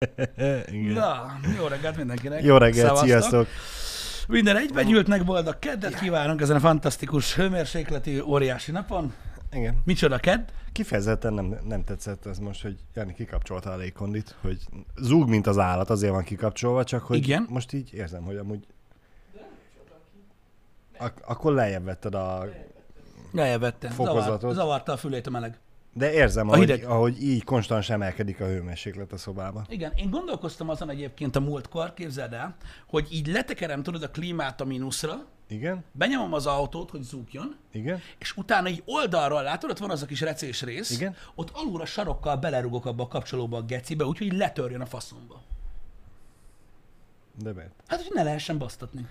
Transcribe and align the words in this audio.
Igen. 0.66 0.92
Na, 0.92 1.38
jó 1.58 1.66
reggelt 1.66 1.96
mindenkinek. 1.96 2.42
Jó 2.42 2.56
reggelt, 2.56 2.86
Szevasztok. 2.86 3.08
sziasztok! 3.08 3.46
Minden 4.28 4.56
egybegyűltnek 4.56 5.24
boldog 5.24 5.58
keddet 5.58 5.98
kívánunk 5.98 6.40
ezen 6.40 6.56
a 6.56 6.60
fantasztikus 6.60 7.34
hőmérsékleti 7.34 8.20
óriási 8.20 8.70
napon. 8.70 9.14
Igen. 9.52 9.80
Micsoda 9.84 10.18
kedd? 10.18 10.40
Kifejezetten 10.72 11.32
nem, 11.32 11.58
nem 11.64 11.84
tetszett 11.84 12.26
ez 12.26 12.38
most, 12.38 12.62
hogy 12.62 12.78
Jani 12.94 13.14
kikapcsolta 13.14 13.70
a 13.70 13.76
légkondit, 13.76 14.36
hogy 14.40 14.58
zúg, 14.96 15.28
mint 15.28 15.46
az 15.46 15.58
állat, 15.58 15.90
azért 15.90 16.12
van 16.12 16.24
kikapcsolva, 16.24 16.84
csak 16.84 17.02
hogy 17.02 17.16
Igen. 17.16 17.46
most 17.48 17.72
így 17.72 17.94
érzem, 17.94 18.22
hogy 18.22 18.36
amúgy... 18.36 18.66
Ak- 20.98 21.22
akkor 21.24 21.52
lejjebb 21.52 21.84
vetted 21.84 22.14
a... 22.14 22.44
Lejjebb 23.32 23.60
vettem. 23.60 23.90
Fokozatot. 23.90 24.40
Zavar, 24.40 24.54
zavarta 24.54 24.92
a 24.92 24.96
fülét 24.96 25.26
a 25.26 25.30
meleg. 25.30 25.58
De 25.92 26.12
érzem, 26.12 26.48
A 26.48 26.52
ahogy, 26.52 26.68
hideg. 26.70 26.84
ahogy 26.84 27.22
így 27.22 27.44
konstans 27.44 27.90
emelkedik 27.90 28.40
a 28.40 28.44
hőmérséklet 28.46 29.12
a 29.12 29.16
szobában. 29.16 29.66
Igen, 29.68 29.92
én 29.96 30.10
gondolkoztam 30.10 30.68
azon 30.68 30.90
egyébként 30.90 31.36
a 31.36 31.40
múltkor, 31.40 31.94
képzeld 31.94 32.32
el, 32.32 32.56
hogy 32.86 33.08
így 33.12 33.26
letekerem 33.26 33.82
tudod 33.82 34.02
a 34.02 34.10
klímát 34.10 34.60
a 34.60 34.64
mínuszra, 34.64 35.24
Igen? 35.48 35.84
benyomom 35.92 36.32
az 36.32 36.46
autót, 36.46 36.90
hogy 36.90 37.02
zúgjon, 37.02 37.56
Igen? 37.72 38.00
és 38.18 38.36
utána 38.36 38.68
így 38.68 38.82
oldalról, 38.86 39.42
látod, 39.42 39.70
ott 39.70 39.78
van 39.78 39.90
az 39.90 40.02
a 40.02 40.06
kis 40.06 40.20
recés 40.20 40.62
rész, 40.62 40.90
Igen. 40.90 41.14
ott 41.34 41.50
alulra 41.54 41.84
sarokkal 41.86 42.36
belerugok 42.36 42.86
abba 42.86 43.02
a 43.02 43.08
kapcsolóba 43.08 43.56
a 43.56 43.62
gecibe, 43.62 44.04
úgyhogy 44.04 44.32
letörjön 44.32 44.80
a 44.80 44.86
faszomba. 44.86 45.42
De 47.42 47.52
miért? 47.52 47.70
Hát, 47.86 48.02
hogy 48.02 48.10
ne 48.14 48.22
lehessen 48.22 48.58
basztatni. 48.58 49.06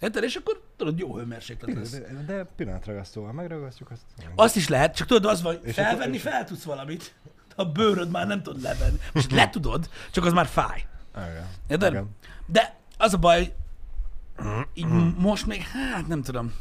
Érted? 0.00 0.22
És 0.22 0.34
akkor 0.34 0.62
tudod, 0.76 0.98
jó 0.98 1.16
hőmérséklet 1.16 1.76
lesz. 1.76 1.90
de, 1.90 2.24
de 2.26 2.44
pillanatragasztóval 2.56 3.32
megragasztjuk 3.32 3.90
azt. 3.90 4.02
Azt 4.34 4.56
is 4.56 4.68
lehet, 4.68 4.96
csak 4.96 5.06
tudod, 5.06 5.30
az 5.30 5.42
van, 5.42 5.58
És 5.62 5.74
felvenni 5.74 6.18
akkor- 6.18 6.30
fel 6.32 6.44
tudsz 6.44 6.62
valamit, 6.62 7.14
a 7.56 7.64
bőröd 7.64 8.10
már 8.10 8.26
nem 8.26 8.42
tud 8.42 8.62
levenni. 8.62 8.98
Most 9.12 9.30
le 9.40 9.50
tudod, 9.50 9.88
csak 10.10 10.24
az 10.24 10.32
már 10.32 10.46
fáj. 10.46 10.86
Igen. 11.16 11.46
Érted? 11.68 11.92
Igen. 11.92 12.08
De 12.46 12.76
az 12.98 13.14
a 13.14 13.18
baj, 13.18 13.52
így 14.74 14.86
most 15.16 15.46
még, 15.46 15.60
hát 15.62 16.06
nem 16.06 16.22
tudom. 16.22 16.52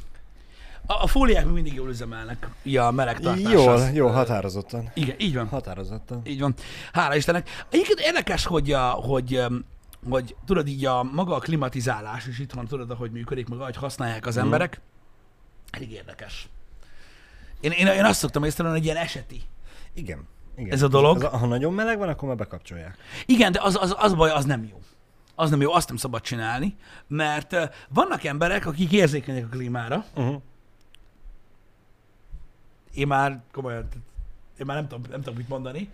A, 0.85 1.03
a 1.03 1.07
fóliák 1.07 1.45
mindig 1.45 1.73
jól 1.73 1.89
üzemelnek, 1.89 2.47
ja, 2.63 2.87
a 2.87 2.91
meleg 2.91 3.19
tartás. 3.19 3.51
Jól, 3.51 3.69
az- 3.73 3.93
jó, 3.93 4.07
határozottan. 4.07 4.91
Igen, 4.93 5.15
így 5.19 5.35
van. 5.35 5.47
Határozottan. 5.47 6.21
Így 6.23 6.39
van. 6.39 6.53
Hála 6.93 7.15
Istennek. 7.15 7.49
Egyébként 7.69 7.99
érdekes, 7.99 8.45
hogy, 8.45 8.71
a, 8.71 8.89
hogy, 8.89 9.43
hogy 10.09 10.35
tudod 10.45 10.67
így 10.67 10.85
a 10.85 11.03
maga 11.03 11.35
a 11.35 11.39
klimatizálás 11.39 12.27
is 12.27 12.39
itthon, 12.39 12.67
tudod, 12.67 12.91
ahogy 12.91 13.11
működik, 13.11 13.47
meg 13.47 13.59
ahogy 13.59 13.75
használják 13.75 14.25
az 14.25 14.37
emberek. 14.37 14.81
Elég 15.71 15.91
érdekes. 15.91 16.49
Én, 17.59 17.71
én, 17.71 17.87
én 17.87 18.05
azt 18.05 18.19
szoktam 18.19 18.43
észrevenni, 18.43 18.75
hogy 18.75 18.85
ilyen 18.85 18.97
eseti. 18.97 19.41
Igen. 19.93 20.27
Igen. 20.55 20.71
Ez 20.71 20.81
a 20.81 20.87
dolog? 20.87 21.23
Ez, 21.23 21.31
ha 21.31 21.45
nagyon 21.45 21.73
meleg 21.73 21.97
van, 21.97 22.09
akkor 22.09 22.27
már 22.27 22.37
bekapcsolják. 22.37 22.97
Igen, 23.25 23.51
de 23.51 23.59
az, 23.61 23.77
az, 23.81 23.95
az 23.97 24.13
baj, 24.13 24.29
az 24.29 24.45
nem 24.45 24.63
jó. 24.63 24.79
Az 25.35 25.49
nem 25.49 25.61
jó, 25.61 25.73
azt 25.73 25.87
nem 25.87 25.97
szabad 25.97 26.21
csinálni, 26.21 26.75
mert 27.07 27.55
vannak 27.89 28.23
emberek, 28.23 28.65
akik 28.65 28.91
érzékenyek 28.91 29.45
a 29.45 29.47
klímára. 29.47 30.05
Uh-huh. 30.15 30.41
Én 32.93 33.07
már 33.07 33.41
komolyan, 33.51 33.87
én 34.59 34.65
már 34.65 34.75
nem 34.75 34.87
tudom, 34.87 35.03
nem 35.09 35.21
tudom 35.21 35.37
mit 35.37 35.49
mondani, 35.49 35.89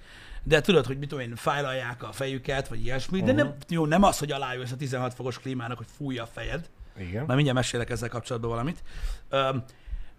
de 0.47 0.61
tudod, 0.61 0.85
hogy 0.85 0.97
mit 0.97 1.09
tudom 1.09 1.23
én, 1.29 1.35
fájlalják 1.35 2.03
a 2.03 2.11
fejüket, 2.11 2.67
vagy 2.67 2.83
ilyesmi, 2.85 3.21
de 3.23 3.31
nem, 3.31 3.55
jó, 3.69 3.85
nem 3.85 4.03
az, 4.03 4.17
hogy 4.17 4.31
alájössz 4.31 4.71
a 4.71 4.75
16 4.75 5.13
fokos 5.13 5.39
klímának, 5.39 5.77
hogy 5.77 5.87
fújja 5.97 6.23
a 6.23 6.27
fejed, 6.27 6.69
Igen. 6.97 7.25
már 7.25 7.35
mindjárt 7.35 7.57
mesélek 7.57 7.89
ezzel 7.89 8.09
kapcsolatban 8.09 8.49
valamit, 8.51 8.83
Öm, 9.29 9.63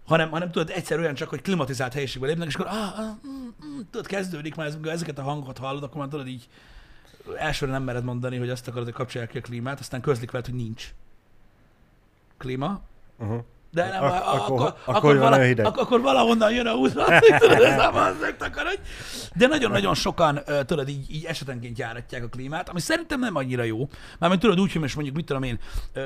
hanem, 0.05 0.29
hanem 0.29 0.51
tudod, 0.51 0.69
egyszerűen 0.69 1.15
csak, 1.15 1.29
hogy 1.29 1.41
klimatizált 1.41 1.93
helyiségbe 1.93 2.27
lépnek, 2.27 2.47
és 2.47 2.55
akkor 2.55 2.67
ah, 2.67 2.99
ah, 2.99 3.05
mm, 3.27 3.47
mm, 3.65 3.79
tudod, 3.91 4.05
kezdődik 4.07 4.55
már, 4.55 4.67
ez- 4.67 4.77
ezeket 4.83 5.17
a 5.17 5.21
hangokat 5.23 5.57
hallod, 5.57 5.83
akkor 5.83 5.97
már 5.97 6.07
tudod 6.07 6.27
így 6.27 6.47
elsőre 7.37 7.71
nem 7.71 7.83
mered 7.83 8.03
mondani, 8.03 8.37
hogy 8.37 8.49
azt 8.49 8.67
akarod, 8.67 8.85
hogy 8.85 8.93
kapcsolják 8.93 9.29
ki 9.31 9.37
a 9.37 9.41
klímát, 9.41 9.79
aztán 9.79 10.01
közlik 10.01 10.31
veled, 10.31 10.45
hogy 10.45 10.55
nincs. 10.55 10.93
Klíma, 12.37 12.81
Uh-huh. 13.19 13.43
De 13.83 13.89
nem, 13.89 14.03
Ak- 14.03 14.13
ak- 14.13 14.25
akkor- 14.35 14.61
akkor, 14.61 14.95
akkor 14.95 15.17
vala, 15.17 15.39
hideg. 15.41 15.65
ak- 15.65 15.77
akkor 15.79 16.01
valahonnan 16.01 16.51
jön 16.53 16.67
a 16.67 16.73
útra, 16.73 17.05
tudod, 17.37 17.61
ez 17.61 17.75
nem 17.75 17.95
az 17.95 18.15
megtakarodj. 18.21 18.79
De 19.35 19.47
nagyon-nagyon 19.47 19.93
sokan, 19.93 20.39
tudod, 20.65 20.89
így, 20.89 21.11
így 21.15 21.25
esetenként 21.25 21.77
járatják 21.77 22.23
a 22.23 22.27
klímát, 22.27 22.69
ami 22.69 22.79
szerintem 22.79 23.19
nem 23.19 23.35
annyira 23.35 23.63
jó. 23.63 23.87
Mármint 24.19 24.41
tudod 24.41 24.59
úgy, 24.59 24.71
hogy 24.71 24.81
most 24.81 24.95
mondjuk, 24.95 25.15
mit 25.15 25.25
tudom 25.25 25.43
én, 25.43 25.59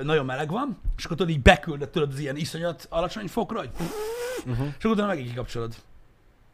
nagyon 0.03 0.25
meleg 0.25 0.49
van, 0.51 0.81
és 0.97 1.05
akkor 1.05 1.17
tudod 1.17 1.31
így 1.31 1.41
beküldöd, 1.41 1.89
tudod, 1.89 2.11
az 2.11 2.19
ilyen 2.19 2.35
iszonyat 2.35 2.87
alacsony 2.89 3.27
fokra, 3.27 3.59
hogy 3.59 3.69
Uh-huh. 4.45 4.65
és 4.77 4.83
akkor 4.85 4.91
utána 4.91 5.07
megint 5.07 5.27
kikapcsolod. 5.29 5.73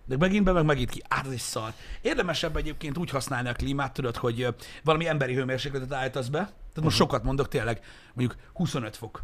De 0.06 0.17
megint 0.17 0.44
be, 0.44 0.51
meg 0.51 0.66
megint 0.66 0.89
ki. 0.89 1.01
Át, 1.07 1.25
ez 1.25 1.31
is 1.33 1.41
szar. 1.41 1.72
Érdemesebb 2.01 2.56
egyébként 2.57 2.97
úgy 2.97 3.09
használni 3.09 3.50
a 3.50 3.53
klímát, 3.53 3.94
tudod, 3.94 4.16
hogy 4.17 4.47
valami 4.83 5.07
emberi 5.07 5.33
hőmérsékletet 5.33 5.94
állítasz 5.94 6.27
be. 6.27 6.38
Tehát 6.39 6.50
most 6.75 6.85
Mhm. 6.85 6.95
sokat 6.95 7.23
mondok 7.23 7.47
tényleg, 7.47 7.79
mondjuk 8.13 8.39
25 8.53 8.95
fok 8.95 9.22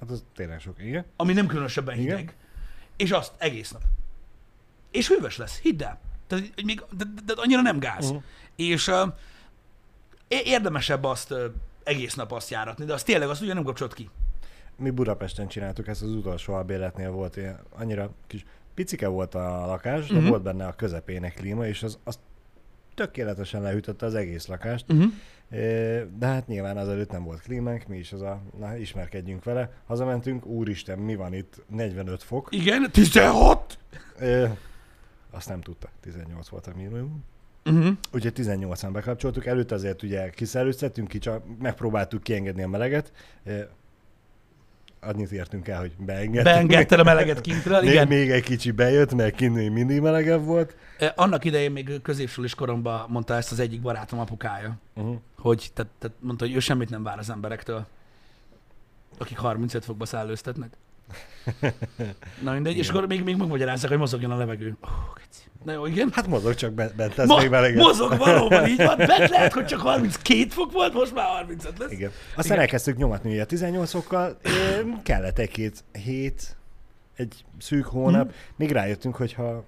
Hát 0.00 0.10
az 0.10 0.24
tényleg 0.34 0.60
sok. 0.60 0.82
Igen? 0.82 1.04
ami 1.16 1.32
nem 1.32 1.46
különösebben 1.46 1.98
Igen. 1.98 2.16
hideg, 2.16 2.36
és 2.96 3.10
azt 3.10 3.32
egész 3.38 3.70
nap. 3.70 3.82
És 4.90 5.08
hűvös 5.08 5.36
lesz, 5.36 5.58
hidd 5.60 5.82
el. 5.82 6.00
Tehát, 6.26 6.50
hogy 6.54 6.64
még, 6.64 6.82
de, 6.90 7.04
de, 7.14 7.34
de 7.34 7.40
annyira 7.42 7.60
nem 7.60 7.78
gáz. 7.78 8.04
Uh-huh. 8.04 8.22
És 8.56 8.86
uh, 8.88 9.08
érdemesebb 10.28 11.04
azt 11.04 11.30
uh, 11.30 11.44
egész 11.84 12.14
nap 12.14 12.32
azt 12.32 12.50
járatni, 12.50 12.84
de 12.84 12.92
az 12.92 13.02
tényleg 13.02 13.28
azt 13.28 13.42
ugye 13.42 13.54
nem 13.54 13.62
kapcsolt 13.62 13.94
ki. 13.94 14.10
Mi 14.76 14.90
Budapesten 14.90 15.48
csináltuk 15.48 15.88
ezt 15.88 16.02
az 16.02 16.10
utolsó 16.10 16.54
albérletnél 16.54 17.10
volt 17.10 17.36
ilyen, 17.36 17.60
annyira 17.70 18.10
kis 18.26 18.44
picike 18.74 19.06
volt 19.08 19.34
a 19.34 19.66
lakás, 19.66 20.06
de 20.06 20.18
Mhm. 20.18 20.28
volt 20.28 20.42
benne 20.42 20.66
a 20.66 20.72
közepének 20.72 21.34
klíma, 21.34 21.66
és 21.66 21.82
az, 21.82 21.98
az 22.04 22.18
tökéletesen 22.98 23.62
lehűtötte 23.62 24.06
az 24.06 24.14
egész 24.14 24.46
lakást. 24.46 24.92
Uh-huh. 24.92 25.12
De 26.18 26.26
hát 26.26 26.46
nyilván 26.46 26.76
azelőtt 26.76 27.10
nem 27.10 27.24
volt 27.24 27.40
klímánk, 27.40 27.86
mi 27.86 27.96
is 27.96 28.12
az 28.12 28.20
a, 28.20 28.42
na 28.58 28.76
ismerkedjünk 28.76 29.44
vele. 29.44 29.70
Hazamentünk, 29.86 30.46
úristen, 30.46 30.98
mi 30.98 31.14
van 31.14 31.34
itt, 31.34 31.62
45 31.68 32.22
fok. 32.22 32.48
Igen, 32.50 32.90
16! 32.92 33.78
Ö, 34.18 34.46
Azt 35.30 35.48
nem 35.48 35.60
tudta, 35.60 35.88
18 36.00 36.48
volt 36.48 36.66
a 36.66 36.72
minimum. 36.76 37.24
Uh-huh. 37.64 37.96
Úgyhogy 38.12 38.32
18-an 38.36 38.88
bekapcsoltuk, 38.92 39.46
előtt 39.46 39.72
azért 39.72 40.02
ugye 40.02 40.30
kiszellőztettünk, 40.30 41.08
ki 41.08 41.18
csak 41.18 41.42
megpróbáltuk 41.58 42.22
kiengedni 42.22 42.62
a 42.62 42.68
meleget. 42.68 43.12
Ö, 43.44 43.60
Annyit 45.08 45.32
értünk 45.32 45.68
el, 45.68 45.80
hogy 45.80 45.92
beengedtük. 45.98 46.42
Beengedted 46.44 46.98
a 46.98 47.04
meleget 47.04 47.40
kintről, 47.40 47.80
Még, 47.80 47.90
igen. 47.90 48.08
még 48.08 48.30
egy 48.30 48.42
kicsi 48.42 48.70
bejött, 48.70 49.14
mert 49.14 49.34
kint 49.34 49.54
még 49.54 49.70
mindig 49.70 50.00
melegebb 50.00 50.44
volt. 50.44 50.76
Eh, 50.98 51.10
Annak 51.16 51.44
idején 51.44 51.70
még 51.72 52.02
középsulis 52.02 52.54
koromban 52.54 53.04
mondta 53.08 53.34
ezt 53.34 53.52
az 53.52 53.58
egyik 53.58 53.80
barátom 53.80 54.18
apukája, 54.18 54.76
Uh-huh. 54.94 55.16
hogy 55.38 55.70
tehát, 55.74 55.92
tehát 55.98 56.16
mondta, 56.20 56.44
hogy 56.44 56.54
ő 56.54 56.58
semmit 56.58 56.90
nem 56.90 57.02
vár 57.02 57.18
az 57.18 57.30
emberektől, 57.30 57.86
akik 59.18 59.38
35 59.38 59.84
fokba 59.84 60.04
szállőztetnek. 60.06 60.72
Na 62.44 62.52
mindegy, 62.52 62.76
és 62.76 62.84
Igen. 62.84 62.96
akkor 62.96 63.08
még, 63.08 63.24
még 63.24 63.36
megmagyarázzák, 63.36 63.90
hogy 63.90 63.98
mozogjon 63.98 64.30
a 64.30 64.36
levegő. 64.36 64.76
Oh. 64.80 64.90
Na 65.64 65.72
jó, 65.72 65.86
igen. 65.86 66.10
Hát 66.12 66.26
mozog 66.26 66.54
csak 66.54 66.72
bent, 66.72 66.94
bent 66.96 67.14
lesz 67.14 67.26
Mo- 67.28 67.40
még 67.40 67.50
melegebb. 67.50 67.78
mozog 67.82 68.16
valóban, 68.16 68.66
így 68.66 68.76
van. 68.76 68.96
Bent 68.96 69.28
lehet, 69.30 69.52
hogy 69.52 69.64
csak 69.66 69.80
32 69.80 70.48
fok 70.48 70.72
volt, 70.72 70.92
most 70.92 71.14
már 71.14 71.26
35 71.26 71.78
lesz. 71.78 71.90
Igen. 71.92 72.10
Aztán 72.28 72.44
Igen. 72.44 72.58
elkezdtük 72.58 72.96
nyomatni 72.96 73.38
a 73.38 73.44
18 73.44 73.90
fokkal, 73.90 74.38
kellett 75.02 75.38
egy-két 75.38 75.84
hét, 76.04 76.56
egy 77.16 77.44
szűk 77.58 77.84
hónap, 77.86 78.24
Mhm. 78.26 78.34
még 78.56 78.70
rájöttünk, 78.70 79.16
hogy 79.16 79.32
ha 79.32 79.64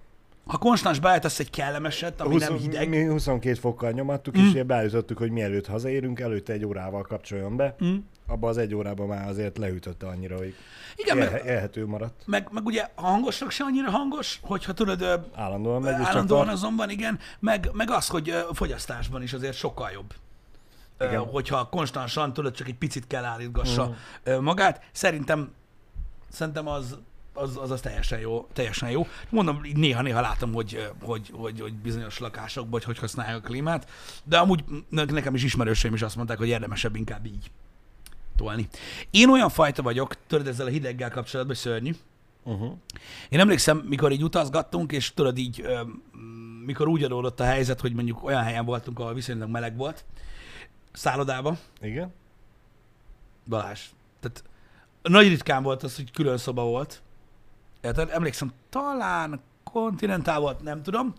Ha 0.50 0.56
konstans 0.58 0.98
beállítasz 0.98 1.38
egy 1.38 1.50
kellemeset, 1.50 2.20
ami 2.20 2.36
nem 2.36 2.56
hideg, 2.56 2.88
mi 2.88 3.04
22 3.06 3.54
fokkal 3.54 3.90
nyomattuk, 3.90 4.38
Mm. 4.38 4.44
és 4.44 4.50
ugye 4.50 4.62
beállítottuk, 4.62 5.18
hogy 5.18 5.30
mielőtt 5.30 5.66
hazaérünk, 5.66 6.20
előtte 6.20 6.52
egy 6.52 6.64
órával 6.64 7.02
kapcsoljon 7.02 7.56
be. 7.56 7.74
Mm. 7.84 7.96
Abba 8.26 8.48
az 8.48 8.58
egy 8.58 8.74
órában 8.74 9.06
már 9.06 9.28
azért 9.28 9.58
leütötte 9.58 10.06
annyira, 10.06 10.36
hogy 10.36 10.54
igen, 10.96 11.18
él, 11.18 11.30
meg, 11.30 11.44
élhető 11.44 11.86
maradt. 11.86 12.22
meg, 12.26 12.48
meg, 12.52 12.64
ugye 12.64 12.88
a 12.94 13.00
hangosnak 13.00 13.50
se 13.50 13.64
annyira 13.64 13.90
hangos, 13.90 14.38
hogyha 14.42 14.72
tudod, 14.72 15.02
Állandóan 15.34 15.82
megy, 15.82 15.96
csak 15.96 16.06
állandóan 16.06 16.44
tart. 16.44 16.56
azonban 16.56 16.90
igen, 16.90 17.18
meg, 17.38 17.70
meg 17.72 17.90
az, 17.90 18.08
hogy 18.08 18.34
fogyasztásban 18.52 19.22
is 19.22 19.32
azért 19.32 19.56
sokkal 19.56 19.90
jobb. 19.90 20.14
Igen. 21.00 21.20
hogyha 21.20 21.68
konstansan 21.68 22.32
tudod, 22.32 22.54
csak 22.54 22.68
egy 22.68 22.74
picit 22.78 23.06
kell 23.06 23.24
állítgassa 23.24 23.94
ö, 24.22 24.40
magát. 24.40 24.80
Szerintem, 24.92 25.52
szerintem 26.28 26.68
az, 26.68 26.98
az, 27.32 27.56
az, 27.56 27.70
az 27.70 27.80
teljesen 27.80 28.18
jó, 28.18 28.48
teljesen 28.52 28.90
jó. 28.90 29.06
Mondom, 29.28 29.60
néha-néha 29.74 30.20
látom, 30.20 30.52
hogy, 30.52 30.90
hogy, 31.02 31.30
hogy, 31.32 31.60
hogy 31.60 31.74
bizonyos 31.74 32.18
lakásokban, 32.18 32.70
hogy 32.72 32.84
hogy 32.84 32.98
használják 32.98 33.36
a 33.36 33.40
klímát, 33.40 33.90
de 34.24 34.38
amúgy 34.38 34.64
ne- 34.88 35.04
nekem 35.04 35.34
is 35.34 35.44
ismerőseim 35.44 35.94
is 35.94 36.02
azt 36.02 36.16
mondták, 36.16 36.38
hogy 36.38 36.48
érdemesebb 36.48 36.96
inkább 36.96 37.26
így 37.26 37.50
tolni. 38.36 38.68
Én 39.10 39.28
olyan 39.30 39.48
fajta 39.48 39.82
vagyok, 39.82 40.16
tudod, 40.26 40.46
ezzel 40.46 40.66
a 40.66 40.70
hideggel 40.70 41.10
kapcsolatban 41.10 41.56
szörnyű, 41.56 41.94
Uh-huh. 42.44 42.72
én 43.28 43.40
emlékszem, 43.40 43.76
mikor 43.76 44.12
így 44.12 44.22
utazgattunk, 44.22 44.92
és 44.92 45.14
tudod 45.14 45.38
így, 45.38 45.64
mikor 46.64 46.88
úgy 46.88 47.02
adódott 47.04 47.40
a 47.40 47.44
helyzet, 47.44 47.80
hogy 47.80 47.92
mondjuk 47.92 48.24
olyan 48.24 48.42
helyen 48.42 48.64
voltunk, 48.64 48.98
ahol 48.98 49.14
viszonylag 49.14 49.48
meleg 49.48 49.76
volt, 49.76 50.04
szállodába, 50.92 51.56
Igen? 51.80 52.12
Balázs. 53.46 53.80
Tehát 54.20 54.44
nagy 55.02 55.28
ritkán 55.28 55.62
volt 55.62 55.82
az, 55.82 55.96
hogy 55.96 56.10
külön 56.10 56.36
szoba 56.36 56.64
volt. 56.64 57.02
Érted? 57.80 58.10
Emlékszem, 58.10 58.52
talán 58.68 59.40
kontinentál 59.64 60.40
volt, 60.40 60.62
nem 60.62 60.82
tudom. 60.82 61.14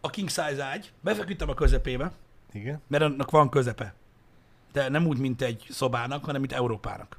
A 0.00 0.10
king 0.10 0.28
size 0.28 0.64
ágy, 0.64 0.92
befeküdtem 1.00 1.48
a 1.48 1.54
közepébe, 1.54 2.12
Igen. 2.52 2.80
mert 2.86 3.02
annak 3.02 3.30
van 3.30 3.48
közepe. 3.48 3.94
De 4.72 4.88
nem 4.88 5.06
úgy, 5.06 5.18
mint 5.18 5.42
egy 5.42 5.66
szobának, 5.70 6.24
hanem 6.24 6.40
mint 6.40 6.52
Európának. 6.52 7.18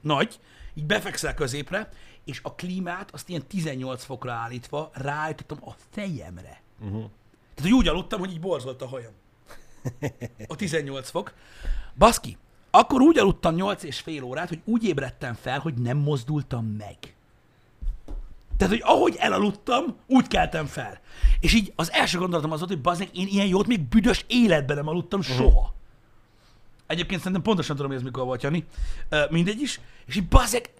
Nagy, 0.00 0.40
így 0.74 0.84
befekszel 0.84 1.34
középre, 1.34 1.88
és 2.24 2.40
a 2.42 2.54
klímát 2.54 3.10
azt 3.10 3.28
ilyen 3.28 3.46
18 3.46 4.04
fokra 4.04 4.32
állítva 4.32 4.90
ráállítottam 4.92 5.58
a 5.68 5.74
fejemre. 5.90 6.60
Uh-huh. 6.78 7.10
Tehát, 7.54 7.70
hogy 7.70 7.72
úgy 7.72 7.88
aludtam, 7.88 8.18
hogy 8.18 8.30
így 8.30 8.40
borzolt 8.40 8.82
a 8.82 8.86
hajam. 8.86 9.12
A 10.46 10.56
18 10.56 11.10
fok. 11.10 11.34
Baszki, 11.98 12.36
akkor 12.70 13.00
úgy 13.00 13.18
aludtam 13.18 13.54
8 13.54 13.82
és 13.82 14.00
fél 14.00 14.22
órát, 14.22 14.48
hogy 14.48 14.60
úgy 14.64 14.84
ébredtem 14.84 15.34
fel, 15.34 15.58
hogy 15.58 15.74
nem 15.74 15.96
mozdultam 15.96 16.66
meg. 16.66 17.15
Tehát, 18.56 18.72
hogy 18.72 18.82
ahogy 18.84 19.16
elaludtam, 19.18 19.84
úgy 20.06 20.28
keltem 20.28 20.66
fel. 20.66 21.00
És 21.40 21.54
így 21.54 21.72
az 21.76 21.92
első 21.92 22.18
gondolatom 22.18 22.52
az 22.52 22.58
volt, 22.58 22.70
hogy 22.70 22.80
bazd 22.80 23.08
én 23.12 23.26
ilyen 23.26 23.46
jót 23.46 23.66
még 23.66 23.80
büdös 23.80 24.24
életben 24.28 24.76
nem 24.76 24.88
aludtam 24.88 25.22
soha. 25.22 25.74
Egyébként 26.86 27.18
szerintem 27.18 27.42
pontosan 27.42 27.76
tudom, 27.76 27.90
hogy 27.90 28.00
ez 28.00 28.06
mikor 28.06 28.24
volt, 28.24 28.42
Jani. 28.42 28.64
Ö, 29.08 29.24
mindegy 29.30 29.60
is. 29.60 29.80
És 30.06 30.16
így 30.16 30.28
bazd 30.28 30.52
meg, 30.52 30.70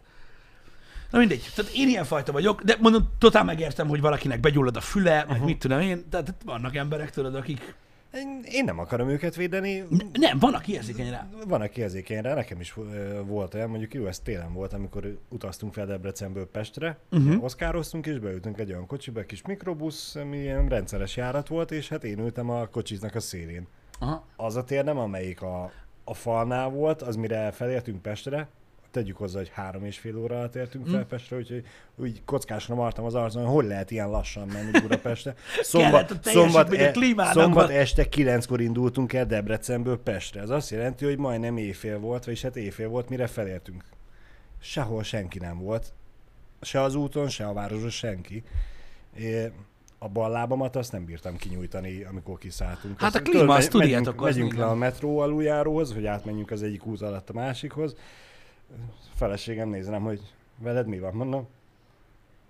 Na 1.11 1.19
mindegy, 1.19 1.51
tehát 1.55 1.73
én 1.73 1.89
ilyen 1.89 2.05
fajta 2.05 2.33
vagyok, 2.33 2.63
de 2.63 2.77
mondom, 2.81 3.09
totál 3.19 3.45
megértem, 3.45 3.89
hogy 3.89 4.01
valakinek 4.01 4.41
begyullad 4.41 4.77
a 4.77 4.81
füle, 4.81 5.25
meg 5.29 5.45
mit 5.45 5.59
tudom 5.59 5.81
én, 5.81 6.09
tehát 6.11 6.35
vannak 6.45 6.77
emberek, 6.77 7.11
tudod, 7.11 7.35
akik... 7.35 7.75
Én- 8.51 8.65
nem 8.65 8.79
akarom 8.79 9.09
őket 9.09 9.35
védeni. 9.35 9.85
Nem, 10.13 10.39
van, 10.39 10.55
aki 10.55 10.73
érzékeny 10.73 11.11
rá. 11.11 11.29
Van, 11.47 11.61
aki 11.61 11.81
érzékeny 11.81 12.23
rá, 12.23 12.35
nekem 12.35 12.61
is 12.61 12.75
volt 13.25 13.55
olyan, 13.55 13.69
mondjuk 13.69 13.95
jó, 13.95 14.07
ez 14.07 14.19
télen 14.19 14.53
volt, 14.53 14.73
amikor 14.73 15.19
utaztunk 15.29 15.73
fel 15.73 15.87
Debrecenből 15.87 16.51
Pestre, 16.51 16.99
uh-huh. 17.11 17.45
oszkároztunk, 17.45 18.07
és 18.07 18.19
beültünk 18.19 18.59
egy 18.59 18.71
olyan 18.71 18.87
kocsiba, 18.87 19.21
egy 19.21 19.27
kis 19.27 19.43
mikrobusz, 19.43 20.15
ami 20.15 20.37
ilyen 20.39 20.69
rendszeres 20.69 21.17
járat 21.17 21.49
volt, 21.49 21.71
és 21.71 21.89
hát 21.89 22.05
én 22.05 22.19
ültem 22.19 22.51
a 22.51 22.67
kocsiznak 22.67 23.15
a 23.15 23.21
szélén. 23.21 23.67
Aha. 23.99 24.27
Az 24.37 24.57
a 24.57 24.65
tér 24.65 24.85
nem, 24.85 24.99
amelyik 24.99 25.43
a, 25.43 25.71
a 26.05 26.15
falnál 26.15 26.69
volt, 26.69 27.03
az 27.03 27.17
mire 27.17 27.51
felértünk 27.51 28.03
Pestre, 28.03 28.49
tegyük 28.97 29.17
hozzá, 29.17 29.39
hogy 29.39 29.51
három 29.53 29.85
és 29.85 29.99
fél 29.99 30.17
óra 30.19 30.37
alatt 30.37 30.55
értünk 30.55 30.87
fel 30.87 31.05
Pestre, 31.05 31.37
úgyhogy 31.37 31.65
úgy 31.97 32.23
kockásra 32.25 32.75
martam 32.75 33.05
az 33.05 33.15
arcon, 33.15 33.45
hogy 33.45 33.55
hogy 33.55 33.65
lehet 33.67 33.91
ilyen 33.91 34.11
lassan 34.11 34.49
menni 34.49 34.71
Budapestre. 34.71 35.35
Teljesítmény 36.23 36.87
a 36.87 36.91
klímának, 36.91 37.33
szombat 37.33 37.71
este 37.71 38.09
kilenckor 38.09 38.61
indultunk 38.61 39.13
el 39.13 39.27
Debrecenből 39.27 40.03
Pestre. 40.03 40.41
Ez 40.41 40.51
azt 40.51 40.71
jelenti, 40.71 41.05
hogy 41.05 41.19
majdnem 41.19 41.57
éjfél 41.57 41.99
volt, 41.99 42.25
vagyis 42.25 42.43
hát 42.43 42.57
éjfél 42.57 42.89
volt, 42.89 43.09
mire 43.09 43.27
felértünk. 43.27 43.85
Sehol 44.61 45.03
senki 45.03 45.39
nem 45.39 45.59
volt. 45.59 45.93
Se 46.61 46.81
az 46.81 46.95
úton, 46.95 47.29
se 47.29 47.47
a 47.47 47.53
városban 47.53 47.91
senki. 47.91 48.43
É, 49.17 49.53
a 49.99 50.09
bal 50.09 50.31
lábamat 50.31 50.77
azt 50.77 50.93
nem 50.93 51.05
bírtam 51.05 51.37
kinyújtani, 51.37 52.03
amikor 52.03 52.39
kiszálltunk. 52.39 53.01
Hát 53.01 53.15
a 53.15 53.23
klíma, 53.23 53.55
azt 53.55 53.71
tudjátok, 53.71 54.21
Megyünk, 54.21 54.23
megyünk 54.23 54.55
le 54.55 54.65
a 54.65 54.75
metró 54.75 55.19
aluljáróhoz, 55.19 55.93
hogy 55.93 56.07
átmenjünk 56.07 56.51
az 56.51 56.63
egyik 56.63 56.87
út 56.87 57.03
alatt 57.03 57.31
a 57.31 57.33
másikhoz. 57.33 57.97
Feleségem 59.15 59.69
néz 59.69 59.89
rám, 59.89 60.03
hogy 60.03 60.21
veled 60.59 60.87
mi 60.87 60.99
van, 60.99 61.15
mondom. 61.15 61.47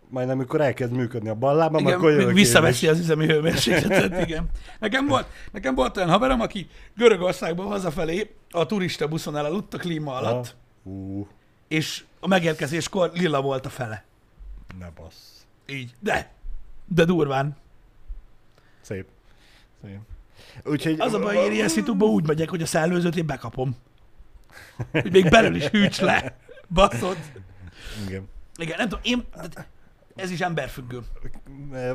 Majd 0.08 0.28
amikor 0.30 0.60
elkezd 0.60 0.92
működni 0.92 1.28
a 1.28 1.34
bal 1.34 1.54
lábam, 1.56 1.80
Igen, 1.80 1.94
akkor 1.98 2.10
jövök 2.10 2.32
visszaveszi 2.34 2.84
is. 2.84 2.90
az 2.90 2.98
üzemi 2.98 3.26
hőmérsékletet, 3.26 4.28
igen. 4.28 4.50
Nekem 4.80 5.06
volt, 5.06 5.26
nekem 5.52 5.74
volt 5.74 5.96
olyan 5.96 6.08
haverom, 6.10 6.40
aki 6.40 6.68
Görögországban 6.96 7.66
hazafelé 7.66 8.34
a 8.50 8.66
turista 8.66 9.08
buszon 9.08 9.36
elaludt 9.36 9.74
a 9.74 9.78
klíma 9.78 10.14
alatt, 10.14 10.54
Ah, 10.84 10.92
Ú, 10.92 11.26
és 11.68 12.04
a 12.20 12.26
megérkezéskor 12.28 13.10
lila 13.14 13.40
volt 13.42 13.66
a 13.66 13.68
fele. 13.68 14.04
ne 14.78 14.90
bassz. 14.90 15.46
Így. 15.66 15.94
De. 16.00 16.32
De 16.86 17.04
durván. 17.04 17.56
Szép. 18.80 19.06
Szép. 19.84 19.98
Úgyhogy... 20.64 21.00
Az 21.00 21.12
a 21.12 21.18
baj, 21.18 21.36
én 21.36 21.52
ilyen 21.52 21.68
szitukban 21.68 22.08
úgy 22.08 22.26
megyek, 22.26 22.48
hogy 22.50 22.62
a 22.62 22.66
szellőzőt 22.66 23.16
én 23.16 23.26
bekapom. 23.26 23.76
Hogy 24.90 25.10
még 25.12 25.28
belül 25.28 25.54
is 25.54 25.64
hűts 25.66 26.00
le. 26.00 26.36
Baszod. 26.68 27.16
Igen. 28.06 28.28
Igen, 28.56 28.76
nem 28.78 28.88
tudom, 28.88 29.04
én... 29.04 29.24
Ez 30.16 30.30
is 30.30 30.40
emberfüggő. 30.40 31.00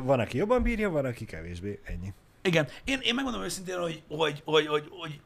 Van, 0.02 0.20
aki 0.20 0.36
jobban 0.36 0.62
bírja, 0.62 0.90
van, 0.90 1.04
aki 1.04 1.24
kevésbé. 1.24 1.80
Ennyi. 1.84 2.12
Igen, 2.42 2.66
én, 2.84 2.98
én 3.02 3.14
megmondom 3.14 3.42
őszintén, 3.42 3.78
hogy, 3.78 4.02
hogy, 4.08 4.42
hogy, 4.44 4.66
hogy, 4.66 4.88
hogy 4.90 5.20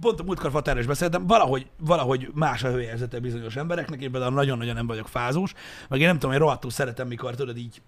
pont 0.00 0.20
a 0.20 0.22
múltkor 0.22 0.50
Fatára 0.50 0.78
is 0.80 0.86
beszéltem, 0.86 1.26
valahogy, 1.26 1.70
valahogy 1.78 2.30
más 2.34 2.62
a 2.64 2.70
hőérzete 2.70 3.20
bizonyos 3.20 3.56
embereknek, 3.56 4.00
én 4.02 4.10
például 4.10 4.32
nagyon-nagyon 4.32 4.74
nem 4.74 4.86
vagyok 4.86 5.08
fázós, 5.08 5.52
meg 5.88 6.00
én 6.00 6.06
nem 6.06 6.18
tudom, 6.18 6.32
én 6.32 6.38
rohadtul 6.38 6.70
szeretem, 6.70 7.08
mikor 7.08 7.34
tudod 7.34 7.56
így, 7.56 7.82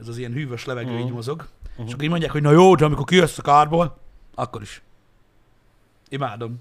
ez 0.00 0.08
az 0.08 0.18
ilyen 0.18 0.32
hűvös 0.32 0.64
levegő 0.64 0.90
Mhm. 0.90 0.98
így 1.00 1.12
mozog, 1.12 1.48
és 1.86 1.92
akkor 1.92 2.02
így 2.04 2.10
mondják, 2.10 2.30
hogy 2.30 2.42
na 2.42 2.50
jó, 2.50 2.74
de 2.74 2.84
amikor 2.84 3.04
kijössz 3.04 3.38
a 3.38 3.42
kárból, 3.42 3.98
akkor 4.34 4.62
is. 4.62 4.82
Imádom. 6.08 6.60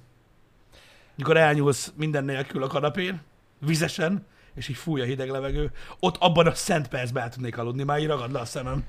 Mikor 1.16 1.38
elnyúlsz 1.38 1.92
minden 1.96 2.24
nélkül 2.24 2.64
a 2.64 2.68
kanapén, 2.68 3.22
vizesen, 3.60 4.26
és 4.56 4.68
így 4.68 4.76
fúj 4.76 5.02
a 5.02 5.06
hideg 5.06 5.30
levegő, 5.30 5.72
ott 6.00 6.18
abban 6.18 6.48
a 6.48 6.54
szent 6.54 6.88
percben 6.88 7.24
el 7.24 7.30
tudnék 7.30 7.58
aludni, 7.58 7.84
már 7.84 8.00
így 8.00 8.08
ragad 8.08 8.32
le 8.32 8.40
a 8.40 8.46
szemem. 8.46 8.84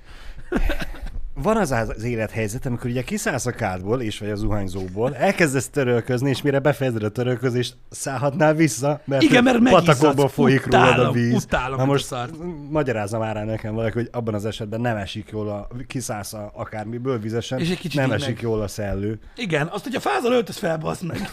Van 1.42 1.56
az 1.56 1.70
az 1.70 2.02
élethelyzet, 2.02 2.66
amikor 2.66 2.90
ugye 2.90 3.02
kiszállsz 3.02 3.46
a 3.46 3.50
kádból, 3.50 4.00
és 4.02 4.18
vagy 4.18 4.30
a 4.30 4.34
zuhanyzóból, 4.36 5.14
elkezdesz 5.16 5.68
törölközni, 5.68 6.30
és 6.30 6.42
mire 6.42 6.58
befejezed 6.58 7.02
a 7.02 7.10
törölközést, 7.10 7.76
szállhatnál 7.90 8.54
vissza, 8.54 9.00
mert, 9.04 9.22
Igen, 9.22 9.42
mert 9.44 9.68
patakokból 9.70 10.28
folyik 10.28 10.66
rólad 10.66 10.88
a 10.88 10.92
Utálom, 10.92 11.12
víz. 11.12 11.44
utálom, 11.44 11.76
Na 11.76 11.82
a 11.82 11.86
most 11.86 12.04
szart. 12.04 12.32
magyarázza 12.70 13.18
már 13.18 13.34
rá 13.34 13.44
nekem 13.44 13.74
valaki, 13.74 13.92
hogy 13.94 14.08
abban 14.12 14.34
az 14.34 14.44
esetben 14.44 14.80
nem 14.80 14.96
esik 14.96 15.28
jól, 15.32 15.48
a, 15.48 15.68
kiszállsz 15.86 16.32
a, 16.32 16.50
akármiből 16.54 17.18
vizesen, 17.18 17.58
És 17.58 17.70
egy 17.70 17.78
kicsit 17.78 18.00
nem 18.00 18.12
esik 18.12 18.34
meg- 18.34 18.42
jól 18.42 18.62
a 18.62 18.68
szellő. 18.68 19.18
Igen, 19.36 19.66
azt, 19.66 19.84
hogyha 19.84 20.00
fázol, 20.00 20.32
öltöz 20.32 20.56
fel, 20.56 20.76
bassz 20.78 21.00
meg. 21.00 21.30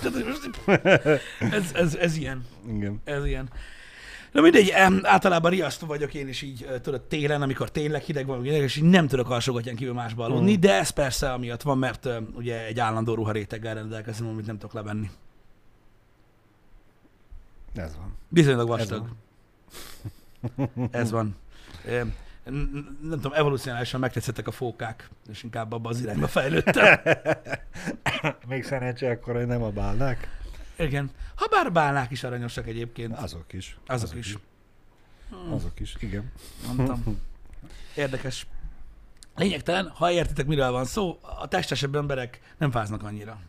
Ez, 1.52 1.64
ez, 1.74 1.96
ez 1.96 2.18
ilyen. 2.18 2.46
Igen. 2.76 3.02
Ez 3.04 3.26
ilyen. 3.26 3.50
Na 4.34 4.42
mindegy, 4.42 4.72
általában 5.02 5.52
riasztó 5.52 5.88
vagyok 5.88 6.14
én 6.14 6.28
is 6.28 6.42
így, 6.42 6.68
tudod, 6.82 7.02
télen, 7.02 7.42
amikor 7.42 7.72
tényleg 7.72 8.02
hideg 8.02 8.26
van, 8.26 8.46
és 8.46 8.76
így 8.76 8.84
nem 8.84 9.08
tudok 9.08 9.30
alsógatján 9.30 9.76
kívül 9.76 9.94
másba 9.94 10.26
aludni, 10.26 10.56
de 10.56 10.74
ez 10.74 10.90
persze 10.90 11.32
amiatt 11.34 11.62
van, 11.62 11.78
mert 11.78 12.10
ugye 12.36 12.66
egy 12.66 12.80
állandó 12.80 13.14
ruharéteggel 13.14 13.74
rendelkezem, 13.74 14.28
amit 14.28 14.46
nem 14.46 14.58
tudok 14.58 14.74
levenni. 14.74 15.10
Ez 17.76 17.96
van. 17.96 18.16
Bizonylag 18.30 18.72
Ez 18.72 18.78
vastag. 18.78 19.08
Ez 20.92 21.12
van. 21.12 21.36
Em, 21.88 22.14
n- 22.46 22.74
n- 22.74 23.02
Nem 23.02 23.20
tudom, 23.20 23.34
evolúcionálisan 23.34 24.00
megtetszettek 24.00 24.48
a 24.48 24.52
fókák, 24.52 25.10
és 25.32 25.44
inkább 25.44 25.72
abba 25.72 25.90
az 25.90 26.02
irányba 26.02 26.28
fejlődtem. 26.28 27.00
Még 28.48 28.64
szerencsé 28.64 29.10
akkor, 29.10 29.36
hogy 29.36 29.46
nem 29.48 29.64
a 29.64 29.70
bálnák. 29.70 30.42
Igen. 30.76 31.12
Ha 31.36 31.48
bár 31.48 31.72
bálnák 31.72 32.12
is 32.12 32.24
aranyosak 32.24 32.68
egyébként. 32.68 33.18
Azok 33.18 33.54
is. 33.54 33.78
Azok 33.88 34.16
is. 34.16 34.38
Azok 35.50 35.80
is, 35.80 35.96
igen. 36.00 36.32
Mondtam. 36.66 37.20
Érdekes. 37.96 38.48
Lényegtelen, 39.36 39.90
ha 39.90 40.12
értitek, 40.12 40.46
miről 40.46 40.72
van 40.72 40.86
szó, 40.86 41.20
a 41.22 41.48
testesebb 41.48 41.96
emberek 41.96 42.42
nem 42.58 42.72
fáznak 42.72 43.04
annyira. 43.04 43.40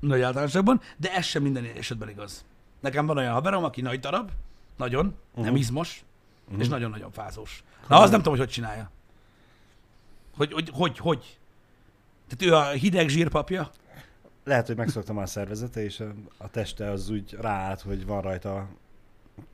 Nagy 0.00 0.20
általánosságban, 0.20 0.80
de 0.96 1.14
ez 1.14 1.24
sem 1.24 1.42
minden 1.42 1.64
esetben 1.64 2.08
igaz. 2.08 2.44
Nekem 2.80 3.06
van 3.06 3.16
olyan 3.16 3.32
haverom, 3.32 3.64
aki 3.64 3.80
nagy 3.80 4.00
darab, 4.00 4.30
nagyon, 4.76 5.14
uh-huh. 5.30 5.44
nem 5.44 5.56
izmos, 5.56 6.04
uh-huh. 6.44 6.60
és 6.60 6.68
nagyon-nagyon 6.68 7.12
fázós. 7.12 7.62
Na, 7.88 8.00
az 8.00 8.10
nem 8.10 8.18
tudom, 8.18 8.32
hogy 8.32 8.44
hogy 8.44 8.54
csinálja. 8.54 8.90
Hogy, 10.36 10.52
hogy, 10.52 10.70
hogy, 10.72 10.98
hogy? 10.98 11.38
Tehát 12.28 12.54
ő 12.54 12.56
a 12.56 12.70
hideg 12.70 13.08
zsírpapja? 13.08 13.70
Lehet, 14.44 14.66
hogy 14.66 14.76
megszoktam 14.76 15.18
a 15.18 15.26
szervezete, 15.26 15.84
és 15.84 16.02
a, 16.36 16.50
teste 16.50 16.90
az 16.90 17.10
úgy 17.10 17.36
ráállt, 17.40 17.80
hogy 17.80 18.06
van 18.06 18.20
rajta 18.20 18.68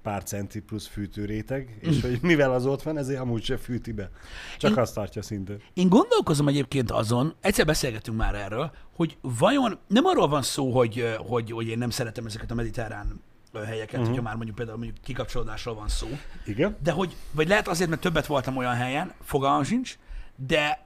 pár 0.02 0.22
centi 0.22 0.60
plusz 0.60 0.86
fűtőréteg, 0.86 1.78
és 1.80 2.00
hogy 2.00 2.18
mivel 2.22 2.52
az 2.52 2.66
ott 2.66 2.82
van, 2.82 2.98
ezért 2.98 3.20
amúgy 3.20 3.44
se 3.44 3.56
fűti 3.56 3.92
be. 3.92 4.10
Csak 4.58 4.70
Én- 4.70 4.76
azt 4.76 4.94
tartja 4.94 5.22
szinten. 5.22 5.60
Én 5.74 5.88
gondolkozom 5.88 6.48
egyébként 6.48 6.90
azon, 6.90 7.34
egyszer 7.40 7.66
beszélgetünk 7.66 8.16
már 8.16 8.34
erről, 8.34 8.70
hogy 8.96 9.16
vajon 9.20 9.78
nem 9.86 10.04
arról 10.04 10.28
van 10.28 10.42
szó, 10.42 10.70
hogy, 10.72 11.16
hogy, 11.18 11.50
hogy 11.50 11.68
én 11.68 11.78
nem 11.78 11.90
szeretem 11.90 12.26
ezeket 12.26 12.50
a 12.50 12.54
mediterrán 12.54 13.20
helyeket, 13.64 13.92
uh-huh. 13.92 14.06
hogyha 14.06 14.22
már 14.22 14.34
mondjuk 14.34 14.56
például 14.56 14.78
mondjuk 14.78 14.98
kikapcsolódásról 15.04 15.74
van 15.74 15.88
szó, 15.88 16.08
Igen? 16.46 16.76
de 16.82 16.90
hogy, 16.90 17.16
vagy 17.30 17.48
lehet 17.48 17.68
azért, 17.68 17.90
mert 17.90 18.00
többet 18.00 18.26
voltam 18.26 18.56
olyan 18.56 18.74
helyen, 18.74 19.12
fogalmam 19.22 19.62
sincs, 19.62 19.98
de 20.46 20.85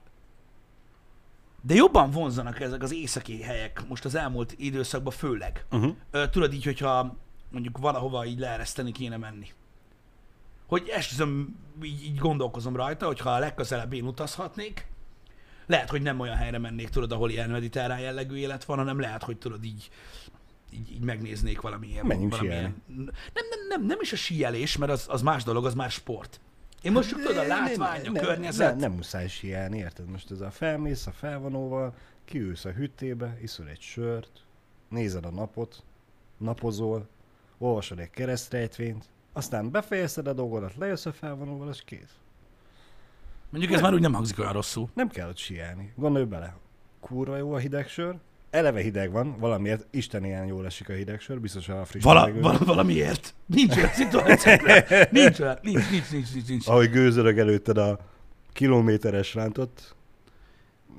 de 1.62 1.74
jobban 1.74 2.10
vonzanak 2.10 2.60
ezek 2.60 2.82
az 2.82 2.92
északi 2.92 3.42
helyek 3.42 3.82
most 3.88 4.04
az 4.04 4.14
elmúlt 4.14 4.54
időszakban 4.56 5.12
főleg. 5.12 5.64
Uh-huh. 5.70 5.96
Ö, 6.10 6.28
tudod 6.28 6.52
így, 6.52 6.64
hogyha 6.64 7.16
mondjuk 7.50 7.78
valahova 7.78 8.24
így 8.24 8.38
leereszteni 8.38 8.92
kéne 8.92 9.16
menni. 9.16 9.46
Hogy 10.66 10.88
esküszöm, 10.88 11.56
így, 11.82 12.04
így 12.04 12.18
gondolkozom 12.18 12.76
rajta, 12.76 13.06
hogy 13.06 13.20
ha 13.20 13.30
a 13.30 13.38
legközelebb 13.38 13.92
én 13.92 14.04
utazhatnék, 14.04 14.86
lehet, 15.66 15.90
hogy 15.90 16.02
nem 16.02 16.20
olyan 16.20 16.36
helyre 16.36 16.58
mennék, 16.58 16.88
tudod, 16.88 17.12
ahol 17.12 17.30
ilyen 17.30 17.50
mediterrán 17.50 18.00
jellegű 18.00 18.36
élet 18.36 18.64
van, 18.64 18.78
hanem 18.78 19.00
lehet, 19.00 19.22
hogy 19.22 19.36
tudod, 19.36 19.64
így, 19.64 19.90
így, 20.72 20.92
így 20.92 21.04
megnéznék 21.04 21.60
valami 21.60 21.86
ilyen. 21.88 22.06
Menjünk 22.06 22.30
valamilyen... 22.30 22.82
Nem, 22.86 23.04
nem, 23.50 23.66
nem, 23.68 23.86
nem 23.86 23.98
is 24.00 24.12
a 24.12 24.16
síelés, 24.16 24.76
mert 24.76 24.92
az, 24.92 25.06
az 25.08 25.22
más 25.22 25.44
dolog, 25.44 25.66
az 25.66 25.74
már 25.74 25.90
sport. 25.90 26.40
Én 26.82 26.92
most 26.92 27.14
tudod, 27.14 27.36
a 27.36 27.46
látvány, 27.46 28.06
a 28.06 28.12
környezet. 28.12 28.74
Ne, 28.74 28.80
nem 28.80 28.92
muszáj 28.92 29.28
sielni, 29.28 29.78
érted? 29.78 30.10
Most 30.10 30.30
ez 30.30 30.40
a 30.40 30.50
felmész 30.50 31.06
a 31.06 31.10
felvonóval, 31.10 31.94
kiülsz 32.24 32.64
a 32.64 32.70
hüttébe, 32.70 33.38
iszol 33.42 33.68
egy 33.68 33.80
sört, 33.80 34.44
nézed 34.88 35.24
a 35.24 35.30
napot, 35.30 35.84
napozol, 36.36 37.08
olvasod 37.58 37.98
egy 37.98 38.10
keresztrejtvényt, 38.10 39.04
aztán 39.32 39.70
befejezted 39.70 40.26
a 40.26 40.32
dolgodat, 40.32 40.76
lejössz 40.76 41.06
a 41.06 41.12
felvonóval, 41.12 41.68
és 41.68 41.82
kész. 41.84 42.14
Mondjuk 43.50 43.72
ez 43.72 43.80
már 43.80 43.94
úgy 43.94 44.00
nem 44.00 44.12
hangzik 44.12 44.38
olyan 44.38 44.52
rosszul. 44.52 44.88
Nem 44.94 45.08
kell 45.08 45.28
ott 45.28 45.36
sielni. 45.36 45.92
Gondolj 45.96 46.24
bele. 46.24 46.56
Kurva 47.00 47.36
jó 47.36 47.52
a 47.52 47.58
hideg 47.58 47.88
sör. 47.88 48.18
Eleve 48.50 48.80
hideg 48.80 49.10
van, 49.12 49.36
valamiért 49.38 49.86
Isten 49.90 50.24
ilyen 50.24 50.46
jól 50.46 50.66
esik 50.66 50.88
a 50.88 50.92
hideg 50.92 51.20
sör, 51.20 51.40
biztos 51.40 51.68
a 51.68 51.84
friss 51.84 52.02
Vala, 52.04 52.20
levegő. 52.20 52.40
vala, 52.40 52.58
valamiért. 52.64 53.34
Nincs 53.46 53.76
olyan 53.76 53.88
szituáció. 53.92 54.52
Nincs 55.10 55.40
olyan. 55.40 55.58
Nincs, 55.62 55.90
nincs, 55.90 56.10
nincs, 56.10 56.32
nincs, 56.34 56.48
nincs. 56.48 56.66
Ahogy 56.68 56.90
gőzölög 56.90 57.38
előtted 57.38 57.78
a 57.78 57.98
kilométeres 58.52 59.34
rántott 59.34 59.94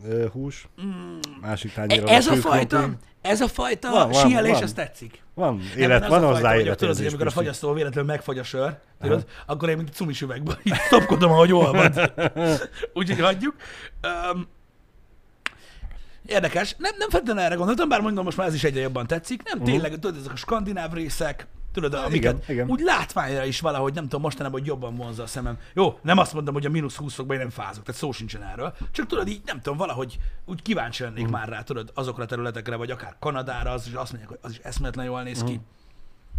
ö, 0.07 0.27
hús, 0.31 0.67
Mm. 0.83 1.17
másik 1.41 1.71
E- 1.71 1.73
tányéron 1.73 2.07
Ez 2.09 2.27
a 2.27 2.35
fajta, 2.35 2.89
ez 3.21 3.41
a 3.41 3.47
fajta 3.47 3.89
Van, 3.91 4.09
van, 4.09 4.27
síelés, 4.29 4.51
van. 4.51 4.63
ez 4.63 4.73
tetszik. 4.73 5.21
Van, 5.33 5.61
élet, 5.77 6.07
van 6.07 6.23
hozzá 6.23 6.53
hogy 6.53 6.75
tudod, 6.75 6.95
hogy 6.97 7.05
amikor 7.05 7.27
a 7.27 7.29
fagyasztó 7.29 7.73
véletlenül 7.73 8.09
megfagy 8.11 8.37
a 8.37 8.43
sör, 8.43 8.77
tudod, 9.01 9.25
akkor 9.45 9.69
én 9.69 9.77
mint 9.77 9.93
cumis 9.93 10.21
üvegben 10.21 10.57
így 10.63 10.73
topkodom, 10.89 11.31
ahogy 11.31 11.53
olvad. 11.53 12.13
Úgyhogy 12.93 13.19
hagyjuk. 13.19 13.55
Um, 14.33 14.47
érdekes. 16.25 16.75
Nem, 16.77 16.93
nem 16.97 17.09
feltétlenül 17.09 17.43
erre 17.43 17.55
gondoltam, 17.55 17.89
bár 17.89 18.01
mondom, 18.01 18.23
most 18.23 18.37
már 18.37 18.47
ez 18.47 18.53
is 18.53 18.63
egyre 18.63 18.81
jobban 18.81 19.07
tetszik. 19.07 19.43
Nem 19.43 19.63
tényleg, 19.63 19.91
tudod, 19.91 20.17
ezek 20.17 20.31
a 20.31 20.35
skandináv 20.35 20.93
részek, 20.93 21.47
tudod, 21.73 21.93
amiket 21.93 22.13
igen, 22.15 22.41
igen. 22.47 22.69
úgy 22.69 22.79
látványra 22.79 23.45
is 23.45 23.59
valahogy, 23.59 23.93
nem 23.93 24.03
tudom, 24.03 24.21
mostanában, 24.21 24.59
hogy 24.59 24.67
jobban 24.67 24.95
vonza 24.95 25.23
a 25.23 25.27
szemem. 25.27 25.57
Jó, 25.73 25.99
nem 26.01 26.17
azt 26.17 26.33
mondom, 26.33 26.53
hogy 26.53 26.65
a 26.65 26.69
mínusz 26.69 26.95
20 26.95 27.13
fokban 27.13 27.35
én 27.35 27.41
nem 27.41 27.51
fázok, 27.51 27.83
tehát 27.83 28.01
szó 28.01 28.11
sincsen 28.11 28.43
erről. 28.43 28.73
Csak 28.91 29.07
tudod, 29.07 29.27
így 29.27 29.41
nem 29.45 29.61
tudom, 29.61 29.77
valahogy 29.77 30.19
úgy 30.45 30.61
kíváncsi 30.61 31.03
lennék 31.03 31.27
már 31.27 31.49
rá, 31.49 31.61
tudod, 31.61 31.91
azokra 31.93 32.23
a 32.23 32.27
területekre, 32.27 32.75
vagy 32.75 32.91
akár 32.91 33.15
Kanadára, 33.19 33.71
az 33.71 33.87
is 33.87 33.93
azt 33.93 34.11
mondják, 34.11 34.29
hogy 34.29 34.39
az 34.41 34.51
is 34.51 34.59
eszméletlen 34.63 35.05
jól 35.05 35.23
néz 35.23 35.43
ki. 35.43 35.59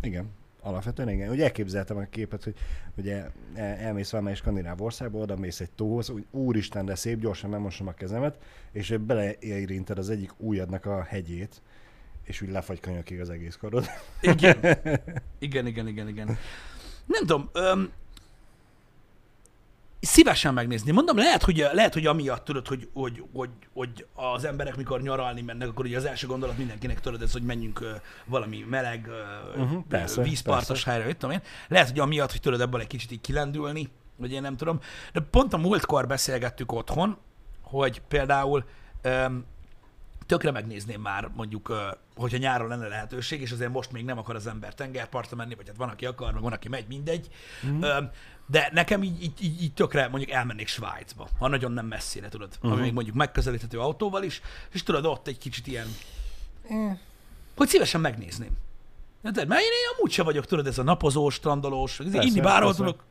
Igen, 0.03 0.31
alapvetően 0.63 1.09
igen. 1.09 1.31
Ugye 1.31 1.43
elképzeltem 1.43 1.97
a 1.97 2.03
képet, 2.03 2.45
hogy 2.45 2.55
ugye 2.97 3.25
el- 3.55 3.77
elmész 3.77 4.11
valamelyik 4.11 4.39
skandináv 4.39 4.81
országba, 4.83 5.19
oda 5.19 5.37
mész 5.37 5.61
egy 5.61 5.71
tóhoz, 5.71 6.11
úgy 6.11 6.25
úristen, 6.31 6.85
de 6.85 6.95
szép, 6.95 7.21
gyorsan 7.21 7.51
megmosom 7.51 7.87
a 7.87 7.93
kezemet, 7.93 8.39
és 8.73 8.97
beleérinted 9.07 9.99
az 9.99 10.11
egyik 10.11 10.31
ujjadnak 10.37 10.87
a 10.87 11.03
hegyét, 11.03 11.63
és 12.23 12.41
úgy 12.41 12.51
lefagy 12.51 12.81
kanyakig 12.81 13.21
az 13.21 13.31
egész 13.31 13.57
karod. 13.57 13.87
Igen. 14.21 14.59
Igen, 15.39 15.67
igen, 15.67 15.89
igen, 15.89 16.09
igen. 16.09 16.27
Nem 17.07 17.21
tudom, 17.21 17.49
öm, 17.53 17.93
szívesen 20.05 20.55
megnézni. 20.55 20.91
Mondom, 20.91 21.17
lehet, 21.17 21.43
hogy, 21.43 21.67
lehet, 21.73 21.93
hogy 21.93 22.07
amiatt 22.07 22.45
tudod, 22.45 22.67
hogy, 22.67 22.89
hogy, 22.93 23.23
hogy, 23.33 23.51
hogy 23.73 24.07
az 24.15 24.45
emberek 24.45 24.77
mikor 24.77 25.03
nyaralni 25.03 25.41
mennek, 25.41 25.69
akkor 25.69 25.85
ugye 25.85 25.97
az 25.97 26.05
első 26.05 26.27
gondolat 26.27 26.59
mindenkinek 26.59 27.01
tudod, 27.01 27.23
ez, 27.23 27.33
hogy 27.33 27.43
menjünk 27.43 28.01
valami 28.25 28.65
meleg, 28.69 29.09
uh, 29.57 29.63
Mhm, 29.63 29.79
persze, 29.89 30.23
vízpartos 30.23 30.85
helyre, 30.85 31.05
mit 31.05 31.17
tudom 31.17 31.35
én. 31.35 31.43
Lehet, 31.69 31.89
hogy 31.89 31.99
amiatt, 31.99 32.31
hogy 32.31 32.41
tudod 32.41 32.61
ebből 32.61 32.81
egy 32.81 32.87
kicsit 32.87 33.11
így 33.11 33.21
kilendülni, 33.21 33.89
vagy 34.17 34.33
én 34.33 34.41
nem 34.41 34.57
tudom. 34.57 34.81
De 35.13 35.21
pont 35.21 35.53
a 35.53 35.57
múltkor 35.57 36.07
beszélgettük 36.07 36.73
otthon, 36.73 37.17
hogy 37.61 38.03
például 38.09 38.65
öm, 39.03 39.45
tökre 40.27 40.51
megnézném 40.51 41.01
már 41.01 41.31
mondjuk, 41.37 41.73
hogyha 42.17 42.39
nyáron 42.39 42.69
lenne 42.69 42.89
lehetőség, 42.89 43.41
és 43.41 43.51
azért 43.51 43.73
most 43.73 43.93
még 43.93 44.05
nem 44.05 44.19
akar 44.19 44.35
az 44.35 44.47
ember 44.47 44.75
tengerpartra 44.75 45.37
menni, 45.37 45.55
vagy 45.55 45.67
hát 45.67 45.77
van, 45.77 45.89
aki 45.89 46.07
akar, 46.07 46.33
meg 46.33 46.43
van, 46.43 46.53
aki 46.53 46.69
megy, 46.69 46.87
mindegy. 46.89 47.29
Mm. 47.67 47.83
De 48.47 48.71
nekem 48.73 49.03
így, 49.03 49.23
így, 49.23 49.33
így, 49.41 49.63
így 49.63 49.73
tökre 49.73 50.09
mondjuk 50.09 50.31
elmennék 50.31 50.69
Svájcba, 50.69 51.29
ha 51.39 51.49
nagyon 51.49 51.73
nem 51.73 51.87
messzire, 51.87 52.29
tudod, 52.29 52.49
uh-huh. 52.55 52.73
ami 52.73 52.81
még 52.81 52.93
mondjuk 52.93 53.17
megközelíthető 53.17 53.81
autóval 53.81 54.23
is, 54.23 54.41
és 54.73 54.83
tudod, 54.83 55.05
ott 55.05 55.27
egy 55.27 55.39
kicsit 55.39 55.67
ilyen, 55.67 55.87
hogy 57.57 57.69
szívesen 57.69 58.01
megnézném. 58.01 58.51
Mert 59.21 59.37
mert 59.37 59.61
én, 59.61 59.67
én 59.67 59.97
amúgy 59.97 60.11
se 60.11 60.23
vagyok, 60.23 60.47
tudod, 60.47 60.67
ez 60.67 60.79
a 60.79 60.83
napozós, 60.83 61.35
strandolós, 61.35 61.97
persze, 61.97 62.23
inni 62.23 62.41
bárhol 62.41 62.75
tudok, 62.75 63.05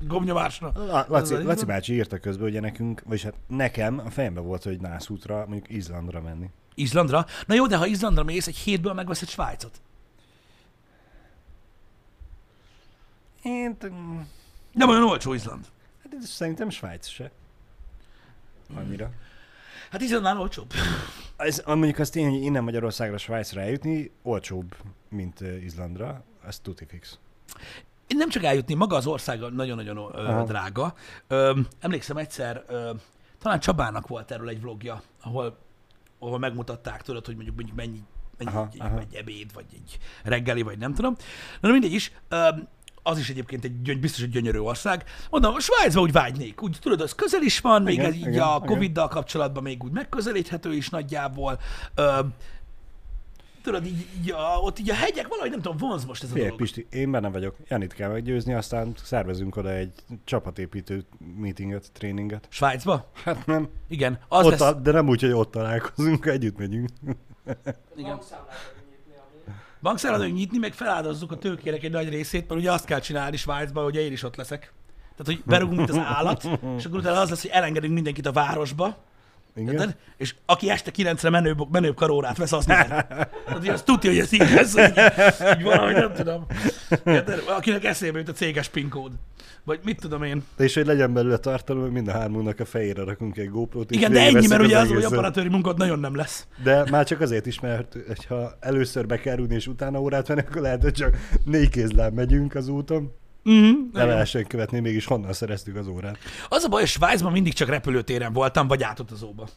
gomnyomásra. 0.00 0.72
La- 0.74 1.06
Laci, 1.08 1.34
így 1.34 1.44
Laci 1.44 1.64
bácsi 1.64 1.92
írta 1.92 2.18
közben, 2.18 2.48
ugye 2.48 2.60
nekünk, 2.60 3.02
vagyis 3.04 3.22
hát 3.22 3.34
nekem 3.46 3.98
a 3.98 4.10
fejembe 4.10 4.40
volt, 4.40 4.62
hogy 4.62 4.80
nászútra, 4.80 5.36
mondjuk 5.36 5.70
Izlandra 5.70 6.20
menni. 6.20 6.50
Izlandra. 6.74 7.26
Na 7.46 7.54
jó, 7.54 7.66
de 7.66 7.76
ha 7.76 7.86
Izlandra 7.86 8.22
mész, 8.22 8.46
egy 8.46 8.56
hétből 8.56 8.92
megveszed 8.92 9.28
Svájcot. 9.28 9.80
Én, 13.42 13.76
t- 13.76 13.90
Nem 14.76 14.88
olyan 14.88 15.02
olcsó 15.02 15.32
Izland. 15.32 15.64
hát 16.02 16.14
ez 16.14 16.28
szerintem 16.28 16.70
Svájc 16.70 17.06
se. 17.06 17.30
Annyira. 18.74 19.10
Hát 19.90 20.00
Izlandnál 20.00 20.40
olcsóbb. 20.40 20.72
Ez, 21.36 21.62
mondjuk 21.66 21.98
az 21.98 22.10
tény, 22.10 22.30
hogy 22.30 22.42
innen 22.42 22.64
Magyarországra 22.64 23.18
Svájcra 23.18 23.60
eljutni 23.60 24.10
olcsóbb, 24.22 24.76
mint 25.08 25.40
ö, 25.40 25.56
Izlandra, 25.56 26.24
ez 26.46 26.58
tuti 26.58 26.84
fix. 26.86 27.18
Én 28.06 28.16
nem 28.16 28.28
csak 28.28 28.42
eljutni, 28.42 28.74
maga 28.74 28.96
az 28.96 29.06
ország 29.06 29.40
nagyon-nagyon 29.40 29.96
Aha. 29.96 30.44
drága. 30.44 30.94
Emlékszem 31.80 32.16
egyszer, 32.16 32.64
talán 33.38 33.60
Csabának 33.60 34.08
volt 34.08 34.30
erről 34.30 34.48
egy 34.48 34.60
vlogja, 34.60 35.02
ahol, 35.22 35.58
ahol 36.18 36.38
megmutatták, 36.38 37.02
tudod, 37.02 37.26
hogy 37.26 37.34
mondjuk, 37.34 37.56
mondjuk 37.56 37.76
mennyi, 37.76 38.02
mennyi 38.38 38.56
Aha, 38.56 38.68
egy, 38.72 38.80
aha. 38.80 38.98
egy 38.98 39.14
ebéd, 39.14 39.52
vagy 39.52 39.66
egy 39.72 39.98
reggeli, 40.22 40.62
vagy 40.62 40.78
nem 40.78 40.94
tudom. 40.94 41.16
Na, 41.60 41.70
mindegy 41.70 41.92
is, 41.92 42.12
az 43.06 43.18
is 43.18 43.28
egyébként 43.28 43.64
egy 43.64 43.82
gyöny, 43.82 44.00
biztos 44.00 44.22
egy 44.22 44.30
gyönyörű 44.30 44.58
ország. 44.58 45.04
Mondom, 45.30 45.54
a 45.54 45.60
Svájcba 45.60 46.00
úgy 46.00 46.12
vágynék. 46.12 46.62
Úgy 46.62 46.76
tudod, 46.80 47.00
az 47.00 47.14
közel 47.14 47.42
is 47.42 47.60
van, 47.60 47.82
még 47.82 47.94
Igen, 47.94 48.06
ez 48.06 48.14
így 48.14 48.26
igen, 48.26 48.42
a. 48.42 48.60
Covid-dal 48.60 49.08
kapcsolatban 49.08 49.62
még 49.62 49.84
úgy 49.84 49.92
megközelíthető 49.92 50.74
is 50.74 50.88
nagyjából. 50.88 51.58
Ö, 51.94 52.20
tudod, 53.62 53.86
így, 53.86 54.06
így 54.18 54.30
a, 54.30 54.58
ott 54.60 54.78
így 54.78 54.90
a 54.90 54.94
hegyek 54.94 55.28
valahogy 55.28 55.50
nem 55.50 55.60
tudom, 55.60 55.76
vonz 55.76 56.04
most 56.04 56.22
ez 56.22 56.28
a 56.28 56.32
Figyelj, 56.32 56.48
dolog. 56.50 56.62
Pisti, 56.62 56.86
én 56.90 57.10
benne 57.10 57.28
vagyok. 57.28 57.56
Janit 57.68 57.92
kell 57.92 58.10
meggyőzni, 58.10 58.54
aztán 58.54 58.92
szervezünk 59.02 59.56
oda 59.56 59.70
egy 59.70 59.92
csapatépítő 60.24 61.04
meetinget, 61.36 61.92
tréninget. 61.92 62.46
Svájcba? 62.50 63.10
Hát 63.24 63.46
nem, 63.46 63.68
Igen, 63.88 64.18
az 64.28 64.44
ott 64.44 64.50
lesz. 64.50 64.60
a, 64.60 64.72
de 64.72 64.92
nem 64.92 65.08
úgy, 65.08 65.20
hogy 65.20 65.32
ott 65.32 65.50
találkozunk, 65.50 66.26
együtt 66.26 66.58
megyünk. 66.58 66.88
Igen. 67.96 68.18
Bankszállodunk 69.82 70.34
nyitni, 70.34 70.58
meg 70.58 70.72
feláldozzuk 70.72 71.32
a 71.32 71.38
tőkének 71.38 71.82
egy 71.82 71.90
nagy 71.90 72.08
részét, 72.08 72.48
mert 72.48 72.60
ugye 72.60 72.72
azt 72.72 72.84
kell 72.84 73.00
csinálni 73.00 73.36
Svájcban, 73.36 73.84
hogy 73.84 73.96
én 73.96 74.12
is 74.12 74.22
ott 74.22 74.36
leszek. 74.36 74.72
Tehát, 75.16 75.26
hogy 75.26 75.42
berugunk, 75.46 75.76
mint 75.76 75.90
az 75.90 75.98
állat, 75.98 76.48
és 76.76 76.84
akkor 76.84 76.98
utána 76.98 77.20
az 77.20 77.30
lesz, 77.30 77.42
hogy 77.42 77.50
elengedünk 77.50 77.94
mindenkit 77.94 78.26
a 78.26 78.32
városba, 78.32 78.96
Igen? 79.56 79.72
érted? 79.72 79.96
és 80.16 80.34
aki 80.46 80.70
este 80.70 80.90
kilencre 80.90 81.30
menőbb, 81.30 81.70
menőbb 81.70 81.94
karórát 81.94 82.36
vesz, 82.36 82.52
az 82.52 82.66
nyer. 82.66 83.28
Hogy 83.46 83.68
azt 83.68 83.84
tudja, 83.84 84.10
hogy 84.10 84.18
ez 84.18 84.32
így 84.32 84.50
lesz, 84.54 84.76
így, 84.76 85.00
így 85.58 85.62
valahogy 85.62 85.94
nem 85.94 86.12
tudom. 86.12 86.46
Érted? 87.04 87.42
Akinek 87.46 87.84
eszébe 87.84 88.18
jut 88.18 88.28
a 88.28 88.32
céges 88.32 88.68
PIN 88.68 88.88
kód. 88.88 89.12
Vagy 89.64 89.80
mit 89.84 90.00
tudom 90.00 90.22
én. 90.22 90.42
De 90.56 90.64
és 90.64 90.74
hogy 90.74 90.86
legyen 90.86 91.12
belőle 91.12 91.36
tartalom, 91.36 91.82
hogy 91.82 91.92
mind 91.92 92.08
a 92.08 92.12
hármunknak 92.12 92.60
a 92.60 92.64
fejére 92.64 93.04
rakunk 93.04 93.36
egy 93.36 93.50
GoPro-t. 93.50 93.90
Igen, 93.90 94.12
de 94.12 94.20
ennyi, 94.20 94.46
mert 94.46 94.62
ugye 94.62 94.78
az, 94.78 94.88
hogy 94.88 95.04
operatőri 95.04 95.48
munkát 95.48 95.76
nagyon 95.76 95.98
nem 95.98 96.16
lesz. 96.16 96.46
De 96.62 96.84
már 96.90 97.06
csak 97.06 97.20
azért 97.20 97.46
is, 97.46 97.60
mert 97.60 97.96
ha 98.28 98.56
először 98.60 99.06
be 99.06 99.18
kell 99.18 99.38
és 99.48 99.66
utána 99.66 100.00
órát 100.00 100.26
venni, 100.26 100.40
akkor 100.40 100.62
lehet, 100.62 100.82
hogy 100.82 100.92
csak 100.92 101.16
négy 101.44 101.68
kézláb 101.68 102.14
megyünk 102.14 102.54
az 102.54 102.68
úton. 102.68 103.12
Uh-huh. 103.46 103.92
Ne 103.92 104.04
lehessen 104.04 104.46
követni, 104.46 104.80
mégis 104.80 105.04
honnan 105.04 105.32
szereztük 105.32 105.76
az 105.76 105.86
órát. 105.88 106.18
Az 106.48 106.64
a 106.64 106.68
baj, 106.68 106.80
hogy 106.80 106.88
Svájcban 106.90 107.32
mindig 107.32 107.52
csak 107.52 107.68
repülőtéren 107.68 108.32
voltam, 108.32 108.66
vagy 108.68 108.82
átutazóba. 108.82 109.48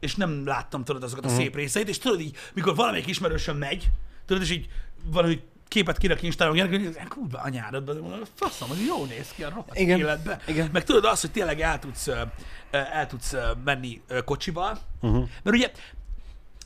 És 0.00 0.14
nem 0.14 0.46
láttam, 0.46 0.84
tudod, 0.84 1.02
azokat 1.02 1.24
a 1.24 1.28
Mhm. 1.28 1.36
szép 1.36 1.54
részeit, 1.54 1.88
és 1.88 1.98
tudod 1.98 2.20
így, 2.20 2.36
mikor 2.54 2.74
valamelyik 2.74 3.06
ismerősöm 3.06 3.56
megy, 3.56 3.90
tudod, 4.26 4.42
és 4.42 4.50
így 4.50 4.68
valami 5.04 5.40
képet 5.68 5.98
kirak 5.98 6.22
Instáron, 6.22 6.58
hogy 6.68 6.74
"Eh, 6.96 7.04
kurva 7.08 7.38
anyádat, 7.38 7.84
de 7.84 7.92
mondom, 7.92 8.20
faszom, 8.34 8.68
hogy 8.68 8.78
jó 8.86 9.04
néz 9.04 9.28
ki 9.36 9.42
a 9.42 9.48
rohadt 9.48 9.78
Igen, 9.78 9.98
életbe. 9.98 10.40
igen. 10.46 10.68
Meg 10.72 10.84
tudod 10.84 11.04
azt, 11.04 11.20
hogy 11.20 11.30
tényleg 11.30 11.60
el 11.60 11.78
tudsz, 11.78 12.08
el 12.70 13.06
tudsz 13.08 13.34
menni 13.64 14.00
kocsival, 14.24 14.78
Uh-huh. 15.00 15.28
mert 15.42 15.56
ugye 15.56 15.70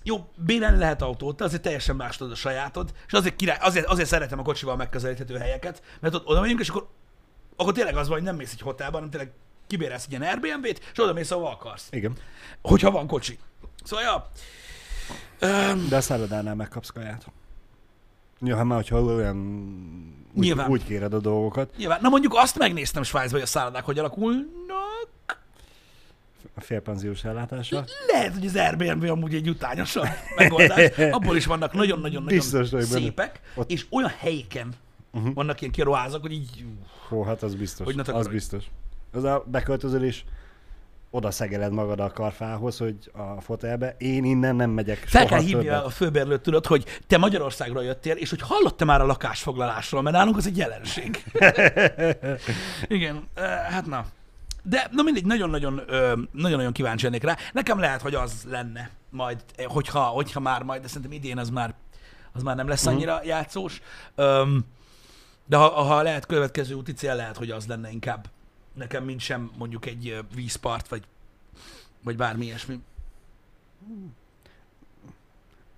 jó, 0.06 0.28
bérelni 0.37 0.78
lehet 0.78 1.02
autót, 1.02 1.37
de 1.37 1.44
azért 1.44 1.62
teljesen 1.62 1.96
más 1.96 2.16
tudod 2.16 2.32
a 2.32 2.37
sajátod, 2.37 2.92
és 3.06 3.12
azért, 3.12 3.37
király, 3.37 3.58
azért, 3.61 3.87
azért 3.87 4.08
szeretem 4.08 4.38
a 4.38 4.42
kocsival 4.42 4.76
megközelíthető 4.76 5.37
helyeket, 5.38 5.82
mert 6.00 6.14
ott 6.14 6.26
oda 6.26 6.40
megyünk, 6.40 6.61
és 6.61 6.68
akkor, 6.68 6.88
akkor 7.56 7.73
tényleg 7.73 7.96
az 7.96 8.06
van, 8.08 8.16
hogy 8.16 8.26
nem 8.26 8.37
mész 8.37 8.52
egy 8.52 8.61
hotelban, 8.61 8.94
hanem 8.94 9.11
tényleg 9.11 9.32
kibérelsz 9.66 10.04
egy 10.04 10.11
ilyen 10.11 10.23
Airbnb-t, 10.23 10.80
és 10.92 11.02
oda 11.02 11.12
mész, 11.12 11.30
ahova 11.30 11.50
akarsz. 11.50 11.88
Igen. 11.90 12.16
Hogyha 12.62 12.90
van 12.90 13.06
kocsi. 13.06 13.38
Szóval, 13.84 14.04
ja. 14.04 14.30
Öm, 15.38 15.88
De 15.88 15.96
a 15.96 16.00
szállodánál 16.00 16.54
megkapsz 16.54 16.88
kaját. 16.90 17.26
Ja, 18.40 18.56
hát 18.56 18.64
már, 18.64 18.76
hogyha 18.76 19.02
olyan 19.02 19.37
úgy, 20.34 20.44
Nyilván. 20.44 20.70
úgy 20.70 20.84
kéred 20.84 21.14
a 21.14 21.18
dolgokat, 21.18 21.76
nyilván, 21.76 21.99
na 22.02 22.08
mondjuk 22.08 22.34
azt 22.37 22.58
megnéztem 22.58 23.02
Svájcban, 23.02 23.32
hogy 23.40 23.49
a 23.49 23.50
szállodák 23.50 23.84
hogy 23.84 23.99
alakulnak. 23.99 24.83
A 26.54 26.61
félpenziós 26.61 27.25
ellátása. 27.25 27.84
Lehet, 28.12 28.32
hogy 28.34 28.46
az 28.46 28.56
Airbnb 28.56 29.04
amúgy 29.11 29.34
egy 29.34 29.49
utányosabb 29.49 30.06
megoldás. 30.37 30.90
Abból 31.11 31.37
is 31.37 31.46
vannak 31.46 31.73
nagyon-nagyon-nagyon 31.73 32.40
szépek, 32.82 33.40
Ott- 33.54 33.70
és 33.70 33.87
olyan 33.90 34.12
helyeken 34.18 34.68
Uh-huh. 35.16 35.34
vannak 35.34 35.61
ilyen 35.61 35.73
kiruházak, 35.73 36.20
hogy 36.20 36.32
így 36.32 36.64
Hó, 37.08 37.23
hát 37.23 37.42
az 37.42 37.54
biztos. 37.54 37.87
Hogy 37.87 38.00
az 38.12 38.28
biztos. 38.28 38.64
Az 39.12 39.25
a 39.25 39.44
beköltözöl 39.46 40.02
is 40.02 40.25
oda 41.11 41.30
szegeled 41.30 41.73
magad 41.73 42.00
a 42.00 42.11
karfához, 42.11 42.78
hogy 42.78 42.96
a 43.12 43.40
fotelbe. 43.40 43.94
Én 43.99 44.25
innen 44.25 44.56
nem 44.56 44.70
megyek 44.70 44.96
Fel 45.06 45.26
kell 45.26 45.40
hívni 45.40 45.68
a 45.68 45.90
főbérlőt, 45.90 46.40
tudod, 46.40 46.66
hogy 46.66 46.84
te 47.06 47.18
Magyarországra 47.18 47.82
jöttél, 47.82 48.16
és 48.16 48.30
hogy 48.30 48.40
hallottál 48.40 48.87
már 48.87 49.00
a 49.00 49.06
lakásfoglalásról, 49.06 50.02
mert 50.02 50.16
nálunk 50.16 50.37
az 50.37 50.46
egy 50.46 50.56
jelenség. 50.56 51.25
Igen, 52.87 53.28
ö, 53.34 53.40
hát 53.42 53.87
na. 53.87 54.06
De 54.66 54.88
na 54.90 55.02
mindegy, 55.02 55.25
nagyon-nagyon, 55.25 55.83
ö, 55.87 56.23
nagyon-nagyon 56.33 56.73
kíváncsi 56.73 57.04
lennék 57.04 57.23
rá. 57.23 57.37
Nekem 57.52 57.78
lehet, 57.78 58.02
hogy 58.02 58.14
az 58.14 58.44
lenne 58.49 58.90
majd, 59.11 59.44
eh, 59.56 59.64
hogyha, 59.66 60.02
hogyha 60.02 60.40
már 60.40 60.62
majd, 60.62 60.83
de 60.83 60.88
szerintem 60.88 61.12
idén 61.12 61.38
az 61.38 61.50
már, 61.50 61.75
az 62.33 62.42
már 62.42 62.56
nem 62.56 62.68
lesz 62.68 62.87
annyira 62.87 63.21
játszós. 63.25 63.80
Öm, 64.14 64.64
de 65.47 65.56
ha, 65.56 65.68
ha 65.68 66.02
lehet 66.02 66.26
következő 66.26 66.75
úti 66.75 66.92
cél, 66.92 67.14
lehet, 67.14 67.37
hogy 67.37 67.50
az 67.50 67.66
lenne 67.66 67.90
inkább 67.90 68.28
nekem, 68.73 69.04
mint 69.04 69.21
sem 69.21 69.50
mondjuk 69.59 69.87
egy 69.87 70.18
vízpart, 70.35 70.88
vagy, 70.88 71.02
vagy 72.02 72.16
bármi 72.16 72.44
ilyesmi. 72.44 72.80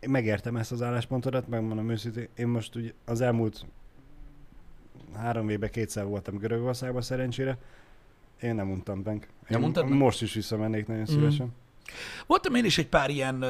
Én 0.01 0.11
megértem 0.11 0.57
ezt 0.57 0.73
az 0.73 0.83
álláspontodat, 0.83 1.49
megmondom 1.49 1.91
őszintén. 1.91 2.29
Én 2.35 2.47
most 2.47 2.75
ugye 2.75 2.93
az 3.05 3.21
elmúlt 3.21 3.67
három 5.15 5.49
évben 5.49 5.71
kétszer 5.71 6.05
voltam 6.05 6.37
Görögországban 6.37 7.03
szerencsére. 7.03 7.59
Én 8.43 8.55
nem 8.55 8.71
untam 8.71 9.01
meg. 9.05 9.29
Nem 9.49 9.63
untad 9.63 9.89
meg? 9.89 9.99
most 9.99 10.23
is 10.23 10.35
visszamennék 10.35 10.87
nagyon 10.87 11.07
szívesen. 11.07 11.49
Voltam 12.27 12.55
én 12.55 12.65
is 12.65 12.79
egy 12.79 12.89
pár 12.89 13.11
ilyen 13.11 13.45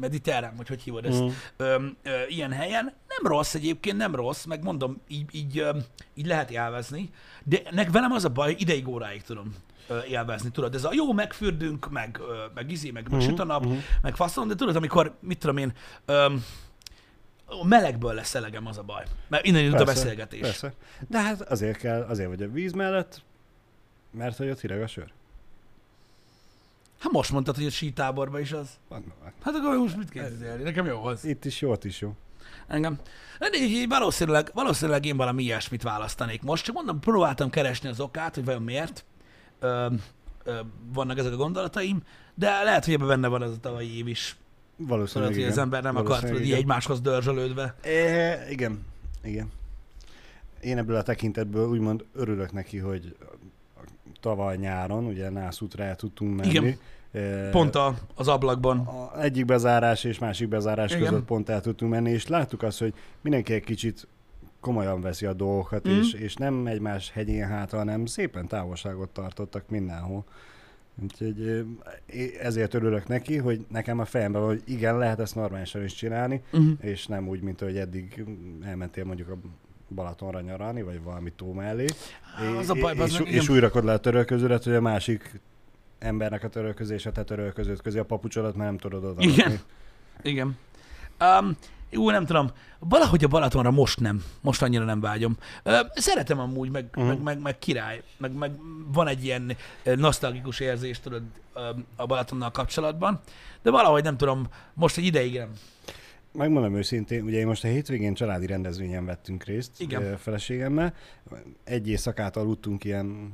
mediterrán, 0.00 0.52
vagy 0.56 0.68
hogy 0.68 0.82
hívod 0.82 1.04
ezt, 1.04 1.20
Mm. 1.22 1.28
öm, 1.56 1.96
ö, 2.02 2.10
ilyen 2.28 2.52
helyen. 2.52 2.84
Nem 2.84 3.32
rossz 3.32 3.54
egyébként, 3.54 3.96
nem 3.96 4.14
rossz, 4.14 4.44
meg 4.44 4.62
mondom, 4.62 5.00
így, 5.08 5.24
így, 5.34 5.58
öm, 5.58 5.82
így 6.14 6.26
lehet 6.26 6.50
élvezni, 6.50 7.10
de 7.44 7.62
nek 7.70 7.90
velem 7.90 8.12
az 8.12 8.24
a 8.24 8.28
baj, 8.28 8.54
ideig 8.58 8.88
óráig 8.88 9.22
tudom 9.22 9.54
ö, 9.88 9.98
élvezni, 10.02 10.50
tudod, 10.50 10.74
ez 10.74 10.84
a 10.84 10.90
jó, 10.92 11.12
megfürdünk, 11.12 11.90
meg, 11.90 12.18
ö, 12.20 12.34
meg 12.54 12.70
izé, 12.70 12.90
meg, 12.90 13.10
meg 13.10 13.20
Mhm, 13.20 13.28
süt 13.28 13.38
a 13.38 13.44
nap, 13.44 13.64
mhm. 13.64 13.74
meg 14.02 14.16
faszom, 14.16 14.48
de 14.48 14.54
tudod, 14.54 14.76
amikor, 14.76 15.14
mit 15.20 15.38
tudom 15.38 15.56
én, 15.56 15.72
öm, 16.04 16.44
a 17.60 17.64
melegből 17.64 18.14
lesz 18.14 18.34
elegem 18.34 18.66
az 18.66 18.78
a 18.78 18.82
baj. 18.82 19.04
Mert 19.28 19.46
innen 19.46 19.62
indult 19.62 19.80
a 19.80 19.84
beszélgetés. 19.84 20.40
Persze. 20.40 20.72
De 21.08 21.20
hát 21.20 21.40
azért 21.40 21.78
kell, 21.78 22.02
azért 22.02 22.28
vagy 22.28 22.42
a 22.42 22.48
víz 22.50 22.72
mellett, 22.72 23.22
mert 24.10 24.36
hogy 24.36 24.50
ott 24.50 24.60
hideg 24.60 24.82
a 24.82 24.86
sör. 24.86 25.12
Hát 26.98 27.12
most 27.12 27.30
mondtad, 27.32 27.56
hogy 27.56 27.66
a 27.66 27.70
sítáborban 27.70 28.40
is 28.40 28.52
az. 28.52 28.68
Van- 28.88 29.12
Hát 29.42 29.54
akkor 29.54 29.76
most 29.76 29.96
mit 29.96 30.10
kérdezni? 30.10 30.62
Nekem 30.62 30.86
jó 30.86 31.04
az. 31.04 31.24
Itt 31.24 31.44
is 31.44 31.60
jó, 31.60 31.70
ott 31.70 31.84
is 31.84 32.00
jó. 32.00 32.14
Engem. 32.66 32.98
De 33.38 33.48
így, 33.54 33.70
így 33.70 33.88
valószínűleg, 33.88 34.50
valószínűleg 34.54 35.04
én 35.04 35.16
valami 35.16 35.42
ilyesmit 35.42 35.82
választanék 35.82 36.42
most. 36.42 36.64
Csak 36.64 36.74
mondom, 36.74 37.00
próbáltam 37.00 37.50
keresni 37.50 37.88
az 37.88 38.00
okát, 38.00 38.34
hogy 38.34 38.44
vajon 38.44 38.62
miért 38.62 39.04
ö, 39.58 39.86
ö, 40.44 40.60
vannak 40.92 41.18
ezek 41.18 41.32
a 41.32 41.36
gondolataim, 41.36 42.02
de 42.34 42.62
lehet, 42.62 42.84
hogy 42.84 42.94
ebben 42.94 43.08
benne 43.08 43.28
van 43.28 43.42
ez 43.42 43.50
a 43.50 43.60
tavalyi 43.60 43.96
év 43.96 44.06
is. 44.08 44.36
Tudod, 44.82 44.96
Valószínűleg 44.96 45.30
hogy 45.32 45.40
igen. 45.40 45.52
az 45.52 45.58
ember 45.58 45.82
nem 45.82 45.96
akart 45.96 46.26
tudod, 46.26 46.40
így 46.42 46.52
egymáshoz 46.52 47.00
dörzsölődve. 47.00 47.74
É, 47.84 48.32
igen, 48.50 48.84
igen. 49.24 49.50
Én 50.60 50.78
ebből 50.78 50.96
a 50.96 51.02
tekintetből 51.02 51.68
úgymond 51.68 52.04
örülök 52.14 52.52
neki, 52.52 52.78
hogy 52.78 53.16
tavaly 54.20 54.56
nyáron, 54.56 55.04
ugye 55.04 55.30
Nászútra 55.30 55.84
el 55.84 55.96
tudtunk 55.96 56.36
menni. 56.36 56.48
Igen. 56.48 56.76
Eh, 57.12 57.48
Pont 57.50 57.74
a, 57.74 57.94
az 58.14 58.28
ablakban. 58.28 58.78
a 58.78 59.20
egyik 59.22 59.44
bezárás 59.44 60.04
és 60.04 60.18
másik 60.18 60.48
bezárás 60.48 60.90
Igen. 60.94 61.08
Között 61.08 61.24
pont 61.24 61.48
el 61.48 61.60
tudtunk 61.60 61.90
menni, 61.92 62.10
és 62.10 62.26
láttuk 62.26 62.62
azt, 62.62 62.78
hogy 62.78 62.94
mindenki 63.20 63.52
egy 63.52 63.64
kicsit 63.64 64.06
komolyan 64.60 65.00
veszi 65.00 65.26
a 65.26 65.32
dolgokat, 65.32 65.84
Mhm. 65.84 65.98
és, 65.98 66.12
és 66.12 66.34
nem 66.34 66.66
egymás 66.66 67.10
hegyén 67.10 67.46
hátra, 67.46 67.78
hanem 67.78 68.06
szépen 68.06 68.46
távolságot 68.46 69.08
tartottak 69.08 69.68
mindenhol. 69.68 70.24
Úgyhogy 71.02 71.64
é- 72.06 72.36
ezért 72.36 72.74
örülök 72.74 73.08
neki, 73.08 73.36
hogy 73.36 73.66
nekem 73.68 73.98
a 73.98 74.04
fejemben 74.04 74.40
van, 74.40 74.50
hogy 74.50 74.62
igen, 74.64 74.98
lehet 74.98 75.20
ezt 75.20 75.34
normálisan 75.34 75.84
is 75.84 75.94
csinálni, 75.94 76.42
Uh-huh. 76.52 76.72
és 76.80 77.06
nem 77.06 77.28
úgy, 77.28 77.40
mint 77.40 77.60
hogy 77.60 77.76
eddig 77.76 78.24
elmentél 78.64 79.04
mondjuk 79.04 79.28
a 79.28 79.36
Balatonra 79.94 80.40
nyaralni, 80.40 80.82
vagy 80.82 81.02
valami 81.02 81.32
tó 81.36 81.52
mellé, 81.52 81.86
Az 82.58 82.70
a 82.70 82.74
baj, 82.74 82.92
és, 82.92 82.98
bazdmeg, 82.98 83.28
és 83.28 83.34
igen. 83.34 83.50
újra 83.54 83.66
rakod 83.66 83.84
le 83.84 83.92
a 83.92 83.98
törölköződet, 83.98 84.64
hogy 84.64 84.74
a 84.74 84.80
másik 84.80 85.40
embernek 85.98 86.44
a 86.44 86.48
törölköző 86.48 86.94
és 86.94 87.06
a 87.06 87.12
te 87.12 87.24
törölköződ 87.24 87.80
közé 87.82 87.98
a 87.98 88.04
papucsodat 88.04 88.56
már 88.56 88.66
nem 88.66 88.78
tudod 88.78 89.04
oda 89.04 89.22
Igen. 89.22 89.58
Igen. 90.22 90.56
Um, 91.20 91.56
jó, 91.92 92.10
nem 92.10 92.26
tudom. 92.26 92.50
Valahogy 92.78 93.24
a 93.24 93.28
Balatonra 93.28 93.70
most 93.70 94.00
nem. 94.00 94.24
Most 94.40 94.62
annyira 94.62 94.84
nem 94.84 95.00
vágyom. 95.00 95.36
Szeretem 95.94 96.38
amúgy, 96.38 96.70
meg, 96.70 96.84
uh-huh. 96.88 97.06
meg, 97.06 97.22
meg, 97.22 97.40
meg 97.40 97.58
király. 97.58 98.02
Meg, 98.16 98.32
meg 98.32 98.50
van 98.92 99.06
egy 99.06 99.24
ilyen 99.24 99.56
nosztalgikus 99.84 100.60
érzés, 100.60 101.00
tudod, 101.00 101.22
a 101.96 102.06
Balatonnal 102.06 102.50
kapcsolatban. 102.50 103.20
De 103.62 103.70
valahogy 103.70 104.02
nem 104.02 104.16
tudom, 104.16 104.46
most 104.74 104.96
egy 104.96 105.04
ideig 105.04 105.36
nem. 105.38 105.52
Megmondom 106.32 106.76
őszintén, 106.76 107.24
ugye 107.24 107.38
én 107.38 107.46
most 107.46 107.64
a 107.64 107.68
hétvégén 107.68 108.14
családi 108.14 108.46
rendezvényen 108.46 109.04
vettünk 109.04 109.44
részt 109.44 109.80
Igen. 109.80 110.16
feleségemmel. 110.16 110.94
Egy 111.64 111.88
éjszakát 111.88 112.36
aludtunk 112.36 112.84
ilyen 112.84 113.32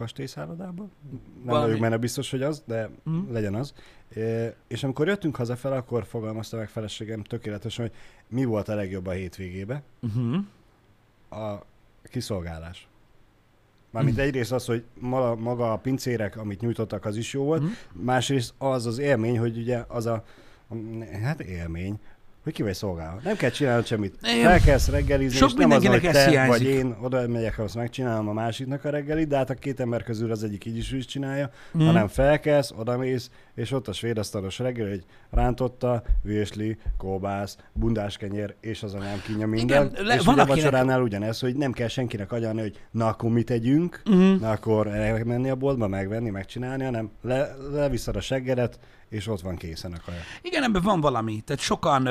kastélyszállodában. 0.00 0.90
Nem 1.10 1.20
Valami. 1.44 1.64
vagyok 1.66 1.80
benne 1.80 1.96
biztos, 1.96 2.30
hogy 2.30 2.42
az, 2.42 2.62
de 2.66 2.90
mm. 3.10 3.32
legyen 3.32 3.54
az. 3.54 3.74
Ö, 4.14 4.46
És 4.68 4.84
amikor 4.84 5.06
jöttünk 5.06 5.36
hazafelé, 5.36 5.76
akkor 5.76 6.04
fogalmazta 6.04 6.56
meg 6.56 6.68
feleségem 6.68 7.22
tökéletesen, 7.22 7.84
hogy 7.86 7.94
mi 8.28 8.44
volt 8.44 8.68
a 8.68 8.74
legjobb 8.74 9.06
a 9.06 9.10
hétvégébe. 9.10 9.82
Uh-huh. 10.02 10.36
A 11.44 11.64
kiszolgálás. 12.04 12.88
Mármint 13.90 14.16
Mhm. 14.16 14.24
egyrészt 14.26 14.52
az, 14.52 14.64
hogy 14.66 14.84
maga, 14.98 15.36
maga 15.36 15.72
a 15.72 15.76
pincérek, 15.76 16.36
amit 16.36 16.60
nyújtottak, 16.60 17.04
az 17.04 17.16
is 17.16 17.32
jó 17.32 17.44
volt. 17.44 17.62
Mhm. 17.62 17.70
Másrészt 17.92 18.54
az 18.58 18.86
az 18.86 18.98
élmény, 18.98 19.38
hogy 19.38 19.56
ugye 19.58 19.84
az 19.88 20.06
a, 20.06 20.24
hát 21.22 21.40
élmény, 21.40 21.98
hogy 22.50 22.58
ki 22.58 22.62
vagy 22.62 22.74
szolgálva. 22.74 23.20
Nem 23.24 23.36
kell 23.36 23.50
csinálnod 23.50 23.86
semmit. 23.86 24.14
Igen. 24.22 24.44
Felkelsz 24.44 24.88
reggelizni, 24.88 25.36
Sok 25.38 25.48
és 25.48 25.54
nem 25.54 25.70
az, 25.70 25.86
hogy 25.86 26.00
te 26.00 26.28
hiányzik. 26.28 26.58
vagy 26.58 26.62
én 26.74 26.96
oda 27.02 27.28
megyek, 27.28 27.58
azt 27.58 27.74
megcsinálom 27.74 28.28
a 28.28 28.32
másiknak 28.32 28.84
a 28.84 28.90
reggelit, 28.90 29.28
de 29.28 29.36
hát 29.36 29.50
a 29.50 29.54
két 29.54 29.80
ember 29.80 30.02
közül 30.02 30.30
az 30.30 30.44
egyik 30.44 30.64
így 30.64 30.76
is, 30.76 30.92
is 30.92 31.04
csinálja, 31.06 31.50
mm. 31.78 31.86
hanem 31.86 32.08
felkelsz, 32.08 32.72
odamész, 32.78 33.30
és 33.54 33.72
ott 33.72 33.88
a 33.88 33.92
svédasztalos 33.92 34.58
reggel, 34.58 34.88
hogy 34.88 35.04
rántotta, 35.30 36.02
vésli, 36.22 36.78
kóbász, 36.96 37.56
bundáskenyér, 37.72 38.54
és 38.60 38.82
az 38.82 38.94
anyám 38.94 39.22
kínja 39.26 39.46
minden. 39.46 39.86
Igen, 39.92 40.04
le- 40.06 40.14
és 40.14 40.24
van 40.24 40.34
ugye 40.34 40.42
a 40.42 40.44
akinek- 40.44 40.62
vacsoránál 40.62 41.02
ugyanez, 41.02 41.40
hogy 41.40 41.54
nem 41.56 41.72
kell 41.72 41.88
senkinek 41.88 42.32
agyalni, 42.32 42.60
hogy 42.60 42.78
na 42.90 43.06
akkor 43.06 43.30
mit 43.30 43.46
tegyünk, 43.46 44.02
Uh-huh. 44.06 44.40
Na 44.40 44.50
akkor 44.50 44.86
menni 45.24 45.50
a 45.50 45.54
boltba, 45.54 45.88
megvenni, 45.88 46.30
megcsinálni, 46.30 46.84
hanem 46.84 47.10
le, 47.22 47.56
leviszed 47.72 48.16
a 48.16 48.20
seggedet, 48.20 48.78
és 49.10 49.26
ott 49.26 49.40
van 49.40 49.56
készen 49.56 49.92
a 49.92 50.00
kaja. 50.04 50.20
Igen, 50.42 50.62
ebben 50.62 50.82
van 50.82 51.00
valami. 51.00 51.40
Tehát 51.40 51.62
sokan, 51.62 52.08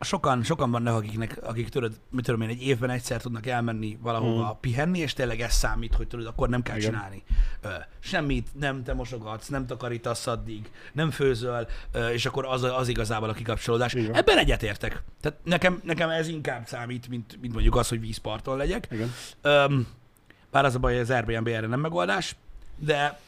sokan, 0.00 0.42
sokan 0.42 0.70
vannak, 0.70 0.94
akiknek, 0.96 1.38
akik 1.42 1.68
tudod, 1.68 2.00
mit 2.10 2.24
tudom 2.24 2.40
én, 2.40 2.48
egy 2.48 2.62
évben 2.62 2.90
egyszer 2.90 3.20
tudnak 3.20 3.46
elmenni 3.46 3.98
valahova 4.02 4.46
Mm. 4.52 4.60
pihenni, 4.60 4.98
és 4.98 5.12
tényleg 5.12 5.40
ez 5.40 5.52
számít, 5.54 5.94
hogy 5.94 6.06
tudod, 6.08 6.26
akkor 6.26 6.48
nem 6.48 6.62
kell 6.62 6.76
Igen. 6.76 6.90
csinálni. 6.90 7.22
Ö, 7.60 7.68
semmit, 8.00 8.48
nem 8.58 8.82
te 8.84 8.94
mosogatsz, 8.94 9.48
nem 9.48 9.66
takarítasz 9.66 10.26
addig, 10.26 10.70
nem 10.92 11.10
főzöl, 11.10 11.66
ö, 11.92 12.08
és 12.08 12.26
akkor 12.26 12.44
az, 12.44 12.62
az 12.62 12.88
igazából 12.88 13.28
a 13.28 13.32
kikapcsolódás. 13.32 13.92
Igen. 13.94 14.14
Ebben 14.14 14.38
egyetértek. 14.38 15.02
Tehát 15.20 15.38
nekem, 15.44 15.80
nekem 15.84 16.08
ez 16.10 16.28
inkább 16.28 16.66
számít, 16.66 17.08
mint, 17.08 17.38
mint 17.40 17.52
mondjuk 17.52 17.76
az, 17.76 17.88
hogy 17.88 18.00
vízparton 18.00 18.56
legyek. 18.56 18.88
Igen. 18.90 19.12
Öm, 19.42 19.86
bár 20.50 20.64
az 20.64 20.74
a 20.74 20.78
baj, 20.78 20.92
hogy 20.92 21.02
az 21.02 21.10
Airbnb 21.10 21.46
erre 21.46 21.66
nem 21.66 21.80
megoldás, 21.80 22.36
de, 22.78 23.20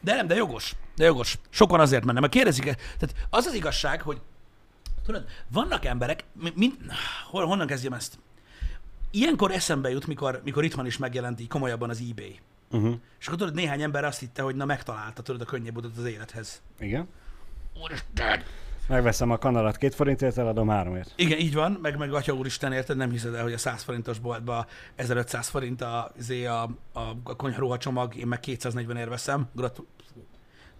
de 0.00 0.14
nem, 0.14 0.26
de 0.26 0.34
jogos. 0.34 0.74
De 0.98 1.04
jogos. 1.04 1.38
Sokan 1.50 1.80
azért 1.80 2.04
mennek, 2.04 2.20
mert 2.20 2.32
kérdezik, 2.32 2.64
tehát 2.64 3.14
az 3.30 3.46
az 3.46 3.54
igazság, 3.54 4.02
hogy 4.02 4.20
tudod, 5.04 5.24
vannak 5.52 5.84
emberek, 5.84 6.24
mi- 6.32 6.52
mind, 6.56 6.74
hol, 7.30 7.46
honnan 7.46 7.66
kezdjem 7.66 7.92
ezt? 7.92 8.18
Ilyenkor 9.10 9.50
eszembe 9.50 9.90
jut, 9.90 10.06
mikor, 10.06 10.40
mikor 10.44 10.64
itthon 10.64 10.86
is 10.86 10.96
megjelent 10.96 11.40
így 11.40 11.48
komolyabban 11.48 11.90
az 11.90 12.02
eBay. 12.10 12.38
Uh-huh. 12.70 12.94
És 13.20 13.26
akkor 13.26 13.38
tudod, 13.38 13.54
néhány 13.54 13.82
ember 13.82 14.04
azt 14.04 14.18
hitte, 14.18 14.42
hogy 14.42 14.54
na 14.54 14.64
megtalálta, 14.64 15.22
tudod, 15.22 15.40
a 15.40 15.44
könnyebb 15.44 15.76
utat 15.76 15.96
az 15.96 16.04
élethez. 16.04 16.62
Igen. 16.78 17.08
Úristen! 17.82 18.42
Megveszem 18.88 19.30
a 19.30 19.38
kanalat 19.38 19.76
két 19.76 19.94
forintért, 19.94 20.38
eladom 20.38 20.68
háromért. 20.68 21.12
Igen, 21.16 21.38
így 21.38 21.54
van, 21.54 21.78
meg, 21.82 21.96
meg 21.98 22.12
atya 22.12 22.32
úristen, 22.32 22.72
érted, 22.72 22.96
nem 22.96 23.10
hiszed 23.10 23.34
el, 23.34 23.42
hogy 23.42 23.52
a 23.52 23.58
100 23.58 23.82
forintos 23.82 24.18
boltba 24.18 24.66
1500 24.96 25.48
forint 25.48 25.82
a, 25.82 26.12
izé 26.18 26.44
a, 26.44 26.62
a, 26.92 27.00
a 27.22 27.36
konyharuha 27.36 27.78
csomag, 27.78 28.16
én 28.16 28.26
meg 28.26 28.40
240 28.40 28.96
ér 28.96 29.08
veszem, 29.08 29.48
Gratu- 29.54 29.86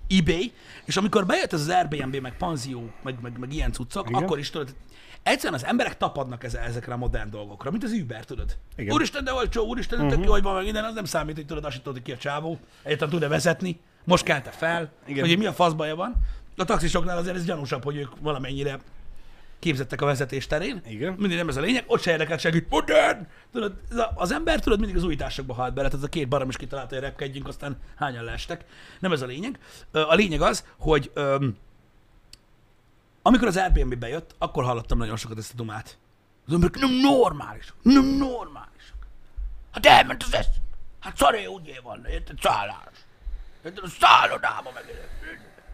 eBay, 0.09 0.53
és 0.85 0.97
amikor 0.97 1.27
bejött 1.27 1.53
ez 1.53 1.61
az 1.61 1.69
Airbnb, 1.69 2.17
meg 2.17 2.37
panzió, 2.37 2.91
meg, 3.03 3.19
meg, 3.23 3.39
meg 3.39 3.53
ilyen 3.53 3.73
cuccok, 3.73 4.09
Igen. 4.09 4.23
akkor 4.23 4.39
is 4.39 4.51
tudod, 4.51 4.75
egyszerűen 5.23 5.61
az 5.61 5.67
emberek 5.67 5.97
tapadnak 5.97 6.45
eze- 6.45 6.63
ezekre 6.63 6.93
a 6.93 6.97
modern 6.97 7.31
dolgokra, 7.31 7.71
mint 7.71 7.85
az 7.85 7.93
Uber, 7.93 8.25
tudod. 8.25 8.57
Igen. 8.77 8.95
Úristen, 8.95 9.25
de 9.25 9.33
olcsó, 9.33 9.65
úristen, 9.67 9.99
uh-huh. 9.99 10.11
tök 10.13 10.19
Mhm. 10.21 10.29
jó, 10.29 10.35
hogy 10.35 10.43
van 10.43 10.55
meg 10.55 10.65
minden, 10.65 10.85
az 10.85 10.95
nem 10.95 11.05
számít, 11.05 11.35
hogy 11.37 11.47
tudod, 11.47 11.65
azt 11.65 11.83
tudod, 11.83 12.03
ki 12.03 12.13
a 12.13 12.17
csávó, 12.17 12.59
egyáltalán 12.83 13.13
tud-e 13.15 13.29
vezetni, 13.29 13.81
most 14.05 14.25
kelte 14.25 14.51
fel, 14.51 14.93
Igen. 15.07 15.27
hogy 15.29 15.39
mi 15.39 15.47
a 15.47 15.53
faszbaja 15.53 15.97
van. 15.97 16.15
A 16.57 16.65
taxisoknál 16.65 17.17
azért 17.19 17.37
ez 17.37 17.45
gyanúsabb, 17.45 17.85
hogy 17.85 17.97
ők 17.97 18.11
valamennyire 18.21 18.79
képzettek 19.59 20.01
a 20.01 20.07
vezetés 20.07 20.47
terén. 20.47 20.83
Igen. 20.87 21.13
Mindig 21.13 21.37
nem 21.37 21.49
ez 21.49 21.57
a 21.57 21.61
lényeg, 21.61 21.85
ott 21.87 22.03
se 22.03 22.11
érdekelt 22.11 22.41
senkit. 22.41 22.69
Modern! 22.69 23.27
Tudod, 23.53 23.75
az 24.15 24.33
ember 24.33 24.61
tudod 24.61 24.79
mindig 24.79 24.97
az 24.97 25.05
újításokba 25.05 25.55
halt 25.55 25.75
bele, 25.75 25.89
tehát 25.89 26.03
ez 26.03 26.09
a 26.09 26.13
két 26.13 26.29
barom 26.29 26.49
is 26.49 26.57
kitalálta, 26.57 26.95
hogy 26.95 27.05
repkedjünk, 27.05 27.49
aztán 27.49 27.77
hányan 27.97 28.25
leestek. 28.25 28.65
Nem 29.01 29.13
ez 29.13 29.23
a 29.23 29.27
lényeg. 29.27 29.59
A 29.93 30.15
lényeg 30.15 30.41
az, 30.41 30.65
hogy 30.79 31.11
öm, 31.15 31.57
amikor 33.23 33.49
az 33.49 33.57
Airbnb 33.57 33.95
bejött, 33.95 34.35
akkor 34.39 34.65
hallottam 34.65 34.99
nagyon 34.99 35.17
sokat 35.17 35.39
ezt 35.39 35.53
a 35.53 35.57
dumát. 35.57 35.99
Az 36.47 36.53
emberek 36.53 36.79
nem 36.81 36.91
normális, 36.91 37.73
nem 37.83 38.05
normális. 38.05 38.93
Hát 39.73 39.87
elment 39.87 40.23
az 40.23 40.35
esz. 40.35 40.47
Hát 41.01 41.17
szaré 41.17 41.45
úgy 41.45 41.81
van, 41.83 42.07
érted, 42.07 42.39
szállás. 42.43 42.95
Érted, 43.65 43.85
a 43.85 43.89
szállodába 43.89 44.71
meg. 44.75 44.85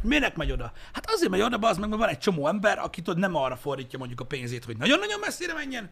Minek 0.04 0.36
megy 0.36 0.52
oda? 0.52 0.72
Hát 0.92 1.10
azért 1.10 1.30
megy 1.30 1.40
oda, 1.40 1.68
az 1.68 1.78
meg, 1.78 1.88
mert 1.88 2.00
van 2.00 2.10
egy 2.10 2.18
csomó 2.18 2.48
ember, 2.48 2.78
aki 2.78 3.02
tudod, 3.02 3.20
nem 3.20 3.34
arra 3.34 3.56
fordítja 3.56 3.98
mondjuk 3.98 4.20
a 4.20 4.24
pénzét, 4.24 4.64
hogy 4.64 4.76
nagyon-nagyon 4.76 5.20
messzire 5.20 5.54
menjen, 5.54 5.90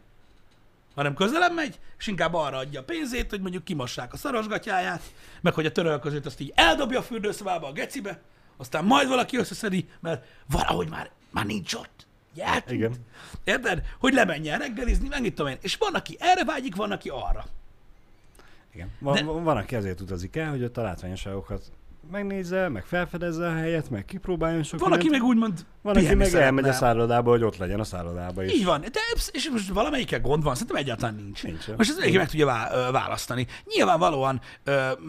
hanem 0.94 1.14
közelebb 1.14 1.54
megy, 1.54 1.78
és 1.98 2.06
inkább 2.06 2.34
arra 2.34 2.56
adja 2.56 2.80
a 2.80 2.84
pénzét, 2.84 3.30
hogy 3.30 3.40
mondjuk 3.40 3.64
kimossák 3.64 4.12
a 4.12 4.16
szarosgatyáját, 4.16 5.02
meg 5.40 5.54
hogy 5.54 5.66
a 5.66 5.72
törölközőt 5.72 6.26
azt 6.26 6.40
így 6.40 6.52
eldobja 6.54 6.98
a 6.98 7.02
fürdőszobába, 7.02 7.66
a 7.66 7.72
gecibe, 7.72 8.20
aztán 8.56 8.84
majd 8.84 9.08
valaki 9.08 9.36
összeszedi, 9.36 9.88
mert 10.00 10.24
valahogy 10.50 10.88
már, 10.88 11.10
már 11.30 11.46
nincs 11.46 11.74
ott. 11.74 12.06
Gyert? 12.34 12.70
Igen. 12.70 12.94
Érted? 13.44 13.82
Hogy 13.98 14.12
lemenjen 14.12 14.58
reggelizni, 14.58 15.08
meg 15.08 15.20
mit 15.20 15.34
tudom 15.34 15.50
én. 15.50 15.58
És 15.60 15.76
van, 15.76 15.94
aki 15.94 16.16
erre 16.20 16.44
vágyik, 16.44 16.74
van, 16.74 16.90
aki 16.90 17.08
arra. 17.08 17.44
Igen. 18.74 18.90
Van, 18.98 19.14
De... 19.14 19.22
van, 19.22 19.56
aki 19.56 19.74
ezért 19.74 20.00
utazik 20.00 20.36
el, 20.36 20.50
hogy 20.50 20.64
ott 20.64 20.76
a 20.76 20.82
látványosságokat 20.82 21.72
megnézze, 22.10 22.68
meg 22.68 22.84
felfedezze 22.84 23.46
a 23.46 23.54
helyet, 23.54 23.90
meg 23.90 24.04
kipróbáljon 24.04 24.62
sok 24.62 24.80
Van, 24.80 24.92
aki 24.92 25.02
mindent. 25.02 25.22
meg 25.22 25.30
úgymond 25.30 25.66
Van, 25.82 25.96
aki 25.96 26.04
meg 26.04 26.12
elmegy 26.14 26.26
a 26.26 26.30
szeretne. 26.30 26.72
szállodába, 26.72 27.30
hogy 27.30 27.42
ott 27.42 27.56
legyen 27.56 27.80
a 27.80 27.84
szállodába 27.84 28.44
is. 28.44 28.52
Így 28.52 28.64
van. 28.64 28.80
De, 28.80 29.00
és 29.30 29.50
most 29.50 29.68
valamelyikkel 29.68 30.20
gond 30.20 30.42
van, 30.42 30.52
szerintem 30.54 30.76
egyáltalán 30.76 31.14
nincs. 31.14 31.42
Nincs. 31.42 31.66
Most 31.76 31.90
ez 31.90 31.94
mindenki 31.96 32.16
meg 32.16 32.28
tudja 32.28 32.46
választani. 32.92 33.46
Nyilvánvalóan 33.64 34.40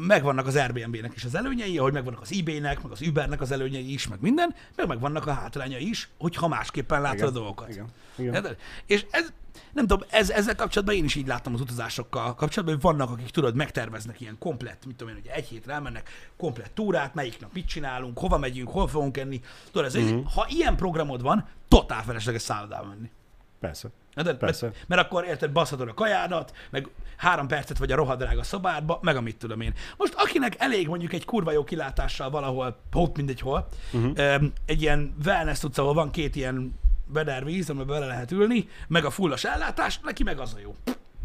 megvannak 0.08 0.48
az 0.48 0.56
Airbnb-nek 0.56 1.12
is 1.16 1.24
az 1.24 1.36
előnyei, 1.36 1.78
ahogy 1.78 1.94
megvannak 1.94 2.22
az 2.22 2.34
eBay-nek, 2.40 2.82
meg 2.84 2.92
az 2.92 3.02
Uber-nek 3.02 3.42
az 3.42 3.52
előnyei 3.52 3.94
is, 3.94 4.08
meg 4.08 4.22
minden, 4.22 4.56
meg 4.76 4.88
megvannak 4.88 5.28
a 5.28 5.32
hátrányai 5.34 5.90
is, 5.90 6.10
hogyha 6.18 6.48
másképpen 6.48 7.02
látod 7.02 7.18
Igen. 7.18 7.30
a 7.30 7.32
dolgokat. 7.32 7.70
Igen. 7.70 7.86
Igen. 8.18 8.46
És 8.86 9.06
ez, 9.12 9.34
nem 9.74 9.88
tudom, 9.88 10.08
ez, 10.12 10.30
ezzel 10.30 10.56
kapcsolatban 10.56 10.96
én 10.96 11.04
is 11.04 11.16
így 11.16 11.28
láttam 11.28 11.54
az 11.54 11.62
utazásokkal 11.62 12.36
kapcsolatban, 12.36 12.76
hogy 12.76 12.84
vannak, 12.84 13.10
akik 13.10 13.30
tudod, 13.30 13.56
megterveznek 13.56 14.22
ilyen 14.22 14.38
komplett, 14.40 14.86
mit 14.86 14.96
tudom 14.96 15.16
én, 15.16 15.22
hogy 15.22 15.32
egy 15.34 15.48
hétre 15.48 15.74
elmennek, 15.74 16.10
komplett 16.38 16.72
túrát, 16.74 17.14
melyik 17.14 17.40
nap 17.40 17.54
mit 17.54 17.68
csinálunk, 17.68 18.20
hova 18.20 18.38
megyünk, 18.38 18.70
hol 18.70 18.88
fogunk 18.88 19.18
enni. 19.18 19.42
Tudod, 19.72 19.88
ez, 19.88 19.96
uh-huh. 19.96 20.32
ha 20.34 20.46
ilyen 20.50 20.76
programod 20.76 21.22
van, 21.22 21.48
totál 21.68 22.04
felesleges 22.04 22.42
szállodába 22.42 22.88
menni. 22.88 23.12
Persze. 23.60 23.90
Érted? 24.16 24.38
Persze. 24.38 24.66
Mert, 24.66 24.88
mert 24.88 25.02
akkor 25.02 25.26
érted, 25.26 25.52
baszhatod 25.52 25.88
a 25.88 25.94
kajádat, 25.94 26.54
meg 26.70 26.88
három 27.18 27.48
percet 27.48 27.78
vagy 27.78 27.92
a 27.92 27.96
rohadrága 27.96 28.44
szobádba, 28.44 29.00
meg 29.02 29.16
amit 29.16 29.38
tudom 29.38 29.62
én. 29.62 29.74
Most 29.98 30.14
akinek 30.18 30.56
elég 30.58 30.88
mondjuk 30.88 31.14
egy 31.14 31.26
kurva 31.26 31.52
jó 31.52 31.64
kilátással 31.64 32.30
valahol, 32.30 32.80
hopp 32.92 33.16
mindegy 33.16 33.40
hol, 33.40 33.68
uh-huh. 33.94 34.44
egy 34.66 34.82
ilyen 34.82 35.16
wellness 35.26 35.60
tudsz, 35.60 35.78
ahol 35.78 35.94
van 35.94 36.12
két 36.12 36.36
ilyen 36.36 36.80
bedárvíz, 37.06 37.70
amiben 37.70 37.88
bele 37.88 38.06
lehet 38.06 38.32
ülni, 38.32 38.70
meg 38.88 39.06
a 39.06 39.10
fullas 39.10 39.44
ellátás, 39.44 40.00
neki 40.00 40.24
meg 40.24 40.40
az 40.40 40.54
a 40.54 40.60
jó. 40.60 40.76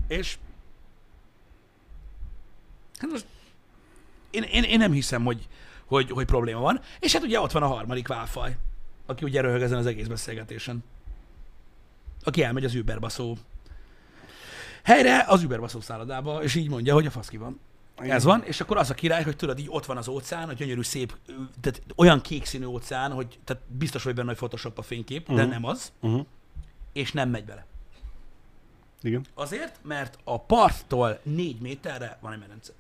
És 0.09 0.39
hát 2.99 3.11
most 3.11 3.27
én, 4.31 4.43
én, 4.43 4.63
én 4.63 4.79
nem 4.79 4.93
hiszem, 4.93 5.25
hogy, 5.25 5.49
hogy, 5.87 6.11
hogy 6.11 6.27
probléma 6.27 6.61
van. 6.61 6.81
És 7.01 7.13
hát 7.13 7.23
ugye 7.23 7.41
ott 7.41 7.53
van 7.53 7.63
a 7.63 7.67
harmadik 7.67 8.09
válfaj, 8.09 8.57
aki 9.07 9.25
ugye 9.25 9.41
röhög 9.41 9.63
ezen 9.63 9.79
az 9.79 9.87
egész 9.87 10.07
beszélgetésen 10.07 10.85
aki 12.29 12.43
elmegy 12.43 12.65
az 12.65 12.75
Uberbaszó 12.75 13.37
helyre, 14.83 15.25
az 15.27 15.45
Uberbaszó 15.45 15.81
szállodába, 15.81 16.43
és 16.43 16.55
így 16.55 16.69
mondja, 16.69 16.95
hogy 16.95 17.07
a 17.07 17.11
fasz 17.11 17.29
ki 17.29 17.37
van. 17.37 17.61
Igen. 18.01 18.11
Ez 18.17 18.25
van, 18.25 18.43
és 18.45 18.61
akkor 18.61 18.77
az 18.77 18.91
a 18.91 18.95
király, 18.95 19.23
hogy 19.23 19.37
tudod, 19.37 19.59
így 19.59 19.67
ott 19.71 19.87
van 19.87 19.97
az 19.97 20.09
óceán, 20.09 20.49
a 20.49 20.53
gyönyörű 20.53 20.83
szép, 20.83 21.17
tehát 21.61 21.83
olyan 21.97 22.21
kék 22.21 22.45
színű 22.45 22.65
óceán, 22.65 23.13
hogy 23.13 23.39
tehát 23.45 23.63
biztos 23.69 24.03
vagy 24.03 24.15
benne, 24.15 24.29
hogy 24.29 24.37
Photoshop 24.37 24.79
a 24.79 24.83
fénykép, 24.83 25.27
de 25.33 25.43
Mhm. 25.43 25.51
nem 25.51 25.65
az, 25.65 25.93
Uh-huh. 26.01 26.27
és 26.93 27.13
nem 27.13 27.29
megy 27.31 27.45
bele. 27.45 27.67
Igen. 29.03 29.25
Azért, 29.35 29.79
mert 29.83 30.19
a 30.25 30.41
parttól 30.41 31.19
négy 31.23 31.61
méterre 31.61 32.19
van 32.21 32.33
egy 32.33 32.39
medence. 32.39 32.73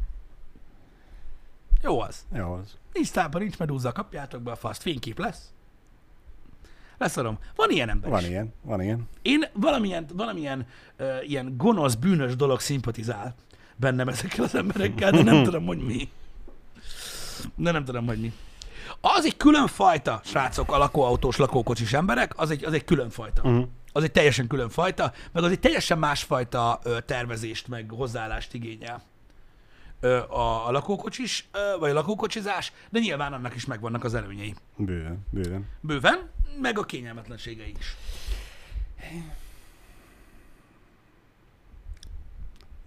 Jó 1.82 2.00
az. 2.00 2.26
Jó 2.34 2.52
az. 2.52 2.76
Nincs 2.92 3.10
tápa, 3.10 3.38
nincs 3.38 3.58
medúza, 3.58 3.92
kapjátok 3.92 4.42
be 4.42 4.50
a 4.50 4.56
faszt, 4.56 4.82
fénykép 4.82 5.18
lesz. 5.18 5.52
Leszarom. 6.98 7.38
Van 7.56 7.70
ilyen 7.70 7.88
ember 7.88 8.10
Van 8.10 8.20
is. 8.22 8.28
ilyen, 8.28 8.52
van 8.62 8.82
ilyen. 8.82 9.08
Én 9.22 9.44
valamilyen, 9.52 10.06
valamilyen 10.12 10.66
uh, 10.98 11.28
ilyen 11.30 11.56
gonosz, 11.56 11.94
bűnös 11.94 12.36
dolog 12.36 12.60
szimpatizál 12.60 13.34
bennem 13.80 14.08
ezekkel 14.08 14.44
az 14.44 14.54
emberekkel, 14.54 15.10
de 15.10 15.22
nem 15.22 15.42
tudom, 15.42 15.66
hogy 15.66 15.78
mi. 15.78 16.08
De 17.54 17.70
nem 17.70 17.84
tudom, 17.84 18.06
hogy 18.06 18.20
mi. 18.20 18.32
Az 19.00 19.24
egy 19.24 19.36
külön 19.36 19.66
fajta, 19.66 20.20
srácok, 20.24 20.72
a 20.72 20.78
lakóautós, 20.78 21.36
lakókocsis 21.36 21.92
emberek, 21.92 22.32
az 22.36 22.50
egy, 22.50 22.64
az 22.64 22.72
egy 22.72 22.84
külön 22.84 23.10
fajta. 23.10 23.42
Uh-huh. 23.42 23.68
Az 23.92 24.02
egy 24.02 24.12
teljesen 24.12 24.46
külön 24.46 24.68
fajta, 24.68 25.12
meg 25.32 25.42
az 25.42 25.50
egy 25.50 25.60
teljesen 25.60 25.98
másfajta 25.98 26.78
ö, 26.82 27.00
tervezést, 27.00 27.68
meg 27.68 27.90
hozzáállást 27.90 28.54
igényel 28.54 29.02
ö, 30.00 30.16
a, 30.16 30.66
a 30.66 30.70
lakókocsis, 30.70 31.48
ö, 31.52 31.78
vagy 31.78 31.90
a 31.90 31.94
lakókocsizás, 31.94 32.72
de 32.90 32.98
nyilván 32.98 33.32
annak 33.32 33.54
is 33.54 33.66
megvannak 33.66 34.04
az 34.04 34.14
előnyei. 34.14 34.54
Bőven, 34.76 35.26
bőven. 35.30 35.66
Bőven, 35.80 36.30
meg 36.60 36.78
a 36.78 36.82
kényelmetlenségei 36.82 37.74
is. 37.78 37.96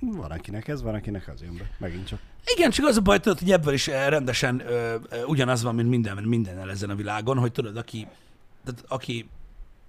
Van 0.02 0.32
akinek 0.32 0.68
ez, 0.68 0.82
van 0.82 0.94
akinek 0.94 1.28
az 1.28 1.42
jön 1.42 1.58
be. 1.58 1.70
Megint 1.78 2.08
csak. 2.08 2.20
Igen, 2.56 2.72
csak 2.72 2.86
az 2.86 2.98
a 2.98 3.02
baj, 3.02 3.20
tudod, 3.20 3.40
hogy 3.40 3.52
ebből 3.52 3.74
is 3.74 3.88
eh, 3.88 4.10
rendesen 4.10 4.60
ö, 4.60 4.96
ö, 5.10 5.24
ugyanaz 5.24 5.64
van, 5.64 5.76
mint 5.76 5.90
minden, 5.90 6.24
mindennel 6.24 6.70
ezen 6.70 6.90
a 6.90 6.96
világon, 6.96 7.38
hogy 7.38 7.52
tudod, 7.52 7.78
aki, 7.78 8.08
tehát, 8.64 8.84
aki 8.88 9.30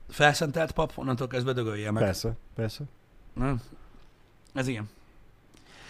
felszentelt 0.08 0.72
pap, 0.72 0.92
onnantól 0.94 1.26
kezdve 1.26 1.52
dögölje 1.52 1.90
meg. 1.90 2.02
Persze, 2.02 2.36
persze. 2.54 2.84
Nem? 3.34 3.60
Ez 4.54 4.66
ilyen. 4.66 4.88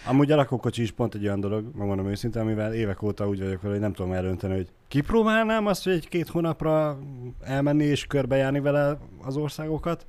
Amúgy 0.05 0.31
a 0.31 0.35
lakókocsi 0.35 0.81
is 0.81 0.91
pont 0.91 1.15
egy 1.15 1.23
olyan 1.23 1.39
dolog, 1.39 1.65
megmondom 1.75 2.07
őszintén, 2.07 2.41
amivel 2.41 2.73
évek 2.73 3.01
óta 3.01 3.27
úgy 3.27 3.39
vagyok 3.39 3.61
vele, 3.61 3.73
hogy 3.73 3.83
nem 3.83 3.93
tudom 3.93 4.11
eldönteni, 4.11 4.55
hogy 4.55 4.67
kipróbálnám 4.87 5.65
azt, 5.65 5.83
hogy 5.83 5.93
egy-két 5.93 6.27
hónapra 6.27 6.99
elmenni 7.41 7.83
és 7.83 8.05
körbejárni 8.05 8.59
vele 8.59 8.97
az 9.21 9.35
országokat, 9.35 10.05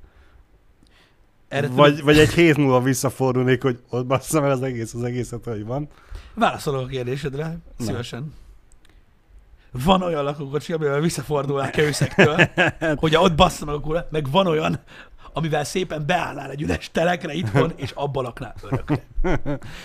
Erre 1.47 1.67
vagy, 1.67 1.89
tudod, 1.89 2.05
vagy 2.05 2.17
egy 2.17 2.33
hét 2.33 2.57
múlva 2.57 2.81
visszafordulnék, 2.81 3.61
hogy 3.61 3.79
ott 3.89 4.05
basszam 4.05 4.43
el 4.43 4.51
az 4.51 4.61
egész, 4.61 4.93
az 4.93 5.03
egészet, 5.03 5.43
hogy 5.43 5.65
van. 5.65 5.87
válaszolok 6.33 6.81
a 6.81 6.85
kérdésedre, 6.85 7.57
szívesen. 7.79 8.33
Van 9.83 10.01
olyan 10.01 10.23
lakókocsi, 10.23 10.73
amivel 10.73 10.99
visszafordulnál 10.99 11.71
kőszektől, 11.71 12.49
hogy 13.01 13.15
ott 13.15 13.35
bassza 13.35 13.65
meg 13.65 13.75
a 13.75 13.79
kurva, 13.79 14.07
meg 14.09 14.31
van 14.31 14.47
olyan, 14.47 14.79
amivel 15.33 15.63
szépen 15.63 16.05
beállnál 16.05 16.49
egy 16.49 16.61
üres 16.61 16.91
telekre 16.91 17.33
itthon, 17.33 17.73
és 17.75 17.91
abban 17.91 18.23
laknál 18.23 18.55
örökre. 18.61 19.03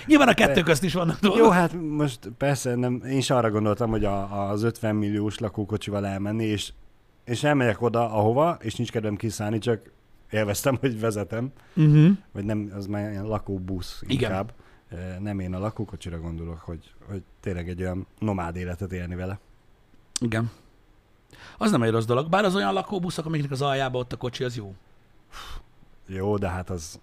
Nyilván 0.06 0.28
a 0.28 0.34
kettő 0.34 0.62
közt 0.62 0.82
is 0.82 0.92
vannak 0.92 1.20
dolgok. 1.20 1.40
Jó, 1.40 1.48
hát 1.48 1.72
most 1.72 2.18
persze 2.38 2.74
nem, 2.74 3.02
én 3.06 3.16
is 3.16 3.30
arra 3.30 3.50
gondoltam, 3.50 3.90
hogy 3.90 4.04
a, 4.04 4.48
az 4.50 4.62
50 4.62 4.94
milliós 4.94 5.38
lakókocsival 5.38 6.06
elmenni, 6.06 6.44
és, 6.44 6.72
és 7.24 7.44
elmegyek 7.44 7.82
oda, 7.82 8.12
ahova, 8.12 8.58
és 8.60 8.74
nincs 8.74 8.90
kedvem 8.90 9.16
kiszállni, 9.16 9.58
csak 9.58 9.92
élveztem, 10.30 10.76
hogy 10.80 11.00
vezetem, 11.00 11.52
Uh-huh. 11.76 12.10
vagy 12.32 12.44
nem, 12.44 12.72
az 12.76 12.86
már 12.86 13.10
ilyen 13.10 13.26
lakóbusz 13.26 14.02
inkább. 14.06 14.52
Igen. 14.90 15.22
Nem 15.22 15.40
én 15.40 15.54
a 15.54 15.58
lakókocsira 15.58 16.20
gondolok, 16.20 16.58
hogy, 16.58 16.94
hogy 17.08 17.22
tényleg 17.40 17.68
egy 17.68 17.80
olyan 17.82 18.06
nomád 18.18 18.56
életet 18.56 18.92
élni 18.92 19.14
vele. 19.14 19.38
Igen. 20.20 20.50
Az 21.58 21.70
nem 21.70 21.82
egy 21.82 21.90
rossz 21.90 22.04
dolog, 22.04 22.28
bár 22.28 22.44
az 22.44 22.54
olyan 22.54 22.72
lakóbuszok, 22.72 23.26
amiknek 23.26 23.50
az 23.50 23.62
aljába 23.62 23.98
ott 23.98 24.12
a 24.12 24.16
kocsi, 24.16 24.44
az 24.44 24.56
jó. 24.56 24.74
Jó, 26.06 26.36
de 26.36 26.48
hát 26.48 26.70
az, 26.70 27.00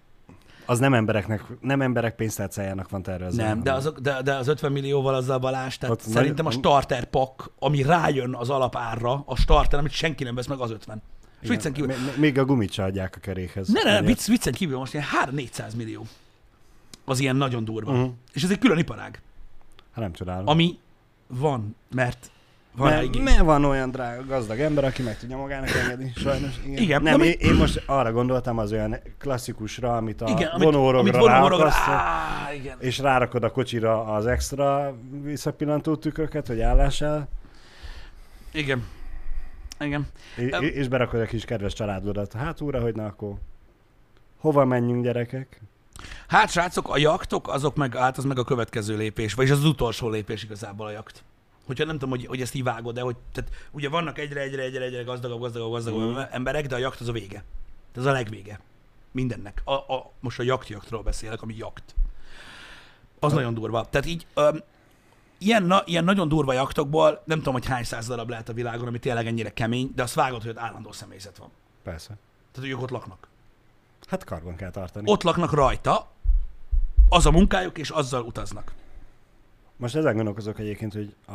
az 0.65 0.79
nem 0.79 0.93
embereknek, 0.93 1.43
nem 1.61 1.81
emberek 1.81 2.15
pénztárcájának 2.15 2.89
van 2.89 3.01
tervezve. 3.01 3.43
Nem, 3.43 3.63
de, 3.63 3.73
azok, 3.73 3.99
de, 3.99 4.21
de 4.21 4.35
az 4.35 4.47
50 4.47 4.71
millióval 4.71 5.15
azzal 5.15 5.37
Balázs, 5.39 5.77
tehát 5.77 5.95
Ott 5.95 6.01
szerintem 6.01 6.45
a 6.45 6.49
nagy- 6.49 6.57
starter 6.57 7.05
pak, 7.05 7.51
ami 7.59 7.81
rájön 7.81 8.35
az 8.35 8.49
alapárra, 8.49 9.23
a 9.25 9.35
starter, 9.35 9.79
amit 9.79 9.91
senki 9.91 10.23
nem 10.23 10.35
vesz 10.35 10.47
meg, 10.47 10.59
az 10.59 10.71
50. 10.71 11.01
És 11.39 11.49
viccen 11.49 11.73
kívül, 11.73 11.93
Még 12.17 12.37
a 12.37 12.45
gumit 12.45 12.71
se 12.71 12.83
adják 12.83 13.15
a 13.15 13.19
kerékhez. 13.19 13.67
ne, 13.67 13.83
ne, 13.83 13.99
ne, 13.99 14.01
vicc, 14.05 14.25
viccen 14.27 14.53
kívül 14.53 14.77
most 14.77 14.93
ilyen 14.93 15.05
3-400 15.25 15.75
millió. 15.75 16.05
Az 17.05 17.19
ilyen 17.19 17.35
nagyon 17.35 17.63
durva. 17.65 17.91
Mhm. 17.91 18.09
És 18.33 18.43
ez 18.43 18.49
egy 18.51 18.59
külön 18.59 18.77
iparág, 18.77 19.21
Hát 19.93 20.03
nem 20.03 20.13
csodálom. 20.13 20.47
ami 20.47 20.77
van, 21.27 21.75
mert 21.95 22.31
van 22.75 22.89
Mert, 22.91 23.17
mert 23.23 23.39
van 23.39 23.63
olyan 23.65 23.91
drága, 23.91 24.25
gazdag 24.25 24.59
ember, 24.59 24.83
aki 24.83 25.01
meg 25.01 25.17
tudja 25.19 25.37
magának 25.37 25.69
engedni, 25.69 26.13
sajnos. 26.15 26.53
Igen. 26.65 26.81
Igen, 26.81 27.01
Nem, 27.01 27.19
de 27.19 27.25
én, 27.31 27.53
most 27.53 27.83
arra 27.85 28.11
gondoltam 28.11 28.57
az 28.57 28.71
olyan 28.71 28.95
klasszikusra, 29.17 29.95
amit 29.95 30.21
a 30.21 30.29
Igen, 30.29 30.49
vonórogra 30.57 31.25
ráakasztod, 31.25 31.93
és 32.79 32.97
rárakod 32.97 33.43
a 33.43 33.51
kocsira 33.51 34.03
az 34.05 34.25
extra 34.25 34.95
visszapillantó 35.23 35.95
tükröket, 35.95 36.47
hogy 36.47 36.61
állással. 36.61 37.27
Igen. 38.51 38.83
Igen. 39.79 40.07
I- 40.37 40.53
Em- 40.53 40.63
és 40.63 40.87
berakod 40.87 41.19
a 41.19 41.25
kis 41.25 41.45
kedves 41.45 41.73
családodat 41.73 42.33
a 42.33 42.37
hátúra, 42.37 42.81
hogy 42.81 42.95
na 42.95 43.05
akkor 43.05 43.33
hova 44.37 44.65
menjünk 44.65 45.03
gyerekek? 45.03 45.61
Hát 46.27 46.49
srácok, 46.49 46.89
a 46.89 46.97
jaktok, 46.97 47.47
azok 47.47 47.75
meg, 47.75 47.95
hát 47.95 48.17
az 48.17 48.23
meg 48.23 48.39
a 48.39 48.43
következő 48.43 48.97
lépés, 48.97 49.33
vagyis 49.33 49.51
az, 49.51 49.57
az 49.57 49.65
utolsó 49.65 50.09
lépés 50.09 50.43
igazából 50.43 50.85
a 50.87 50.91
jakt. 50.91 51.23
Hogyha 51.65 51.85
nem 51.85 51.93
tudom, 51.93 52.09
hogy, 52.09 52.25
hogy 52.25 52.41
ezt 52.41 52.53
így 52.55 52.63
vágod, 52.63 52.93
de 52.95 53.01
hogy 53.01 53.15
tehát, 53.31 53.49
ugye 53.71 53.89
vannak 53.89 54.19
egyre, 54.19 54.41
egyre, 54.41 54.61
egyre, 54.61 54.83
egyre 54.83 55.03
gazdagabb, 55.03 55.39
gazdagabb, 55.39 55.71
gazdagabb 55.71 56.09
Mhm. 56.11 56.19
emberek, 56.31 56.65
de 56.67 56.75
a 56.75 56.77
jakt 56.77 56.99
az 56.99 57.07
a 57.07 57.11
vége. 57.11 57.43
Ez 57.95 58.05
a 58.05 58.11
legvége. 58.11 58.59
Mindennek. 59.11 59.61
A, 59.63 59.73
a, 59.73 60.11
most 60.19 60.39
a 60.39 60.43
jaktjaktról 60.43 61.01
beszélek, 61.03 61.41
ami 61.41 61.55
jakt. 61.57 61.95
Az 63.19 63.33
nagyon 63.33 63.53
durva. 63.53 63.85
Tehát 63.89 64.07
így, 64.07 64.25
ilyen, 65.37 65.63
na, 65.63 65.81
ilyen 65.85 66.03
nagyon 66.03 66.27
durva 66.27 66.53
jaktokból, 66.53 67.21
nem 67.25 67.37
tudom, 67.37 67.53
hogy 67.53 67.65
hány 67.65 67.83
száz 67.83 68.07
darab 68.07 68.29
lehet 68.29 68.49
a 68.49 68.53
világon, 68.53 68.87
ami 68.87 68.99
tényleg 68.99 69.27
ennyire 69.27 69.53
kemény, 69.53 69.91
de 69.95 70.03
azt 70.03 70.13
vágod, 70.13 70.41
hogy 70.41 70.49
ott 70.51 70.57
állandó 70.57 70.91
személyzet 70.91 71.37
van. 71.37 71.49
Persze. 71.83 72.07
Tehát, 72.51 72.59
hogy 72.59 72.69
ők 72.69 72.81
ott 72.81 72.89
laknak. 72.89 73.27
Hát 74.07 74.23
karban 74.23 74.55
kell 74.55 74.71
tartani. 74.71 75.11
Ott 75.11 75.23
laknak 75.23 75.51
rajta, 75.53 76.07
az 77.09 77.25
a 77.25 77.31
munkájuk, 77.31 77.77
és 77.77 77.89
azzal 77.89 78.21
utaznak. 78.23 78.73
Most 79.75 79.95
ezen 79.95 80.15
gondolkozok 80.15 80.59
egyébként, 80.59 80.93
hogy 80.93 81.15
a 81.27 81.33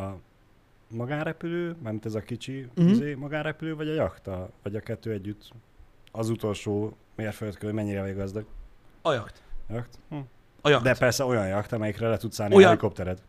magánrepülő, 0.88 1.77
mármint 1.83 2.07
ez 2.07 2.15
a 2.15 2.21
kicsi 2.21 2.69
Mhm. 2.75 2.87
uh-huh. 2.91 3.15
magánrepülő, 3.15 3.75
vagy 3.75 3.88
a 3.88 3.93
jakta, 3.95 4.51
vagy 4.62 4.77
a 4.77 4.81
kettő 4.81 5.11
együtt 5.12 5.51
az 6.12 6.29
utolsó 6.29 6.97
mérföldkő, 7.15 7.73
mennyire 7.73 8.01
vagy 8.03 8.17
gazdag. 8.17 8.45
A 9.03 9.12
jakt. 9.12 9.43
Jakt? 9.71 9.99
Hm. 10.09 10.17
A 10.61 10.69
jakt. 10.69 10.83
De 10.85 10.95
persze 10.97 11.25
olyan 11.25 11.47
jakt, 11.47 11.73
amelyikre 11.73 12.09
le 12.09 12.17
tudsz 12.17 12.41
állni 12.41 12.55
Olyan- 12.55 12.67
a 12.67 12.71
helikoptered. 12.71 13.23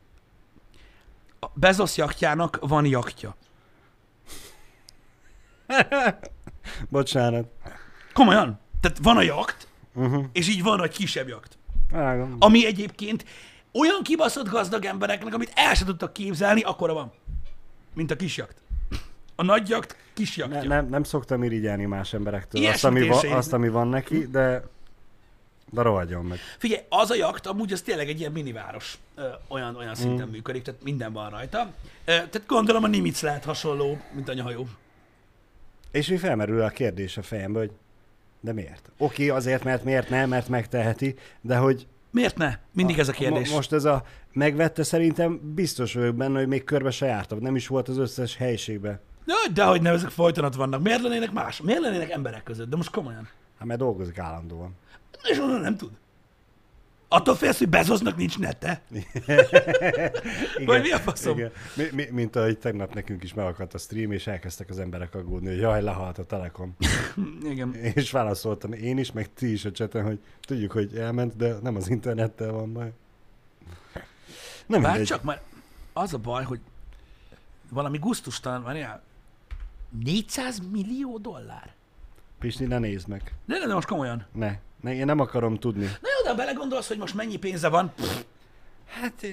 A 1.44 1.52
Bezos 1.54 1.98
jaktjának 1.98 2.58
van 2.62 2.86
jaktja. 2.86 3.36
Bocsánat. 6.90 7.48
Komolyan. 8.14 8.60
Tehát 8.82 8.98
van 9.02 9.18
a 9.18 9.22
jakt, 9.22 9.68
Uh-huh. 9.96 10.26
és 10.32 10.50
így 10.50 10.64
van 10.64 10.84
egy 10.84 10.92
kisebb 10.92 11.28
jakt. 11.28 11.58
Vágom. 11.92 12.36
Ami 12.40 12.66
egyébként 12.66 13.26
olyan 13.74 14.04
kibaszott 14.04 14.50
gazdag 14.50 14.86
embereknek, 14.86 15.34
amit 15.34 15.52
el 15.56 15.74
sem 15.74 15.88
tudtak 15.88 16.14
képzelni, 16.14 16.62
akkora 16.62 16.94
van. 16.94 17.12
Mint 17.94 18.12
a 18.12 18.16
kis 18.16 18.38
jakt. 18.38 18.56
A 19.36 19.44
nagy 19.44 19.70
jakt, 19.70 19.98
kis 20.14 20.38
jaktja. 20.38 20.62
Ne, 20.62 20.68
nem, 20.68 20.88
nem 20.88 21.04
szoktam 21.04 21.44
irigyelni 21.44 21.86
más 21.86 22.14
emberektől 22.14 22.62
azt 22.68 22.84
Ilyesmit 22.84 22.92
ami, 22.92 23.06
én 23.06 23.12
va, 23.12 23.20
se 23.20 23.36
azt, 23.36 23.54
ami 23.54 23.70
van 23.70 23.88
neki, 23.88 24.28
de, 24.28 24.64
de 25.74 25.82
rohadjon 25.82 26.26
meg. 26.26 26.40
Figyelj, 26.58 26.82
az 26.90 27.10
a 27.10 27.16
jakt 27.16 27.48
amúgy 27.48 27.74
az 27.74 27.82
tényleg 27.82 28.10
egy 28.10 28.20
ilyen 28.20 28.32
miniváros. 28.32 28.98
Ö, 29.16 29.28
olyan, 29.48 29.76
olyan 29.76 29.96
szinten 29.96 30.28
működik, 30.28 30.62
tehát 30.62 30.84
minden 30.84 31.14
van 31.14 31.30
rajta. 31.30 31.60
Ö, 31.60 31.72
tehát 32.06 32.44
gondolom 32.48 32.84
a 32.84 32.88
Nimitz 32.88 33.22
lehet 33.22 33.44
hasonló, 33.44 33.98
mint 34.14 34.30
a 34.30 34.34
nyahajó. 34.34 34.68
És 35.92 36.08
mi 36.08 36.18
felmerül 36.18 36.62
a 36.62 36.70
kérdés 36.70 37.18
a 37.18 37.22
fejembe, 37.22 37.60
hogy 37.60 37.72
de 38.40 38.54
miért? 38.54 38.92
Oké, 38.98 39.30
azért, 39.30 39.64
mert 39.64 39.84
miért 39.84 40.10
nem, 40.10 40.30
mert 40.30 40.48
megteheti, 40.48 41.16
de 41.42 41.58
hogy 41.58 41.88
Miért 42.14 42.38
ne? 42.38 42.58
Mindig 42.72 43.00
ez 43.00 43.08
a 43.08 43.12
kérdés. 43.12 43.48
Mo- 43.48 43.56
most 43.56 43.74
ez 43.74 43.84
a 43.84 44.04
megvette 44.34 44.84
szerintem 44.84 45.54
biztos 45.56 45.94
vagyok 45.94 46.16
benne, 46.16 46.38
hogy 46.38 46.48
még 46.48 46.64
körbe 46.64 46.92
se 46.92 47.06
jártam. 47.06 47.40
Nem 47.40 47.56
is 47.56 47.68
volt 47.68 47.90
az 47.90 47.98
összes 47.98 48.36
helyiségben. 48.36 49.00
De, 49.26 49.34
de 49.54 49.64
hogy 49.64 49.82
ne, 49.82 49.90
ezek 49.90 50.10
folyton 50.10 50.44
ott 50.46 50.56
vannak. 50.56 50.82
Miért 50.82 51.02
lennének 51.02 51.32
más? 51.32 51.62
Miért 51.62 51.82
lennének 51.82 52.12
emberek 52.12 52.44
között? 52.44 52.70
De 52.70 52.76
most 52.76 52.90
komolyan. 52.90 53.30
Hát 53.58 53.68
mert 53.68 53.80
dolgozik 53.80 54.20
állandóan. 54.20 54.76
És 55.24 55.38
onnan 55.38 55.62
nem 55.62 55.78
tud. 55.78 55.92
Attól 57.08 57.36
félsz, 57.36 57.58
hogy 57.58 57.70
Bezosnak 57.70 58.16
nincs 58.18 58.40
nete? 58.40 58.82
Igen, 58.92 60.12
Vagy 60.66 60.82
mi 60.82 60.92
a 60.92 60.98
faszom? 60.98 61.38
Igen. 61.38 61.52
Mi, 61.76 61.84
mi, 61.92 62.08
mint 62.12 62.36
ahogy 62.36 62.58
tegnap 62.58 62.94
nekünk 62.94 63.24
is 63.24 63.34
megakadt 63.34 63.74
a 63.74 63.78
stream, 63.78 64.12
és 64.12 64.28
elkezdtek 64.28 64.70
az 64.70 64.80
emberek 64.80 65.16
aggódni, 65.16 65.48
hogy 65.48 65.58
jaj, 65.60 65.82
lehalt 65.82 66.18
a 66.18 66.24
Telekom. 66.24 66.76
Igen. 67.52 67.74
És 67.74 68.12
válaszoltam 68.12 68.74
én 68.74 68.98
is, 68.98 69.12
meg 69.12 69.34
ti 69.34 69.52
is 69.52 69.66
a 69.66 69.72
cseten, 69.72 70.04
hogy 70.04 70.20
tudjuk, 70.42 70.72
hogy 70.72 70.96
elment, 70.96 71.36
de 71.36 71.56
nem 71.62 71.76
az 71.76 71.90
internettel 71.90 72.52
van 72.52 72.74
baj. 72.74 72.92
Nem 74.66 74.82
Bár 74.82 74.92
mindegy. 74.92 75.08
csak 75.08 75.24
már 75.24 75.42
az 75.94 76.14
a 76.14 76.18
baj, 76.18 76.44
hogy 76.44 76.60
valami 77.70 77.98
gusztustalan, 77.98 78.64
várjál, 78.64 79.04
400 80.04 80.60
millió 80.72 81.18
dollár? 81.18 81.74
Pisti, 82.40 82.66
ne 82.66 82.80
nézd 82.80 83.08
meg. 83.08 83.34
De, 83.46 83.60
de 83.68 83.74
most 83.74 83.88
komolyan. 83.88 84.26
Ne. 84.32 84.60
Ne. 84.84 84.94
Én 84.94 85.06
nem 85.06 85.20
akarom 85.20 85.60
tudni. 85.60 85.84
Na 85.84 86.10
jó, 86.18 86.32
de 86.32 86.34
belegondolsz, 86.34 86.88
hogy 86.88 86.98
most 86.98 87.14
mennyi 87.16 87.38
pénze 87.38 87.70
van, 87.70 87.94
pff, 87.96 88.22
Hát 89.02 89.26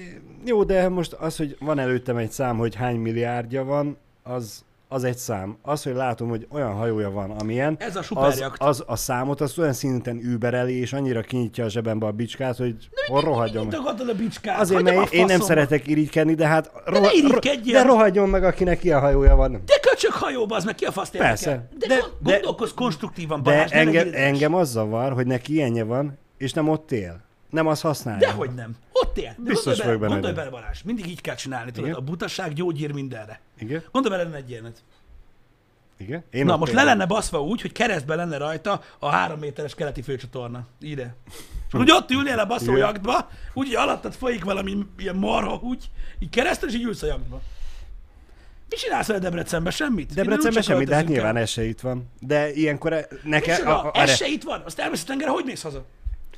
jó, 0.45 0.63
de 0.63 0.89
most 0.89 1.13
az, 1.13 1.37
hogy 1.37 1.55
van 1.59 1.79
előttem 1.79 2.17
egy 2.17 2.31
szám, 2.31 2.57
hogy 2.57 2.75
hány 2.75 2.95
milliárdja 2.95 3.63
van, 3.63 3.97
az, 4.23 4.65
az 4.91 5.03
egy 5.03 5.17
szám. 5.17 5.57
Az, 5.61 5.83
hogy 5.83 5.93
látom, 5.93 6.29
hogy 6.29 6.47
olyan 6.49 6.73
hajója 6.73 7.11
van, 7.11 7.31
amilyen, 7.31 7.75
ez 7.79 7.95
a 7.95 8.01
az, 8.09 8.43
az 8.57 8.83
a 8.87 8.95
számot, 8.95 9.41
azt 9.41 9.57
olyan 9.57 9.73
szinten 9.73 10.19
übereli, 10.23 10.79
és 10.79 10.93
annyira 10.93 11.21
kinyitja 11.21 11.65
a 11.65 11.69
zsebembe 11.69 12.05
a 12.05 12.11
bicskát, 12.11 12.57
hogy 12.57 12.75
hol 13.07 13.21
rohadjon 13.21 13.65
Mit 13.65 13.83
meg. 13.83 14.09
a 14.09 14.13
bicskát? 14.13 14.59
Azért, 14.59 14.83
mert 14.83 15.13
én 15.13 15.25
nem 15.25 15.39
szeretek 15.39 15.87
irigykedni, 15.87 16.33
de 16.33 16.47
hát 16.47 16.71
ne 16.85 17.11
irigykedjél! 17.13 17.73
de 17.73 17.83
rohadjon 17.83 18.29
meg, 18.29 18.43
akinek 18.43 18.83
ilyen 18.83 18.99
hajója 18.99 19.35
van. 19.35 19.51
De 19.51 19.73
köcsök 19.89 20.11
hajóba, 20.11 20.55
az 20.55 20.63
meg 20.63 20.75
ki 20.75 20.85
a 20.85 20.91
fasz? 20.91 21.09
Persze. 21.09 21.67
De, 21.77 21.87
De- 21.87 21.95
de, 21.95 22.01
de- 22.19 22.31
gondolkozz 22.31 22.71
konstruktívan, 22.71 23.43
De 23.43 23.51
Balázs, 23.51 23.71
ne 23.71 23.77
engem, 23.77 24.09
engem 24.13 24.53
az 24.53 24.69
zavar, 24.69 25.13
hogy 25.13 25.27
neki 25.27 25.53
ilyenje 25.53 25.83
van, 25.83 26.17
és 26.37 26.53
nem 26.53 26.69
ott 26.69 26.91
él. 26.91 27.21
Nem 27.51 27.67
azt 27.67 27.81
használja. 27.81 28.27
Dehogy 28.27 28.53
nem. 28.53 28.75
Ott 28.91 29.17
él. 29.17 29.35
De 29.37 29.49
Biztos 29.49 29.77
gondolj 29.77 29.97
bele, 29.97 30.13
Gondolj 30.13 30.33
bele, 30.33 30.49
Balázs. 30.49 30.81
Mindig 30.81 31.07
így 31.07 31.21
kell 31.21 31.35
csinálni. 31.35 31.71
Tudod, 31.71 31.85
Igen. 31.89 31.99
a 31.99 32.03
butaság 32.03 32.53
gyógyír 32.53 32.91
mindenre. 32.91 33.39
Igen? 33.59 33.83
Gondolj 33.91 34.15
bele, 34.15 34.29
lenne 34.29 34.43
egy 34.43 34.49
ilyenet. 34.49 34.83
Igen? 35.97 36.23
Én 36.31 36.45
Na, 36.45 36.57
most 36.57 36.73
le 36.73 36.83
lenne 36.83 37.05
baszva 37.05 37.41
úgy, 37.43 37.61
hogy 37.61 37.71
keresztbe 37.71 38.15
lenne 38.15 38.37
rajta 38.37 38.81
a 38.99 39.09
három 39.09 39.39
méteres 39.39 39.75
keleti 39.75 40.01
főcsatorna. 40.01 40.67
Ide. 40.79 41.15
És 41.67 41.73
úgy 41.73 41.91
ott 41.91 42.11
ülnél 42.11 42.39
a 42.39 42.45
baszó 42.45 42.63
Igen. 42.63 42.77
jaktba, 42.77 43.29
úgy, 43.53 43.67
hogy 43.67 43.75
alattad 43.75 44.13
folyik 44.13 44.43
valami 44.43 44.77
ilyen 44.97 45.15
marha 45.15 45.59
úgy, 45.63 45.89
így 46.19 46.29
keresztül, 46.29 46.69
és 46.69 46.75
így 46.75 46.83
ülsz 46.83 47.01
a 47.01 47.05
jaktba. 47.05 47.41
Mi 48.69 48.75
csinálsz 48.75 49.07
vele 49.07 49.19
Debrecenben? 49.19 49.71
Semmit? 49.71 50.13
Debrecenben 50.13 50.51
Innen 50.51 50.63
semmi, 50.63 50.85
de 50.85 50.95
hát 50.95 51.07
nyilván 51.07 51.37
el. 51.37 51.47
itt 51.57 51.79
van. 51.79 52.09
De 52.19 52.53
ilyenkor 52.53 52.93
e- 52.93 53.07
nekem... 53.23 53.55
Micsoda? 53.55 53.81
A, 53.91 54.01
a, 54.01 54.05
se 54.05 54.27
itt 54.27 54.43
van? 54.43 54.61
Azt 54.65 54.79
elmész 54.79 55.01
a 55.03 55.05
tengerre, 55.05 55.31
hogy 55.31 55.45
mész 55.45 55.61
haza? 55.61 55.85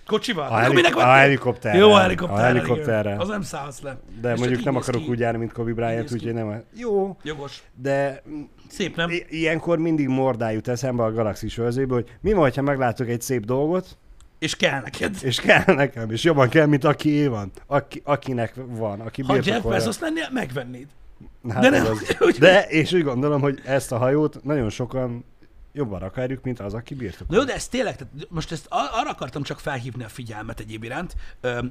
Kocsival? 0.06 0.48
A 0.52 0.56
heli- 0.58 0.74
minek 0.74 0.96
a 0.96 1.02
helikopterrel. 1.06 1.80
Jó, 1.80 1.92
a 1.92 1.96
A 1.96 2.00
helikopterrel. 2.00 2.46
helikopterrel. 2.46 3.04
igen. 3.06 3.20
Az 3.20 3.28
nem 3.28 3.42
szállsz 3.42 3.82
le. 3.82 3.98
de 4.22 4.30
csak 4.30 4.38
mondjuk 4.40 4.64
nem 4.64 4.76
akarok 4.76 5.02
ki. 5.04 5.10
úgy 5.10 5.20
járni, 5.20 5.38
mint 5.40 5.52
Kobe 5.52 5.74
Bryant, 5.74 6.12
úgyhogy 6.12 6.34
nem... 6.34 6.48
a- 6.48 6.62
Jó, 6.76 7.18
Jogos. 7.24 7.64
de 7.76 8.22
Szép, 8.70 8.96
nem? 8.96 9.10
i- 9.10 9.26
ilyenkor 9.30 9.78
mindig 9.78 10.08
mordá 10.08 10.52
jut 10.52 10.68
eszembe 10.68 11.04
a 11.04 11.12
galaxis 11.14 11.58
őrzőből, 11.58 11.98
hogy 11.98 12.12
mi 12.22 12.34
van, 12.34 12.52
ha 12.56 12.62
meglátok 12.62 13.08
egy 13.10 13.22
szép 13.22 13.46
dolgot, 13.46 13.98
És 14.40 14.56
kell 14.56 14.82
neked. 14.82 15.16
és 15.22 15.40
kell 15.42 15.64
nekem, 15.76 16.12
és 16.12 16.24
jobban 16.24 16.50
kell, 16.50 16.66
mint 16.66 16.84
aki 16.84 17.28
van, 17.28 17.52
aki, 17.68 18.02
akinek 18.06 18.54
van, 18.56 19.00
aki 19.00 19.22
Ha 19.24 19.36
Jeff. 19.44 19.64
Bezos 19.64 20.00
lennél, 20.00 20.28
megvennéd. 20.32 20.88
Hát 21.50 21.62
de 21.62 21.70
nem, 21.70 21.86
az. 22.20 22.38
De, 22.40 22.62
és 22.68 22.94
úgy 22.94 23.04
gondolom, 23.04 23.42
hogy 23.42 23.60
ezt 23.66 23.92
a 23.92 23.98
hajót 23.98 24.44
nagyon 24.44 24.70
sokan 24.70 25.26
jobban 25.74 26.02
akarjuk, 26.02 26.44
mint 26.44 26.60
az, 26.60 26.74
aki 26.74 26.94
Na 26.94 27.00
birtokolja. 27.00 27.42
jó, 27.42 27.48
de 27.48 27.54
ez 27.54 27.68
tényleg, 27.68 27.96
tehát 27.96 28.14
most 28.30 28.52
ezt 28.52 28.66
ar- 28.70 28.92
arra 28.94 29.10
akartam 29.10 29.44
csak 29.44 29.60
felhívni 29.60 30.04
a 30.04 30.08
figyelmet 30.10 30.60
egyéb 30.60 30.84
iránt, 30.84 31.16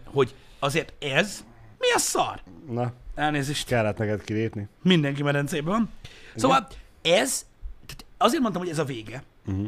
hogy 0.05 0.35
azért 0.59 1.05
ez, 1.05 1.45
mi 1.79 1.93
a 1.95 1.99
szar? 1.99 2.43
Na, 2.71 2.93
Elnézést, 3.15 3.67
kellett 3.67 3.97
neked 3.99 4.23
kilépni. 4.25 4.69
mindenki 4.83 5.23
medencében 5.23 5.73
van. 5.73 5.91
Szóval 6.37 6.67
ez, 7.03 7.47
tehát 7.87 8.05
azért 8.17 8.41
mondtam, 8.43 8.62
hogy 8.62 8.71
ez 8.71 8.79
a 8.79 8.85
vége, 8.85 9.23
Uh-huh. 9.47 9.67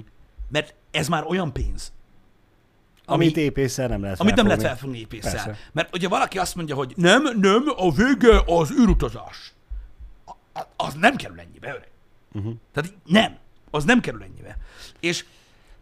mert 0.48 0.74
ez 0.90 1.08
már 1.08 1.24
olyan 1.26 1.52
pénz, 1.52 1.92
ami, 3.06 3.24
Amit 3.24 3.36
épészel 3.36 3.88
nem 3.88 4.02
lehet 4.02 4.20
amit 4.20 4.34
nem 4.34 4.46
lehet 4.46 4.62
felfogni. 4.62 4.98
épésszel. 4.98 5.32
Persze. 5.32 5.56
Mert 5.72 5.94
ugye 5.94 6.08
valaki 6.08 6.38
azt 6.38 6.54
mondja, 6.54 6.74
hogy 6.74 6.92
nem, 6.96 7.22
nem, 7.40 7.62
a 7.76 7.92
vége 7.92 8.42
az 8.46 8.70
űrutazás. 8.70 9.52
A- 10.54 10.62
Az 10.76 10.94
nem 10.94 11.16
kerül 11.16 11.40
ennyibe, 11.40 11.68
öreg. 11.68 11.88
Uh-huh. 12.32 12.54
Tehát 12.72 12.92
nem, 13.04 13.36
az 13.74 13.84
nem 13.84 14.00
kerül 14.00 14.22
ennyibe. 14.22 14.56
És 15.00 15.24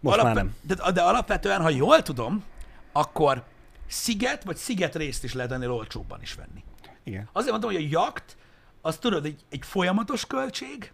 Most 0.00 0.22
már 0.22 0.35
nem. 0.35 0.55
De, 0.61 0.92
de 0.92 1.00
alapvetően, 1.00 1.61
ha 1.61 1.70
jól 1.70 2.02
tudom, 2.02 2.44
akkor 2.92 3.42
sziget 3.87 4.44
vagy 4.44 4.57
sziget 4.57 4.94
részt 4.94 5.24
is 5.24 5.35
lehet 5.35 5.52
ennél 5.52 5.70
olcsóbban 5.70 6.22
is 6.22 6.35
venni. 6.35 6.64
Igen. 7.05 7.28
Azért 7.33 7.50
mondom, 7.50 7.70
hogy 7.72 7.85
a 7.85 7.87
jakt, 7.90 8.37
az 8.81 8.96
tudod, 8.96 9.24
egy, 9.24 9.40
egy 9.50 9.64
folyamatos 9.64 10.26
költség, 10.26 10.92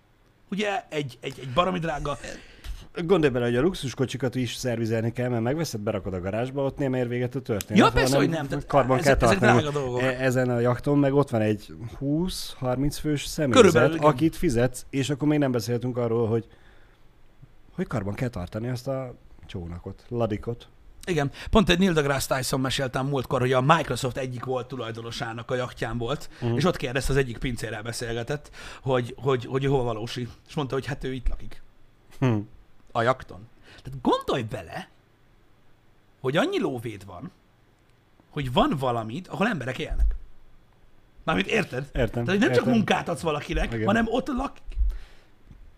ugye, 0.51 0.85
egy, 0.89 1.19
egy, 1.21 1.39
egy 1.39 1.49
baromi 1.49 1.79
drága, 1.79 2.19
Gondolj 3.05 3.33
bele, 3.33 3.45
hogy 3.45 3.57
a 3.57 3.61
luxuskocsikat 3.61 4.35
is 4.35 4.55
szervizelni 4.55 5.13
kell, 5.13 5.29
mert 5.29 5.43
megveszed, 5.43 5.81
berakod 5.81 6.15
a 6.15 6.21
garázsba, 6.21 6.65
ott 6.65 6.79
nem 6.79 6.95
ér 6.95 7.09
véget 7.09 7.35
a 7.35 7.41
történet. 7.41 7.83
Ja, 7.83 7.91
persze, 7.91 8.17
hogy 8.17 8.29
nem, 8.29 8.47
tehát 8.47 8.67
Karban 8.67 8.99
ezek- 8.99 9.19
kell 9.19 9.29
ezek 9.29 9.41
drága 9.41 9.71
dolgok. 9.71 10.03
E- 10.03 10.17
Ezen 10.21 10.51
a 10.51 10.59
jakton 10.59 10.99
meg 10.99 11.15
ott 11.15 11.31
van 11.31 11.41
egy 11.41 11.75
20-30 12.01 12.97
fős 13.01 13.25
személyzet, 13.25 13.63
Körülbelül, 13.63 13.99
akit 13.99 14.37
fizetsz, 14.37 14.87
és 14.91 15.11
akkor 15.11 15.29
még 15.29 15.39
nem 15.39 15.51
beszéltünk 15.53 15.97
arról, 15.97 16.29
hogy 16.29 16.47
hogy 17.79 17.87
karban 17.87 18.15
kell 18.15 18.29
tartani 18.29 18.69
azt 18.69 18.89
a 18.89 19.15
csónakot, 19.47 20.05
ladikot. 20.09 20.69
Igen. 21.05 21.31
Pont 21.51 21.69
egy 21.69 21.79
Neil 21.79 21.93
deGrasse 21.93 22.37
Tyson 22.37 22.61
meséltem 22.61 23.07
múltkor, 23.07 23.41
hogy 23.41 23.53
a 23.53 23.61
Microsoft 23.61 24.17
egyik 24.17 24.45
volt 24.45 24.69
tulajdonosának 24.69 25.51
a 25.51 25.55
jachtján 25.55 25.99
volt, 25.99 26.29
uh-huh. 26.35 26.57
és 26.57 26.65
ott 26.65 26.77
kérdezte, 26.77 27.13
az 27.13 27.19
egyik 27.19 27.39
pincérrel 27.39 27.83
beszélgetett, 27.83 28.51
hogy, 28.83 29.15
hogy, 29.19 29.45
hogy 29.45 29.67
hol 29.67 29.83
valósi. 29.83 30.29
És 30.49 30.55
mondta, 30.55 30.75
hogy 30.75 30.87
hát 30.87 31.05
ő 31.05 31.13
itt 31.13 31.29
lakik. 31.29 31.63
Hm. 32.19 32.39
A 32.93 33.03
jakton. 33.03 33.49
Tehát 33.83 34.01
gondolj 34.01 34.43
bele, 34.43 34.89
hogy 36.21 36.37
annyi 36.37 36.61
lóvéd 36.61 37.05
van, 37.05 37.31
hogy 38.31 38.53
van 38.53 38.75
valamit, 38.79 39.29
ahol 39.29 39.47
emberek 39.47 39.79
élnek. 39.79 40.15
Mármint 41.25 41.49
érted? 41.49 41.91
Értem. 41.93 42.25
Tehát 42.25 42.29
hogy 42.29 42.39
nem 42.39 42.49
csak 42.49 42.59
értem. 42.59 42.73
munkát 42.73 43.09
adsz 43.09 43.21
valakinek, 43.21 43.73
Igen. 43.73 43.87
hanem 43.87 44.07
ott 44.09 44.27
lakik. 44.27 44.77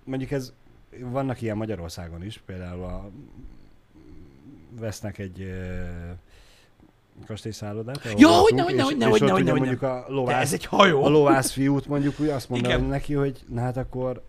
Mondjuk 0.04 0.30
ez, 0.30 0.52
vannak 0.98 1.42
ilyen 1.42 1.56
Magyarországon 1.56 2.24
is, 2.24 2.42
például 2.46 2.82
a, 2.82 3.10
vesznek 4.78 5.18
egy 5.18 5.40
ö, 5.40 5.84
kastélyszállodát. 7.26 8.14
Ja, 8.16 8.28
hogyne, 8.28 8.62
hogyne, 8.62 8.82
hogyne, 8.82 9.04
és 9.04 9.10
hogyne, 9.10 9.32
hogyne. 9.32 9.52
mondjuk 9.52 9.82
a 9.82 10.04
lovász, 10.08 10.42
ez 10.42 10.52
egy 10.52 10.64
hajó. 10.64 11.04
a 11.04 11.08
lovász 11.08 11.50
fiút 11.50 11.86
mondjuk 11.86 12.20
úgy 12.20 12.28
azt 12.28 12.48
mondom 12.48 12.70
Igen. 12.70 12.84
neki, 12.84 13.14
hogy 13.14 13.40
na 13.48 13.60
hát 13.60 13.76
akkor 13.76 14.22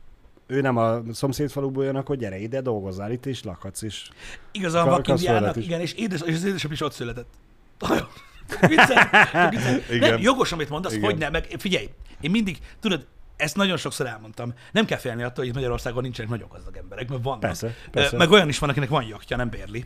ő 0.47 0.62
nem 0.62 0.78
a 0.78 1.02
szomszédfaluból 1.12 1.84
jön, 1.84 1.95
akkor 1.95 2.15
gyere 2.15 2.38
ide, 2.38 2.62
dolgozzál 2.62 3.12
itt, 3.12 3.26
és 3.26 3.43
lakhatsz 3.43 3.82
is. 3.82 4.10
Igazán 4.52 4.84
Ka- 4.84 4.95
vakindiának, 4.95 5.56
igen, 5.56 5.80
és, 5.80 5.93
édes, 5.93 6.21
és 6.21 6.36
az 6.36 6.43
édesapja 6.43 6.74
is 6.76 6.82
ott 6.82 6.93
született. 6.93 7.30
Nagyon. 7.80 8.08
Vicces, 8.67 8.97
vicces. 9.50 9.89
Igen. 9.89 10.10
Nem, 10.10 10.21
jogos, 10.21 10.52
amit 10.52 10.69
mondasz, 10.69 10.93
Igen. 10.93 11.06
hogy 11.10 11.17
nem, 11.17 11.32
meg 11.32 11.47
figyelj, 11.58 11.89
én 12.21 12.32
mindig, 12.32 12.58
tudod, 12.80 13.06
ezt 13.41 13.56
nagyon 13.56 13.77
sokszor 13.77 14.08
elmondtam. 14.08 14.54
Nem 14.71 14.86
kell 14.86 14.97
félni 14.97 15.21
attól, 15.23 15.36
hogy 15.36 15.47
itt 15.47 15.54
Magyarországon 15.54 16.01
nincsenek 16.04 16.32
nagyon 16.32 16.47
gazdag 16.51 16.77
emberek, 16.77 17.10
mert 17.10 17.23
vannak. 17.23 17.39
Persze, 17.39 17.75
persze. 17.91 18.17
Meg 18.17 18.32
olyan 18.32 18.47
is 18.47 18.60
van, 18.60 18.69
akinek 18.69 18.89
van 18.89 19.04
jachtja, 19.04 19.38
nem 19.38 19.49
bérli. 19.49 19.86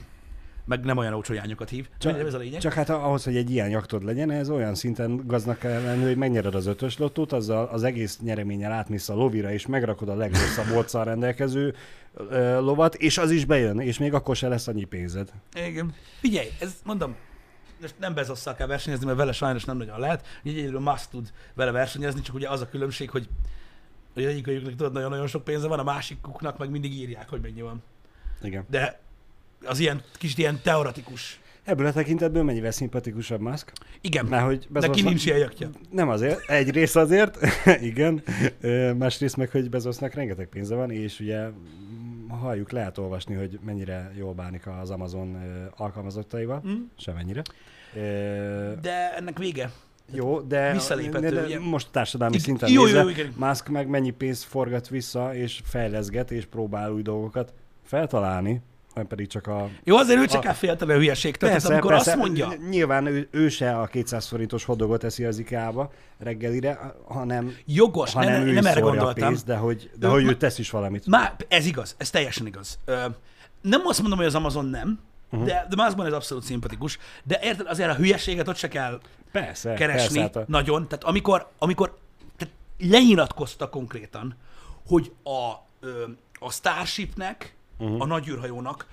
Meg 0.66 0.86
nem 0.86 0.98
olyan 0.98 1.14
olcsó 1.14 1.34
jányokat 1.34 1.70
hív. 1.70 1.88
Csak, 1.98 2.20
ez 2.20 2.34
a 2.34 2.38
lényeg. 2.38 2.60
Csak 2.60 2.74
hát 2.74 2.90
ahhoz, 2.90 3.24
hogy 3.24 3.36
egy 3.36 3.52
ilyen 3.52 3.70
jaktod 3.70 4.04
legyen, 4.04 4.32
ez 4.32 4.50
olyan 4.50 4.76
szinten 4.76 5.22
gaznak 5.26 5.60
kell 5.60 5.82
lenni, 5.82 6.04
hogy 6.04 6.18
megnyered 6.18 6.56
az 6.56 6.66
ötös 6.66 6.98
lottót, 6.98 7.34
azzal 7.34 7.66
az 7.66 7.84
egész 7.84 8.20
nyereménnyel 8.20 8.72
átmész 8.72 9.10
a 9.10 9.14
lovira, 9.14 9.52
és 9.52 9.66
megrakod 9.66 10.10
a 10.10 10.16
legrosszabb 10.16 10.72
orccal 10.78 11.04
rendelkező 11.04 11.76
ö, 12.14 12.60
lovat, 12.60 12.96
és 12.96 13.18
az 13.18 13.32
is 13.32 13.46
bejön, 13.46 13.80
és 13.80 13.98
még 13.98 14.14
akkor 14.14 14.36
se 14.36 14.48
lesz 14.48 14.68
annyi 14.68 14.84
pénzed. 14.84 15.32
Igen. 15.68 15.94
Figyelj, 16.20 16.48
ez 16.60 16.74
mondom, 16.84 17.16
most 17.82 17.96
nem 18.00 18.14
bezosszal 18.14 18.56
kell 18.56 18.68
versenyezni, 18.68 19.06
mert 19.06 19.18
vele 19.18 19.32
sajnos 19.32 19.66
nem 19.66 19.78
nagyon 19.78 20.00
lehet. 20.00 20.26
Egyedül 20.44 20.80
Musk 20.80 21.10
tud 21.10 21.32
vele 21.54 21.72
versenyezni, 21.72 22.22
csak 22.22 22.36
ugye 22.36 22.50
az 22.50 22.62
a 22.62 22.70
különbség, 22.70 23.10
hogy 23.10 23.28
hogy 24.14 24.26
egyikőjüknek 24.26 24.76
tudod, 24.76 24.94
nagyon-nagyon 24.94 25.28
sok 25.28 25.44
pénze 25.44 25.68
van, 25.68 25.80
a 25.80 25.84
másikuknak 25.84 26.58
meg 26.58 26.70
mindig 26.70 26.94
írják, 26.94 27.30
hogy 27.30 27.42
mennyi 27.42 27.62
van. 27.62 27.84
Igen. 28.42 28.66
De 28.70 29.00
az 29.66 29.80
ilyen 29.80 30.02
kicsit 30.18 30.38
ilyen 30.38 30.60
teoretikus. 30.64 31.40
Ebből 31.64 31.86
a 31.86 31.92
tekintetből 31.92 32.44
mennyivel 32.44 32.72
szimpatikusabb 32.72 33.40
Musk? 33.40 33.72
Igen, 34.02 34.26
Mert 34.26 34.44
hogy 34.46 34.56
neki 34.58 34.68
Bezosnak- 34.74 35.04
nincs 35.10 35.26
ilyen 35.26 35.38
jaktja. 35.38 35.70
Nem 35.92 36.10
azért, 36.10 36.50
egyrészt 36.50 36.96
azért, 36.96 37.38
igen, 37.82 38.24
másrészt 38.98 39.38
meg, 39.38 39.50
hogy 39.50 39.70
Bezosnak 39.70 40.14
rengeteg 40.14 40.48
pénze 40.48 40.76
van, 40.76 40.92
és 40.92 41.20
ugye 41.20 41.48
halljuk, 42.30 42.72
lehet 42.72 42.98
olvasni, 42.98 43.36
hogy 43.36 43.60
mennyire 43.66 44.12
jól 44.18 44.34
bánik 44.34 44.68
az 44.82 44.90
Amazon 44.90 45.38
alkalmazottaival, 45.78 46.60
Hm? 46.60 46.72
semennyire. 46.98 47.42
De 48.82 49.16
ennek 49.18 49.38
vége. 49.38 49.72
Jó, 50.12 50.42
de, 50.42 50.72
Visszaléphető, 50.72 51.30
de, 51.30 51.44
ugye? 51.44 51.60
most 51.60 51.92
társadalmi 51.92 52.38
szinten 52.38 52.70
jó, 52.70 52.80
jó, 52.80 52.84
nézve, 52.86 53.02
jó, 53.02 53.10
igen. 53.10 53.34
Musk 53.38 53.70
meg 53.70 53.88
mennyi 53.88 54.12
pénzt 54.12 54.44
forgat 54.44 54.88
vissza, 54.88 55.36
és 55.36 55.62
fejleszget, 55.64 56.32
és 56.32 56.46
próbál 56.46 56.92
új 56.92 57.02
dolgokat 57.02 57.54
feltalálni, 57.84 58.62
nem 58.96 59.08
pedig 59.08 59.28
csak 59.28 59.48
a... 59.48 59.70
Jó, 59.84 59.98
azért 59.98 60.20
ő 60.20 60.26
csak 60.26 60.40
A- 60.40 60.44
kell 60.44 60.54
félteni 60.54 60.92
a 60.92 60.96
hülyeségtől, 60.96 61.50
tehát 61.50 61.66
amikor 61.66 61.94
azt 61.94 62.16
mondja, 62.16 62.54
Nyilván 62.70 63.06
ő, 63.06 63.28
ő 63.32 63.50
se 63.50 63.80
a 63.80 63.86
200 63.86 64.28
forintos 64.28 64.64
hodogot 64.64 65.04
eszi 65.04 65.26
az 65.26 65.40
IKEA-ba 65.40 65.92
reggelire, 66.20 66.96
hanem, 67.08 67.56
jogos, 67.66 68.14
hanem 68.14 68.32
nem, 68.32 68.48
ő 68.48 68.52
nem 68.52 68.66
erre 68.66 68.80
gondoltam. 68.80 69.28
pénzt, 69.28 69.46
de 69.46 69.56
hogy, 69.56 69.92
de 70.00 70.08
Ő 70.08 70.10
hogy 70.10 70.24
ő 70.24 70.38
tesz 70.38 70.60
is 70.60 70.70
valamit. 70.70 71.08
Már 71.08 71.36
ez 71.48 71.66
igaz, 71.66 71.96
ez 71.98 72.10
teljesen 72.10 72.46
igaz. 72.46 72.80
Ö, 72.86 73.06
nem 73.62 73.82
azt 73.86 74.00
mondom, 74.00 74.18
hogy 74.18 74.28
az 74.28 74.36
Amazon 74.36 74.66
nem, 74.66 75.00
uh-huh. 75.32 75.48
de, 75.48 75.66
de 75.70 75.84
Muskban 75.84 76.06
ez 76.06 76.14
abszolút 76.14 76.44
szimpatikus. 76.44 76.98
De 77.24 77.40
érted, 77.44 77.68
azért 77.68 77.90
a 77.90 77.96
hülyeséget 77.96 78.48
ott 78.48 78.56
se 78.58 78.68
kell 78.68 79.00
Persze, 79.32 79.74
keresni 79.74 80.20
persze, 80.20 80.40
hát 80.40 80.48
nagyon. 80.48 80.88
Tehát 80.88 81.04
amikor, 81.04 81.50
amikor 81.58 81.98
tehát 82.38 82.54
lenyilatkozta 82.78 83.70
konkrétan, 83.70 84.36
hogy 84.88 85.12
a, 85.24 85.54
ö, 85.80 86.04
a 86.40 86.52
Starshipnek, 86.52 87.56
uh-huh. 87.78 88.02
a 88.02 88.06
nagy 88.06 88.28
űrhajónak 88.28 88.88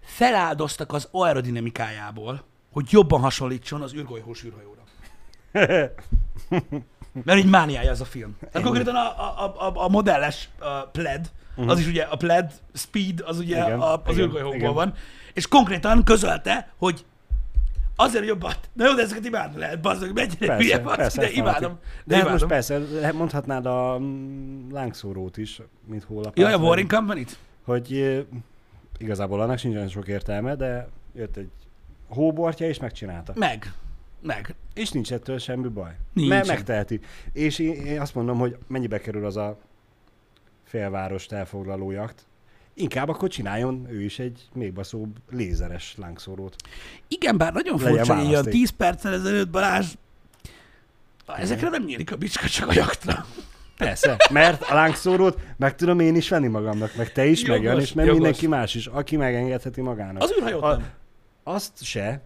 feláldoztak 0.00 0.92
az 0.92 1.08
aerodinamikájából, 1.10 2.44
hogy 2.72 2.86
jobban 2.90 3.20
hasonlítson 3.20 3.82
az 3.82 3.94
űrgolyós 3.94 4.44
űrhajóra. 4.44 4.82
Mert 7.24 7.38
így 7.38 7.50
mániája 7.50 7.90
ez 7.90 8.00
a 8.00 8.04
film. 8.04 8.36
Tehát 8.40 8.62
konkrétan 8.62 8.94
a, 8.94 9.06
a, 9.44 9.54
a, 9.66 9.84
a 9.84 9.88
modelles 9.88 10.48
a 10.58 10.80
pled, 10.80 11.30
uh-huh. 11.56 11.72
az 11.72 11.78
is 11.78 11.86
ugye 11.86 12.02
a 12.02 12.16
pled 12.16 12.52
speed, 12.72 13.20
az 13.24 13.38
ugye 13.38 13.56
Igen, 13.56 13.80
a, 13.80 14.02
az 14.04 14.18
igen. 14.18 14.72
van. 14.72 14.94
És 15.32 15.48
konkrétan 15.48 16.04
közölte, 16.04 16.72
hogy 16.76 17.04
azért 17.96 18.26
jobban, 18.26 18.52
na 18.72 18.86
jó, 18.86 18.94
de 18.94 19.02
ezeket 19.02 19.24
imádni 19.24 19.58
lehet, 19.58 19.80
bazdok, 19.80 20.12
mennyire 20.12 20.46
persze, 20.46 20.62
hülye 20.62 20.78
vagy, 20.78 20.96
persze, 20.96 21.20
de 21.20 21.30
imádom. 21.30 21.72
De, 21.72 21.78
De 22.04 22.16
hát 22.16 22.30
most 22.30 22.44
imádom. 22.44 22.48
persze, 22.48 23.12
mondhatnád 23.12 23.66
a 23.66 23.98
mm, 23.98 24.72
lángszórót 24.72 25.36
is, 25.36 25.60
mint 25.86 26.04
hólapát. 26.04 26.38
Jaj, 26.38 26.52
a 26.52 26.58
vagy- 26.58 26.66
Warring 26.66 26.92
Company-t? 26.92 27.38
Hogy 27.66 28.16
igazából 28.98 29.40
annak 29.40 29.58
sincs 29.58 29.74
olyan 29.74 29.88
sok 29.88 30.08
értelme, 30.08 30.54
de 30.54 30.88
jött 31.14 31.36
egy 31.36 31.50
hóbortja, 32.08 32.68
és 32.68 32.78
megcsinálta. 32.78 33.32
Meg. 33.36 33.72
Meg. 34.20 34.54
És 34.74 34.90
nincs 34.90 35.12
ettől 35.12 35.38
semmi 35.38 35.68
baj. 35.68 35.96
Nincsen. 36.12 36.36
Mert 36.36 36.48
megteheti. 36.48 37.00
És 37.32 37.58
én, 37.58 37.74
én 37.74 38.00
azt 38.00 38.14
mondom, 38.14 38.38
hogy 38.38 38.56
mennyibe 38.66 39.00
kerül 39.00 39.24
az 39.26 39.36
a 39.36 39.58
félvárost 40.64 41.32
elfoglaló 41.32 41.90
jakt. 41.90 42.26
Inkább 42.74 43.08
akkor 43.08 43.28
csináljon 43.28 43.86
ő 43.90 44.02
is 44.02 44.18
egy 44.18 44.48
még 44.52 44.72
baszóbb 44.72 45.16
lézeres 45.30 45.94
lángszórót. 45.98 46.56
Igen, 47.08 47.36
bár 47.36 47.52
nagyon 47.52 47.78
Legyen 47.78 47.94
furcsa, 47.96 48.14
hogy 48.14 48.22
ilyen 48.22 48.32
választék. 48.32 48.52
10 48.52 48.70
perccel 48.70 49.12
ezelőtt 49.12 49.50
Balázs, 49.50 49.94
ezekre 51.26 51.68
nem 51.68 51.84
nyílik 51.84 52.12
a 52.12 52.16
bicska, 52.16 52.48
csak 52.48 52.68
a 52.68 52.72
jaktra. 52.72 53.26
Persze, 53.76 54.16
mert 54.32 54.62
a 54.62 54.74
lángszórót 54.74 55.38
meg 55.56 55.74
tudom 55.74 56.00
én 56.00 56.16
is 56.16 56.28
venni 56.28 56.46
magamnak, 56.46 56.96
meg 56.96 57.12
te 57.12 57.26
is, 57.26 57.44
meg 57.44 57.56
Jogos, 57.62 57.72
Jan 57.72 57.80
is, 57.80 57.92
meg 57.92 58.04
jogos. 58.06 58.20
mindenki 58.20 58.46
más 58.46 58.74
is, 58.74 58.86
aki 58.86 59.16
megengedheti 59.16 59.80
magának. 59.80 60.22
Az 60.22 60.32
űrhajót 60.38 60.62
A- 60.62 60.68
nem. 60.76 60.86
Azt 61.44 61.84
se. 61.84 62.20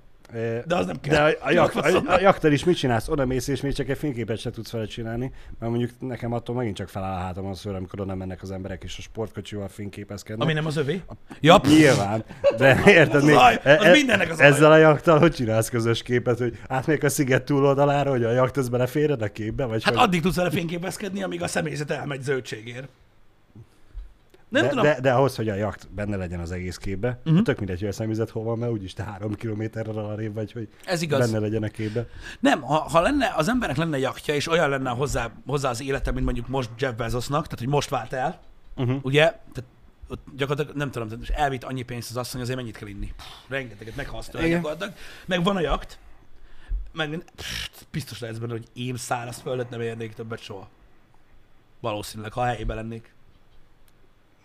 De 0.66 0.76
az 0.76 0.86
nem 0.86 1.00
kell. 1.00 1.14
De 1.14 1.36
a, 1.40 1.46
a, 1.46 1.50
jak, 1.50 1.74
a, 1.74 2.12
a 2.12 2.20
jakter 2.20 2.52
is 2.52 2.64
mit 2.64 2.76
csinálsz? 2.76 3.08
Oda 3.08 3.26
mész, 3.26 3.48
és 3.48 3.60
még 3.60 3.72
csak 3.72 3.88
egy 3.88 3.98
fényképet 3.98 4.38
se 4.38 4.50
tudsz 4.50 4.70
vele 4.70 4.86
csinálni, 4.86 5.32
mert 5.58 5.72
mondjuk 5.72 5.90
nekem 5.98 6.32
attól 6.32 6.54
megint 6.54 6.76
csak 6.76 6.88
feláll 6.88 7.14
a 7.14 7.18
hátam 7.18 7.46
az 7.46 7.58
szőr, 7.58 7.74
amikor 7.74 8.00
oda 8.00 8.14
mennek 8.14 8.42
az 8.42 8.50
emberek, 8.50 8.82
és 8.82 8.98
a 8.98 9.00
sportkocsival 9.00 9.68
fényképezkednek. 9.68 10.44
Ami 10.44 10.52
nem 10.52 10.66
az 10.66 10.76
övé? 10.76 11.02
Ja, 11.40 11.58
pff, 11.58 11.70
Nyilván, 11.70 12.24
de 12.56 12.82
érted 12.86 13.24
még, 13.24 13.34
zaj, 13.34 13.60
az 13.64 13.86
mindennek 13.92 14.30
az 14.30 14.40
ezzel 14.40 14.72
a 14.72 14.76
jaktal 14.76 15.18
hogy 15.18 15.32
csinálsz 15.32 15.68
közös 15.68 16.02
képet, 16.02 16.38
hogy 16.38 16.58
átmegyek 16.68 17.02
a 17.02 17.08
sziget 17.08 17.42
túloldalára, 17.42 18.10
hogy 18.10 18.24
a 18.24 18.30
jakt 18.30 18.56
az 18.56 18.68
beleféred 18.68 19.22
a 19.22 19.28
képbe, 19.28 19.64
vagy 19.64 19.84
hát 19.84 19.94
hogy... 19.94 20.02
addig 20.02 20.20
tudsz 20.20 20.36
vele 20.36 20.50
fényképezkedni, 20.50 21.22
amíg 21.22 21.42
a 21.42 21.46
személyzet 21.46 21.90
elmegy 21.90 22.22
zöldségért. 22.22 22.88
Nem 24.50 24.62
de, 24.62 24.68
tudom. 24.68 24.84
de, 24.84 25.00
de, 25.00 25.12
ahhoz, 25.12 25.36
hogy 25.36 25.48
a 25.48 25.54
jakt 25.54 25.88
benne 25.92 26.16
legyen 26.16 26.40
az 26.40 26.50
egész 26.50 26.76
képbe, 26.76 27.20
uh-huh. 27.24 27.42
tök 27.42 27.58
mindegy, 27.58 27.78
hogy 27.80 27.88
a 27.88 27.92
személyzet 27.92 28.30
hol 28.30 28.44
van, 28.44 28.58
mert 28.58 28.72
úgyis 28.72 28.92
te 28.92 29.02
három 29.02 29.34
kilométerre 29.34 29.90
arrébb 29.90 30.34
vagy, 30.34 30.52
hogy 30.52 30.68
Ez 30.84 31.02
igaz. 31.02 31.30
benne 31.30 31.38
legyen 31.38 31.62
a 31.62 31.68
képbe. 31.68 32.06
Nem, 32.40 32.60
ha, 32.60 32.74
ha 32.78 33.00
lenne, 33.00 33.32
az 33.36 33.48
embernek 33.48 33.76
lenne 33.76 33.98
jachtja, 33.98 34.34
és 34.34 34.48
olyan 34.48 34.68
lenne 34.68 34.90
hozzá, 34.90 35.30
hozzá 35.46 35.70
az 35.70 35.82
élete, 35.82 36.10
mint 36.10 36.24
mondjuk 36.24 36.48
most 36.48 36.70
Jeff 36.78 36.94
Bezosnak, 36.94 37.44
tehát 37.44 37.58
hogy 37.58 37.68
most 37.68 37.88
vált 37.88 38.12
el, 38.12 38.40
Uh-huh. 38.76 38.98
ugye? 39.02 39.22
Tehát 39.24 39.64
ott 40.08 40.24
gyakorlatilag 40.36 40.76
nem 40.76 40.90
tudom, 40.90 41.08
tehát 41.08 41.28
elvitt 41.30 41.64
annyi 41.64 41.82
pénzt 41.82 42.10
az 42.10 42.16
asszony, 42.16 42.40
azért 42.40 42.56
mennyit 42.56 42.76
kell 42.76 42.88
inni? 42.88 43.12
Pff, 43.16 43.24
rengeteget 43.48 43.96
meghasztja 43.96 44.40
Igen. 44.40 44.50
gyakorlatilag. 44.50 44.92
Meg 45.26 45.44
van 45.44 45.56
a 45.56 45.60
jakt, 45.60 45.98
meg 46.92 47.24
pff, 47.36 47.68
biztos 47.90 48.18
lesz 48.18 48.36
benne, 48.36 48.52
hogy 48.52 48.66
én 48.72 48.96
száraz 48.96 49.40
földet 49.40 49.70
nem 49.70 49.80
érnék 49.80 50.14
többet 50.14 50.40
soha. 50.40 50.68
Valószínűleg, 51.80 52.32
ha 52.32 52.44
helyében 52.44 52.76
lennék. 52.76 53.14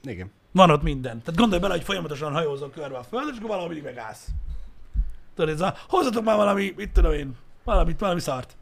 Igen. 0.05 0.31
Van 0.51 0.69
ott 0.69 0.81
minden. 0.81 1.19
Tehát 1.19 1.39
gondolj 1.39 1.61
bele, 1.61 1.73
hogy 1.73 1.83
folyamatosan 1.83 2.33
hajózol 2.33 2.69
körbe 2.69 2.97
a 2.97 3.03
földön, 3.03 3.31
és 3.31 3.37
akkor 3.37 3.49
valahol 3.49 3.69
mindig 3.69 3.85
megállsz. 3.85 4.27
Tudod, 5.35 5.53
ez 5.53 5.61
a, 5.61 5.75
hozzatok 5.87 6.23
már 6.23 6.35
valami, 6.35 6.73
mit 6.75 6.91
tudom 6.91 7.13
én, 7.13 7.35
valamit, 7.63 7.99
valami 7.99 8.19
szart. 8.19 8.55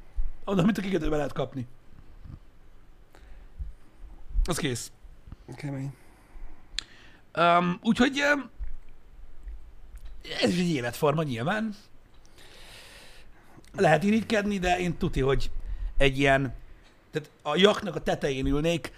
Onnan, 0.45 0.65
mint 0.65 0.77
a 0.77 0.81
kikötőbe 0.81 1.15
lehet 1.15 1.33
kapni. 1.33 1.67
Az 4.45 4.57
kész. 4.57 4.91
Kemény. 5.55 5.93
Um, 7.37 7.79
úgyhogy 7.81 8.21
um, 8.33 8.49
ez 10.41 10.49
is 10.49 10.59
egy 10.59 10.69
életforma 10.69 11.23
nyilván. 11.23 11.75
Lehet 13.75 14.03
irigykedni, 14.03 14.59
de 14.59 14.79
én 14.79 14.97
tuti, 14.97 15.21
hogy 15.21 15.51
egy 15.97 16.19
ilyen, 16.19 16.53
tehát 17.11 17.29
a 17.41 17.55
jaknak 17.55 17.95
a 17.95 18.01
tetején 18.01 18.45
ülnék, 18.45 18.93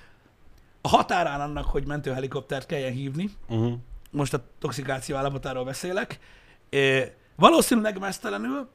a 0.86 0.88
határán 0.88 1.42
annak, 1.42 1.66
hogy 1.66 1.86
mentőhelikoptert 1.88 2.66
kelljen 2.66 2.92
hívni, 2.92 3.30
Uh-huh. 3.48 3.74
most 4.12 4.34
a 4.34 4.44
toxikáció 4.60 5.16
állapotáról 5.16 5.64
beszélek, 5.64 6.20
Ö, 6.70 7.00
valószínűleg 7.36 8.00
mesztelenül, 8.00 8.70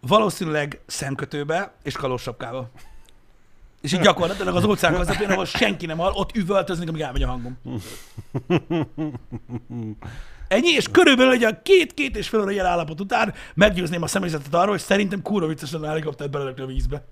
valószínűleg 0.00 0.80
szemkötőbe 0.86 1.72
és 1.82 1.94
kalósapkába. 1.96 2.70
És 3.80 3.92
így 3.92 4.00
gyakorlatilag 4.00 4.56
az 4.56 4.64
óceán 4.64 4.94
közepén, 4.96 5.30
ahol 5.30 5.44
senki 5.44 5.86
nem 5.86 5.98
hall, 5.98 6.12
ott 6.12 6.36
üvöltöznek, 6.36 6.88
amíg 6.88 7.00
elmegy 7.00 7.22
a 7.22 7.26
hangom. 7.26 7.58
Ennyi, 10.48 10.68
és 10.68 10.88
körülbelül 10.90 11.32
egy 11.32 11.44
a 11.44 11.62
két-két 11.62 12.16
és 12.16 12.28
fél 12.28 12.40
óra 12.40 12.50
ilyen 12.50 12.66
állapot 12.66 13.00
után 13.00 13.34
meggyőzném 13.54 14.02
a 14.02 14.06
személyzetet 14.06 14.54
arról, 14.54 14.70
hogy 14.70 14.80
szerintem 14.80 15.22
kurva 15.22 15.46
vicces 15.46 15.72
lenne 15.72 15.86
a 15.86 15.88
helikoptert 15.88 16.30
belelökni 16.30 16.62
a 16.62 16.66
vízbe. 16.66 17.04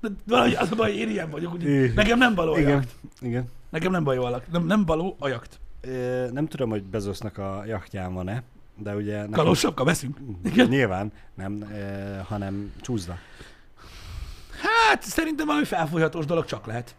De 0.00 0.08
valahogy 0.26 0.54
az 0.54 0.68
a 0.72 0.74
baj, 0.76 0.92
én 0.92 1.08
ilyen 1.08 1.30
vagyok, 1.30 1.52
úgyhogy 1.52 1.92
nekem 1.94 2.18
nem 2.18 2.34
való 2.34 2.56
Igen, 2.56 2.84
igen. 3.20 3.44
Nekem 3.70 3.90
nem 3.92 4.04
való 4.04 4.24
a 4.24 4.30
jakt. 4.30 4.50
Nem, 4.52 4.66
nem 4.66 4.84
való 4.84 5.16
a 5.18 5.28
jakt. 5.28 5.60
Nem 6.32 6.46
tudom, 6.46 6.70
hogy 6.70 6.82
Bezosznak 6.82 7.38
a 7.38 7.62
jachtján 7.66 8.14
van-e, 8.14 8.42
de 8.78 8.94
ugye... 8.96 9.14
nekem- 9.16 9.30
Kalósapka, 9.30 9.84
veszünk. 9.84 10.18
Igen. 10.44 10.68
Nyilván, 10.68 11.12
nem, 11.34 11.72
hanem 12.28 12.72
csúszda. 12.80 13.16
Hát 14.62 15.02
szerintem 15.02 15.46
valami 15.46 15.64
felfújhatós 15.64 16.24
dolog 16.26 16.44
csak 16.44 16.66
lehet. 16.66 16.94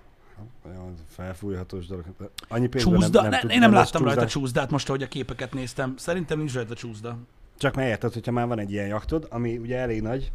Felfújhatós 1.08 1.86
dolog. 1.86 2.06
Annyi 2.48 2.68
pénzben 2.68 2.94
Csúszda? 3.00 3.22
nem, 3.22 3.30
Ne, 3.30 3.36
nem, 3.38 3.40
tud- 3.42 3.52
én 3.52 3.60
nem 3.60 3.72
láttam 3.74 4.04
rajta 4.04 4.26
csúszdát 4.28 4.72
most, 4.72 4.90
ahogy 4.90 5.04
a 5.04 5.08
képeket 5.08 5.54
néztem. 5.54 5.94
Szerintem 5.98 6.38
nincs 6.38 6.54
rajta 6.54 6.74
csúszda. 6.74 7.18
Csak 7.58 7.76
mert 7.76 7.90
érted, 7.90 8.14
hogyha 8.14 8.32
már 8.32 8.48
van 8.48 8.60
egy 8.60 8.72
ilyen 8.72 8.88
jachtod, 8.88 9.28
ami 9.30 9.58
ugye 9.58 9.78
elég 9.78 10.02
nagy, 10.02 10.32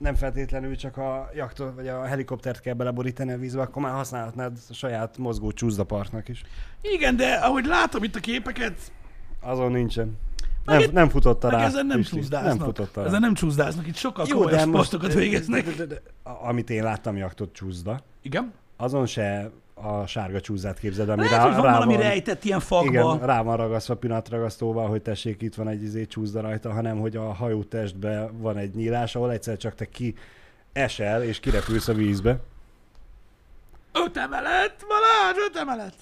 nem 0.00 0.14
feltétlenül 0.14 0.76
csak 0.76 0.96
a 0.96 1.30
jachtot, 1.34 1.74
vagy 1.74 1.88
a 1.88 2.04
helikoptert 2.04 2.60
kell 2.60 2.74
beleborítani 2.74 3.32
a 3.32 3.38
vízbe, 3.38 3.60
akkor 3.60 3.82
már 3.82 3.92
használhatnád 3.92 4.58
a 4.68 4.72
saját 4.72 5.18
mozgó 5.18 5.52
csúszdapartnak 5.52 6.28
is. 6.28 6.42
Igen, 6.82 7.16
de 7.16 7.34
ahogy 7.34 7.64
látom 7.64 8.02
itt 8.02 8.14
a 8.14 8.20
képeket, 8.20 8.92
Azon 9.40 9.72
nincsen. 9.72 10.18
Nem, 10.64 10.82
nem 10.92 11.08
futotta 11.08 11.50
meg 11.50 11.56
rá. 11.60 11.66
ezen 11.66 11.86
nem 11.86 11.96
Pisti. 11.96 12.16
csúszdáznak. 12.16 12.56
Nem 12.56 12.66
futotta 12.66 13.00
rá. 13.00 13.06
Ezen 13.06 13.20
nem 13.20 13.34
csúszdáznak, 13.34 13.86
itt 13.86 13.94
sokkal 13.96 14.26
Jó, 14.28 14.36
komolyabb 14.36 14.58
de 14.58 14.64
sportokat 14.66 15.12
végeznek. 15.14 15.64
de, 15.64 15.72
de, 15.72 15.84
de, 15.84 16.02
a- 16.30 16.48
amit 16.48 16.70
én 16.70 16.82
láttam 16.82 17.16
jachtot 17.16 17.52
csúszda, 17.52 18.00
Igen? 18.22 18.52
azon 18.76 19.06
se 19.06 19.50
a 19.82 20.06
sárga 20.06 20.40
csúzdát 20.40 20.78
képzeld, 20.78 21.08
ami 21.08 21.22
Lehet, 21.22 21.36
rá, 21.38 21.44
hogy 21.44 21.54
van 21.54 21.64
rá 21.64 21.72
valami 21.72 21.92
van, 21.94 22.02
rejtett 22.02 22.44
ilyen 22.44 22.60
fakba. 22.60 22.86
igen, 22.88 23.18
rá 23.26 23.42
van 23.42 23.56
ragasztva 23.56 23.96
pinatragasztóval, 23.96 24.88
hogy 24.88 25.02
tessék, 25.02 25.42
itt 25.42 25.54
van 25.54 25.68
egy 25.68 25.82
izé 25.82 26.06
csúszda 26.06 26.40
rajta, 26.40 26.72
hanem 26.72 26.98
hogy 26.98 27.16
a 27.16 27.32
hajó 27.32 27.62
testben 27.62 28.40
van 28.40 28.56
egy 28.56 28.74
nyílás, 28.74 29.14
ahol 29.14 29.30
egyszer 29.32 29.56
csak 29.56 29.74
te 29.74 29.84
ki 29.88 30.14
esel, 30.72 31.22
és 31.22 31.40
kirepülsz 31.40 31.88
a 31.88 31.92
vízbe. 31.94 32.40
Öt 33.92 34.16
emelet, 34.16 34.84
Balázs, 34.88 35.36
öt 35.48 35.56
emelet. 35.56 35.94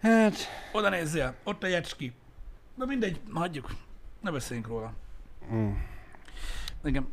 Hát, 0.00 0.34
Oda 0.72 0.88
nézzél, 0.88 1.34
ott 1.44 1.62
a 1.62 1.66
jecski. 1.66 2.12
Na 2.74 2.84
mindegy, 2.84 3.20
hagyjuk. 3.32 3.70
Ne 4.20 4.30
beszéljünk 4.30 4.68
róla. 4.68 4.92
mm. 5.52 5.70
Igen. 6.84 7.08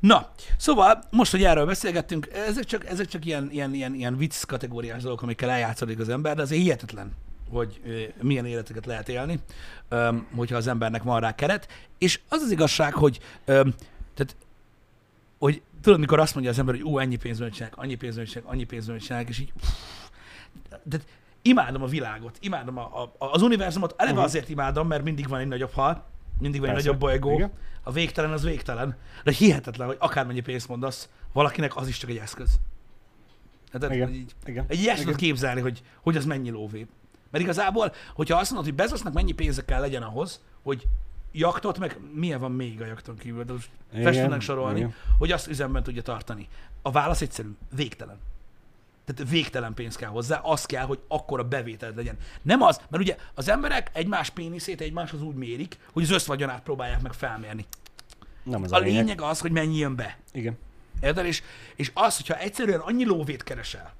Na, 0.00 0.30
szóval 0.56 1.04
most, 1.10 1.30
hogy 1.30 1.44
erről 1.44 1.66
beszélgettünk, 1.66 2.28
ezek 2.32 2.64
csak, 2.64 2.86
ezek 2.86 3.06
csak 3.06 3.24
ilyen, 3.24 3.48
ilyen, 3.50 3.74
ilyen, 3.74 3.94
ilyen 3.94 4.16
vicc 4.16 4.44
kategóriás 4.44 5.02
dolgok, 5.02 5.22
amikkel 5.22 5.50
eljátszodik 5.50 5.98
az 5.98 6.08
ember, 6.08 6.36
de 6.36 6.42
azért 6.42 6.62
hihetetlen, 6.62 7.12
hogy 7.50 7.80
milyen 8.22 8.46
életeket 8.46 8.86
lehet 8.86 9.08
élni, 9.08 9.38
hogyha 10.34 10.56
az 10.56 10.66
embernek 10.66 11.02
van 11.02 11.20
rá 11.20 11.34
keret. 11.34 11.68
És 11.98 12.20
az 12.28 12.42
az 12.42 12.50
igazság, 12.50 12.94
hogy, 12.94 13.18
tehát, 13.44 14.36
hogy 15.38 15.62
tudod, 15.82 15.98
mikor 16.00 16.20
azt 16.20 16.34
mondja 16.34 16.52
az 16.52 16.58
ember, 16.58 16.74
hogy 16.74 16.84
ú, 16.84 16.98
ennyi 16.98 17.16
csinálják, 17.16 17.76
annyi 17.76 17.96
csinálják, 17.96 18.44
annyi 18.44 18.66
csinálják, 18.66 19.28
és 19.28 19.38
így, 19.38 19.52
de 20.82 20.98
imádom 21.42 21.82
a 21.82 21.86
világot, 21.86 22.36
imádom 22.40 22.78
a, 22.78 23.02
a, 23.02 23.12
az 23.18 23.42
univerzumot, 23.42 23.94
eleve 23.96 24.16
Mhm. 24.16 24.24
azért 24.24 24.48
imádom, 24.48 24.86
mert 24.86 25.02
mindig 25.02 25.28
van 25.28 25.40
egy 25.40 25.46
nagyobb 25.48 25.72
hal, 25.72 26.04
mindig 26.40 26.60
van 26.60 26.70
egy 26.70 26.76
nagyobb 26.76 26.98
bolygó, 26.98 27.32
Igen. 27.32 27.52
a 27.82 27.92
végtelen 27.92 28.32
az 28.32 28.42
végtelen, 28.42 28.96
de 29.24 29.32
hihetetlen, 29.32 29.86
hogy 29.86 29.96
akármennyi 30.00 30.40
pénzt 30.40 30.68
mondasz, 30.68 31.08
valakinek 31.32 31.76
az 31.76 31.88
is 31.88 31.98
csak 31.98 32.10
egy 32.10 32.16
eszköz. 32.16 32.60
Tehát 33.70 33.94
Igen. 33.94 34.12
így, 34.12 34.34
Igen. 34.44 34.64
egy 34.68 34.80
Igen. 34.80 34.96
tudod 34.96 35.16
képzelni, 35.16 35.60
hogy, 35.60 35.82
hogy 36.00 36.16
az 36.16 36.24
mennyi 36.24 36.50
lóvé. 36.50 36.86
Mert 37.30 37.44
igazából, 37.44 37.92
hogyha 38.14 38.38
azt 38.38 38.50
mondod, 38.50 38.68
hogy 38.68 38.78
Bezosznak 38.78 39.12
mennyi 39.12 39.32
pénze 39.32 39.64
kell 39.64 39.80
legyen 39.80 40.02
ahhoz, 40.02 40.40
hogy 40.62 40.86
jaktot, 41.32 41.78
meg 41.78 41.98
milyen 42.14 42.40
van 42.40 42.52
még 42.52 42.80
a 42.80 42.86
jakton 42.86 43.16
kívül, 43.16 43.44
de 43.44 43.52
most 43.52 43.70
fel 43.92 44.12
tudnánk 44.12 44.42
sorolni, 44.42 44.78
igen. 44.78 44.94
hogy 45.18 45.32
azt 45.32 45.48
üzemben 45.48 45.82
tudja 45.82 46.02
tartani. 46.02 46.48
A 46.82 46.90
válasz 46.90 47.20
egyszerű, 47.20 47.48
végtelen. 47.74 48.18
Tehát 49.14 49.30
végtelen 49.32 49.74
pénz 49.74 49.96
kell 49.96 50.08
hozzá, 50.08 50.38
az 50.38 50.64
kell, 50.66 50.84
hogy 50.84 50.98
akkora 51.08 51.44
bevételed 51.44 51.96
legyen. 51.96 52.16
Nem 52.42 52.62
az, 52.62 52.80
mert 52.88 53.02
ugye 53.02 53.16
az 53.34 53.48
emberek 53.48 53.90
egymás 53.92 54.30
péniszét 54.30 54.80
egymáshoz 54.80 55.22
úgy 55.22 55.34
mérik, 55.34 55.78
hogy 55.92 56.02
az 56.02 56.10
összvagyonát 56.10 56.62
próbálják 56.62 57.02
meg 57.02 57.12
felmérni. 57.12 57.66
Nem 58.42 58.62
az 58.62 58.72
A 58.72 58.76
a 58.76 58.78
lényeg. 58.78 59.00
lényeg 59.04 59.20
az, 59.20 59.40
hogy 59.40 59.50
mennyi 59.50 59.76
jön 59.76 59.96
be. 59.96 60.18
Igen. 60.32 60.58
Érted? 61.00 61.26
És, 61.26 61.42
és 61.76 61.90
az, 61.94 62.16
hogyha 62.16 62.38
egyszerűen 62.38 62.80
annyi 62.80 63.04
lóvét 63.04 63.42
keresel, 63.42 63.92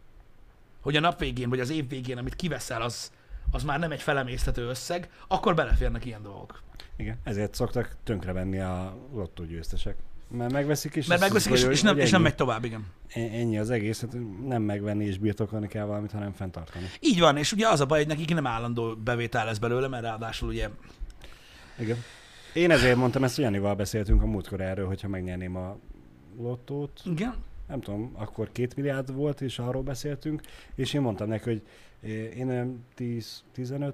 hogy 0.81 0.97
a 0.97 1.01
nap 1.01 1.19
végén, 1.19 1.49
vagy 1.49 1.61
az 1.61 1.71
év 1.71 1.89
végén, 1.89 2.19
amit 2.19 2.37
kiveszel, 2.37 2.83
az, 2.83 3.13
az 3.51 3.63
már 3.63 3.79
nem 3.79 3.93
egy 3.93 4.03
felemésztető 4.03 4.69
összeg, 4.69 5.11
akkor 5.29 5.55
beleférnek 5.55 6.05
ilyen 6.05 6.23
dolgok. 6.23 6.63
Igen. 6.97 7.17
Ezért 7.25 7.55
szoktak 7.55 7.97
tönkrevenni 8.05 8.59
a 8.61 8.97
lottógyőztesek. 9.13 9.97
Mert 10.31 10.53
megveszik 10.53 10.95
és... 10.95 11.07
Mert 11.07 11.21
megveszik 11.21 11.53
és, 11.53 11.65
és, 11.65 11.83
nem, 11.83 11.99
és 11.99 12.11
nem 12.11 12.23
megy 12.23 12.35
tovább, 12.35 12.65
igen. 12.65 12.87
E-, 13.09 13.21
ennyi 13.21 13.59
az 13.59 13.71
egész, 13.71 14.01
hát 14.01 14.17
nem 14.47 14.63
megvenni 14.63 15.05
és 15.05 15.19
birtokolni 15.19 15.69
kell 15.69 15.85
valamit, 15.85 16.11
hanem 16.11 16.33
fenntartani. 16.33 16.85
Így 17.01 17.21
van, 17.21 17.37
és 17.37 17.53
ugye 17.53 17.69
az 17.69 17.81
a 17.81 17.87
baj, 17.87 17.99
hogy 17.99 18.09
nekik 18.09 18.35
nem 18.35 18.47
állandó 18.47 18.95
bevétel 18.95 19.45
lesz 19.45 19.59
belőle, 19.59 19.89
mert 19.89 20.03
ráadásul 20.03 20.49
ugye... 20.49 20.69
Igen. 21.79 21.97
Én 22.53 22.71
ezért 22.71 22.97
mondtam, 22.97 23.25
ezt 23.25 23.39
Janival 23.39 23.75
beszéltünk 23.75 24.23
a 24.23 24.27
múltkor 24.27 24.61
erről, 24.61 24.87
hogyha 24.87 25.09
megnyerném 25.09 25.57
a 25.57 25.79
lottót. 26.39 27.01
Igen. 27.05 27.35
Nem 27.69 27.81
tudom, 27.81 28.13
akkor 28.15 28.53
két 28.53 28.77
milliárd 28.77 29.15
volt, 29.15 29.41
és 29.41 29.59
arról 29.59 29.83
beszéltünk, 29.83 30.41
és 30.75 30.93
én 30.93 31.01
mondtam 31.01 31.29
neki, 31.29 31.45
hogy 31.45 31.63
eh, 32.03 32.11
én 32.11 32.85
10-15 32.99 33.93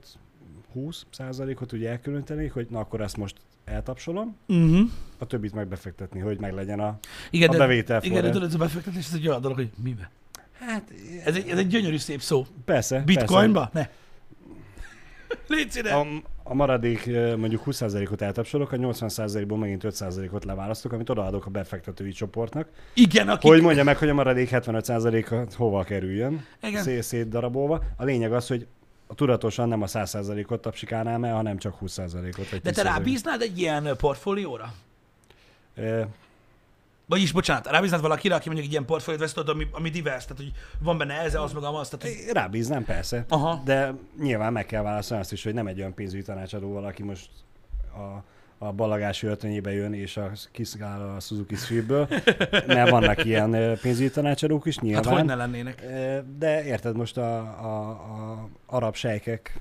20%-ot 0.75 1.73
úgy 1.73 1.85
elkülönítenék, 1.85 2.53
hogy 2.53 2.67
na 2.71 2.79
akkor 2.79 3.01
ezt 3.01 3.17
most 3.17 3.37
eltapsolom, 3.65 4.37
uh-huh. 4.49 4.91
a 5.19 5.27
többit 5.27 5.55
megbefektetni, 5.55 6.21
hogy 6.21 6.41
meglegyen 6.41 6.81
a, 6.81 6.99
igen, 7.31 7.51
a 7.51 7.57
bevétel 7.57 8.01
de, 8.01 8.07
Igen, 8.07 8.23
de 8.23 8.31
tudod, 8.31 8.55
a 8.55 8.59
befektetés 8.59 9.07
ez 9.07 9.15
egy 9.15 9.29
olyan 9.29 9.41
dolog, 9.41 9.57
hogy 9.57 9.71
mibe? 9.83 10.11
Hát, 10.59 10.93
ez 11.25 11.37
egy, 11.37 11.49
ez 11.49 11.59
egy 11.59 11.67
gyönyörű 11.67 11.97
szép 11.97 12.21
szó. 12.21 12.47
Persze. 12.65 13.03
Bitcoinba? 13.07 13.71
Persze. 13.73 13.91
Ne. 13.91 14.03
Légy. 15.57 15.87
A, 15.87 16.07
a 16.43 16.55
maradék 16.55 17.07
mondjuk 17.37 17.63
20%-ot 17.67 18.23
eltapsolok, 18.23 18.73
a 18.73 18.77
80%-ból 18.77 19.59
megint 19.59 19.83
5%-ot 19.85 20.45
leválasztok, 20.45 20.93
amit 20.93 21.11
odaadok 21.11 21.47
a 21.47 21.51
befektetői 21.51 22.13
csoportnak. 22.13 22.69
Igen, 22.95 23.29
akik... 23.29 23.51
Hogy 23.51 23.61
mondja 23.61 23.85
meg, 23.85 23.97
hogy 23.97 24.09
a 24.09 24.15
maradék 24.15 24.49
75%-a 24.53 25.55
hova 25.57 25.83
kerüljön, 25.83 26.45
szét 27.01 27.29
darabolva. 27.29 27.83
A 27.97 28.05
lényeg 28.05 28.33
az, 28.33 28.47
hogy 28.47 28.67
a 29.07 29.15
tudatosan 29.15 29.69
nem 29.69 29.83
a 29.83 29.87
100%-ot 29.87 30.61
tapsikálnám 30.61 31.25
el, 31.25 31.35
hanem 31.35 31.59
csak 31.59 31.77
20%-ot. 31.81 32.51
Vagy 32.51 32.61
De 32.61 32.71
te 32.71 32.83
10%-ot. 32.83 32.93
rábíznád 32.93 33.41
egy 33.43 33.59
ilyen 33.59 33.97
portfólióra? 33.97 34.73
Ö, 35.75 36.03
Vagyis, 37.07 37.33
bocsánat, 37.33 37.67
rábíznád 37.67 38.01
valakire, 38.01 38.35
aki 38.35 38.45
mondjuk 38.47 38.67
egy 38.67 38.73
ilyen 38.73 38.85
portfóliót 38.85 39.23
vesz, 39.23 39.33
tudod, 39.33 39.55
ami, 39.55 39.67
ami 39.73 39.91
divers, 39.91 40.25
tehát 40.25 40.43
hogy 40.43 40.53
van 40.79 40.99
benne 40.99 41.15
ez, 41.15 41.35
az, 41.35 41.53
meg 41.53 41.63
az, 41.63 41.89
tehát 41.89 42.17
hogy... 42.17 42.33
Rábíznám, 42.33 42.85
persze. 42.85 43.25
Aha. 43.29 43.63
De 43.65 43.95
nyilván 44.19 44.53
meg 44.53 44.67
kell 44.67 44.83
válaszolni 44.83 45.23
azt 45.23 45.33
is, 45.33 45.45
hogy 45.45 45.55
nem 45.55 45.67
egy 45.67 45.79
olyan 45.79 45.95
pénzügyi 45.95 46.23
tanácsadó 46.23 46.77
aki 46.77 47.03
most 47.03 47.29
a, 47.95 48.23
a 48.65 48.73
ballagási 48.73 49.27
öltönyébe 49.27 49.73
jön, 49.73 49.93
és 49.93 50.17
a, 50.17 50.31
kiszkál 50.51 51.15
a 51.17 51.21
Suzuki 51.21 51.55
Swiftből, 51.55 52.09
mert 52.67 52.91
vannak 52.91 53.25
ilyen 53.25 53.79
pénzügyi 53.83 54.11
tanácsadók 54.11 54.67
is 54.67 54.75
Hát 54.75 54.85
nyilván. 54.85 55.15
hogy 55.15 55.25
ne 55.25 55.35
lennének? 55.35 55.83
De 56.39 56.65
érted, 56.65 56.97
most 56.97 57.17
a, 57.17 57.39
a, 57.41 57.89
a 57.91 58.49
arab 58.67 58.95
sejkek 58.95 59.61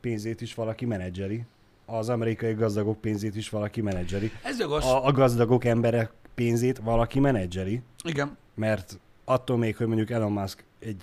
pénzét 0.00 0.40
is 0.40 0.54
valaki 0.54 0.84
menedzseri. 0.84 1.44
Az 1.86 2.08
amerikai 2.08 2.52
gazdagok 2.52 3.00
pénzét 3.00 3.36
is 3.36 3.48
valaki 3.48 3.80
menedzseri. 3.80 4.30
Ez 4.42 4.58
jogos. 4.58 4.84
A, 4.84 5.06
a 5.06 5.12
gazdagok 5.12 5.64
emberek 5.64 6.10
pénzét 6.34 6.78
valaki 6.78 7.20
menedzseri. 7.20 7.82
Igen. 8.04 8.36
Mert 8.54 8.98
attól 9.24 9.56
még, 9.56 9.76
hogy 9.76 9.86
mondjuk 9.86 10.10
Elon 10.10 10.32
Musk 10.32 10.64
egy 10.78 11.02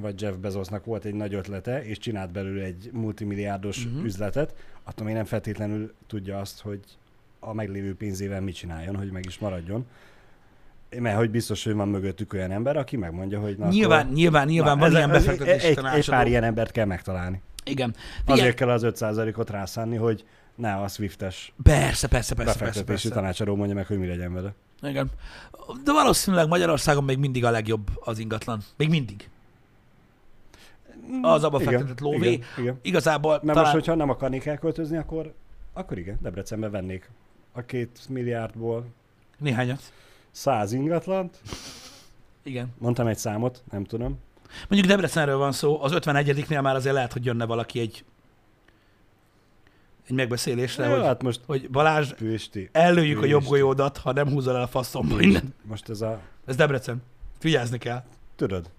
vagy 0.00 0.20
Jeff 0.22 0.34
Bezosnak 0.34 0.84
volt 0.84 1.04
egy 1.04 1.14
nagy 1.14 1.34
ötlete, 1.34 1.84
és 1.84 1.98
csinált 1.98 2.32
belőle 2.32 2.64
egy 2.64 2.90
multimilliárdos 2.92 3.84
uh-huh. 3.84 4.04
üzletet, 4.04 4.54
attól 4.84 5.06
még 5.06 5.14
nem 5.14 5.24
feltétlenül 5.24 5.94
tudja 6.06 6.38
azt, 6.38 6.60
hogy 6.60 6.80
a 7.40 7.52
meglévő 7.52 7.94
pénzével 7.94 8.40
mit 8.40 8.54
csináljon, 8.54 8.96
hogy 8.96 9.10
meg 9.10 9.24
is 9.26 9.38
maradjon. 9.38 9.86
Mert 10.98 11.16
hogy 11.16 11.30
biztos, 11.30 11.64
hogy 11.64 11.74
van 11.74 11.88
mögöttük 11.88 12.32
olyan 12.32 12.50
ember, 12.50 12.76
aki 12.76 12.96
megmondja, 12.96 13.40
hogy 13.40 13.56
na 13.56 13.68
nyilván, 13.68 14.00
akkor, 14.00 14.14
nyilván, 14.14 14.46
nyilván 14.46 14.78
van 14.78 14.88
ez- 14.88 14.94
ilyen 14.94 15.10
befektetési 15.10 15.66
egy, 15.66 15.78
egy 15.94 16.08
pár 16.08 16.26
ilyen 16.26 16.44
embert 16.44 16.70
kell 16.70 16.84
megtalálni. 16.84 17.40
Igen. 17.64 17.94
Figyelj, 18.18 18.40
Azért 18.40 18.56
kell 18.56 18.70
az 18.70 18.82
5%-ot 18.84 19.50
rászánni, 19.50 19.96
hogy 19.96 20.24
ne 20.54 20.74
a 20.74 20.88
Swiftes 20.88 21.52
Persze, 21.62 22.08
persze, 22.08 22.08
persze, 22.08 22.34
persze, 22.34 22.58
befektetési 22.58 22.84
persze. 22.84 23.08
tanácsadó 23.08 23.56
mondja 23.56 23.74
meg, 23.74 23.86
hogy 23.86 23.98
mi 23.98 24.06
legyen 24.06 24.32
vele. 24.32 24.54
Igen. 24.82 25.10
De 25.84 25.92
valószínűleg 25.92 26.48
Magyarországon 26.48 27.04
még 27.04 27.18
mindig 27.18 27.44
a 27.44 27.50
legjobb 27.50 27.90
az 27.94 28.18
ingatlan. 28.18 28.62
Még 28.76 28.88
mindig. 28.88 29.28
Az 31.22 31.44
abba 31.44 31.60
igen, 31.60 31.72
fektetett 31.72 32.00
lóvé. 32.00 32.30
igen, 32.32 32.46
igen. 32.58 32.78
Igazából 32.82 33.30
Mert 33.30 33.42
talán... 33.46 33.62
most, 33.62 33.72
hogyha 33.72 33.94
nem 33.94 34.10
akarnék 34.10 34.46
elköltözni, 34.46 34.96
akkor, 34.96 35.32
akkor 35.72 35.98
igen, 35.98 36.18
Debrecenbe 36.22 36.68
vennék 36.70 37.10
a 37.52 37.62
két 37.62 37.98
milliárdból 38.08 38.86
Néhányat. 39.38 39.80
száz 40.30 40.72
ingatlant. 40.72 41.38
Igen. 42.42 42.68
Mondtam 42.78 43.06
egy 43.06 43.18
számot, 43.18 43.62
nem 43.70 43.84
tudom. 43.84 44.18
Mondjuk 44.68 44.90
Debrecenről 44.92 45.36
van 45.36 45.52
szó, 45.52 45.82
az 45.82 45.92
51-nél 45.94 46.62
már 46.62 46.74
azért 46.74 46.94
lehet, 46.94 47.12
hogy 47.12 47.24
jönne 47.24 47.44
valaki 47.44 47.80
egy 47.80 48.04
egy 50.08 50.14
megbeszélésre, 50.14 50.86
Jó, 50.86 50.94
hogy, 50.94 51.02
hát 51.04 51.22
most 51.22 51.40
hogy 51.46 51.70
Balázs, 51.70 52.12
Püsti. 52.12 52.68
ellőjük 52.72 53.22
a 53.22 53.26
jobb 53.26 53.38
Püsti. 53.40 53.50
golyódat, 53.54 53.96
ha 53.96 54.12
nem 54.12 54.28
húzol 54.28 54.56
el 54.56 54.62
a 54.62 54.66
faszomba 54.66 55.20
innen. 55.20 55.54
Most 55.62 55.88
ez 55.88 56.00
a, 56.00 56.20
Ez 56.46 56.56
Debrecen. 56.56 57.02
Vigyázni 57.40 57.78
kell. 57.78 58.02
tudod, 58.36 58.70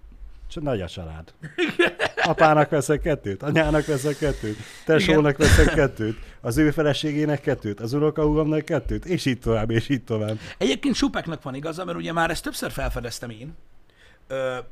csak 0.47 0.63
nagy 0.63 0.81
a 0.81 0.87
család. 0.87 1.33
Apának 2.29 2.69
veszek 2.69 3.01
kettőt, 3.01 3.43
anyának 3.43 3.85
veszek 3.85 4.17
kettőt, 4.17 4.57
tesónak 4.85 5.37
veszek 5.37 5.73
kettőt, 5.73 6.17
az 6.41 6.57
ő 6.57 6.71
feleségének 6.71 7.41
kettőt, 7.41 7.79
az 7.79 7.93
unokahúgomnak 7.93 8.65
kettőt, 8.65 9.05
és 9.05 9.25
így 9.25 9.39
tovább, 9.39 9.69
és 9.69 9.89
így 9.89 10.03
tovább. 10.03 10.39
Egyébként 10.57 10.95
Supeknak 10.95 11.43
van 11.43 11.55
igaza, 11.55 11.85
mert 11.85 11.97
ugye 11.97 12.13
már 12.13 12.29
ezt 12.29 12.43
többször 12.43 12.71
felfedeztem 12.71 13.29
én, 13.29 13.55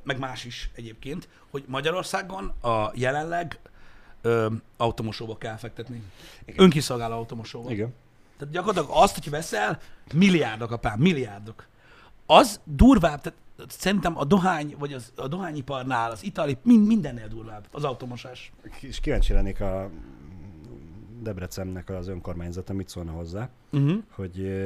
meg 0.03 0.19
más 0.19 0.45
is 0.45 0.69
egyébként, 0.75 1.27
hogy 1.49 1.63
Magyarországon 1.67 2.53
a 2.61 2.91
jelenleg 2.93 3.59
ö, 4.21 4.47
automosóba 4.77 5.37
kell 5.37 5.55
fektetni. 5.55 6.01
Igen. 6.45 6.63
Önkiszolgáló 6.63 7.15
automosóba. 7.15 7.71
Igen. 7.71 7.93
Tehát 8.37 8.53
gyakorlatilag 8.53 9.03
azt, 9.03 9.13
hogy 9.13 9.29
veszel, 9.29 9.79
milliárdok, 10.13 10.71
apám, 10.71 10.99
milliárdok. 10.99 11.67
Az 12.25 12.59
durvább, 12.63 13.21
tehát 13.21 13.39
szerintem 13.67 14.17
a 14.17 14.23
dohány, 14.25 14.75
vagy 14.79 14.93
az, 14.93 15.11
a 15.15 15.27
dohányiparnál, 15.27 16.11
az 16.11 16.23
itali, 16.23 16.57
mind, 16.63 16.87
mindennél 16.87 17.27
durvább 17.27 17.67
az 17.71 17.83
automosás. 17.83 18.51
És 18.79 18.99
kíváncsi 18.99 19.33
lennék 19.33 19.61
a 19.61 19.89
Debrecennek 21.21 21.89
az 21.89 22.07
önkormányzata 22.07 22.73
mit 22.73 22.89
szólna 22.89 23.11
hozzá, 23.11 23.49
Uh-huh. 23.71 24.03
hogy 24.09 24.65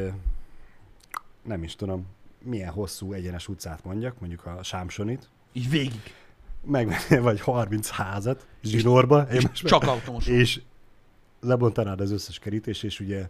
nem 1.43 1.63
is 1.63 1.75
tudom, 1.75 2.05
milyen 2.43 2.71
hosszú 2.71 3.13
egyenes 3.13 3.47
utcát 3.47 3.83
mondjak, 3.83 4.19
mondjuk 4.19 4.45
a 4.45 4.63
Sámsonit, 4.63 5.29
Így 5.53 5.69
végig. 5.69 6.01
megvenni 6.65 7.21
vagy 7.29 7.41
30 7.41 7.89
házat 7.89 8.47
zsinórba, 8.63 9.21
én 9.21 9.41
most 9.49 9.65
Csak 9.67 9.83
automosó. 9.83 10.31
és 10.31 10.61
lebontanád 11.39 12.01
az 12.01 12.11
összes 12.11 12.39
kerítés, 12.39 12.83
és 12.83 12.99
ugye 12.99 13.29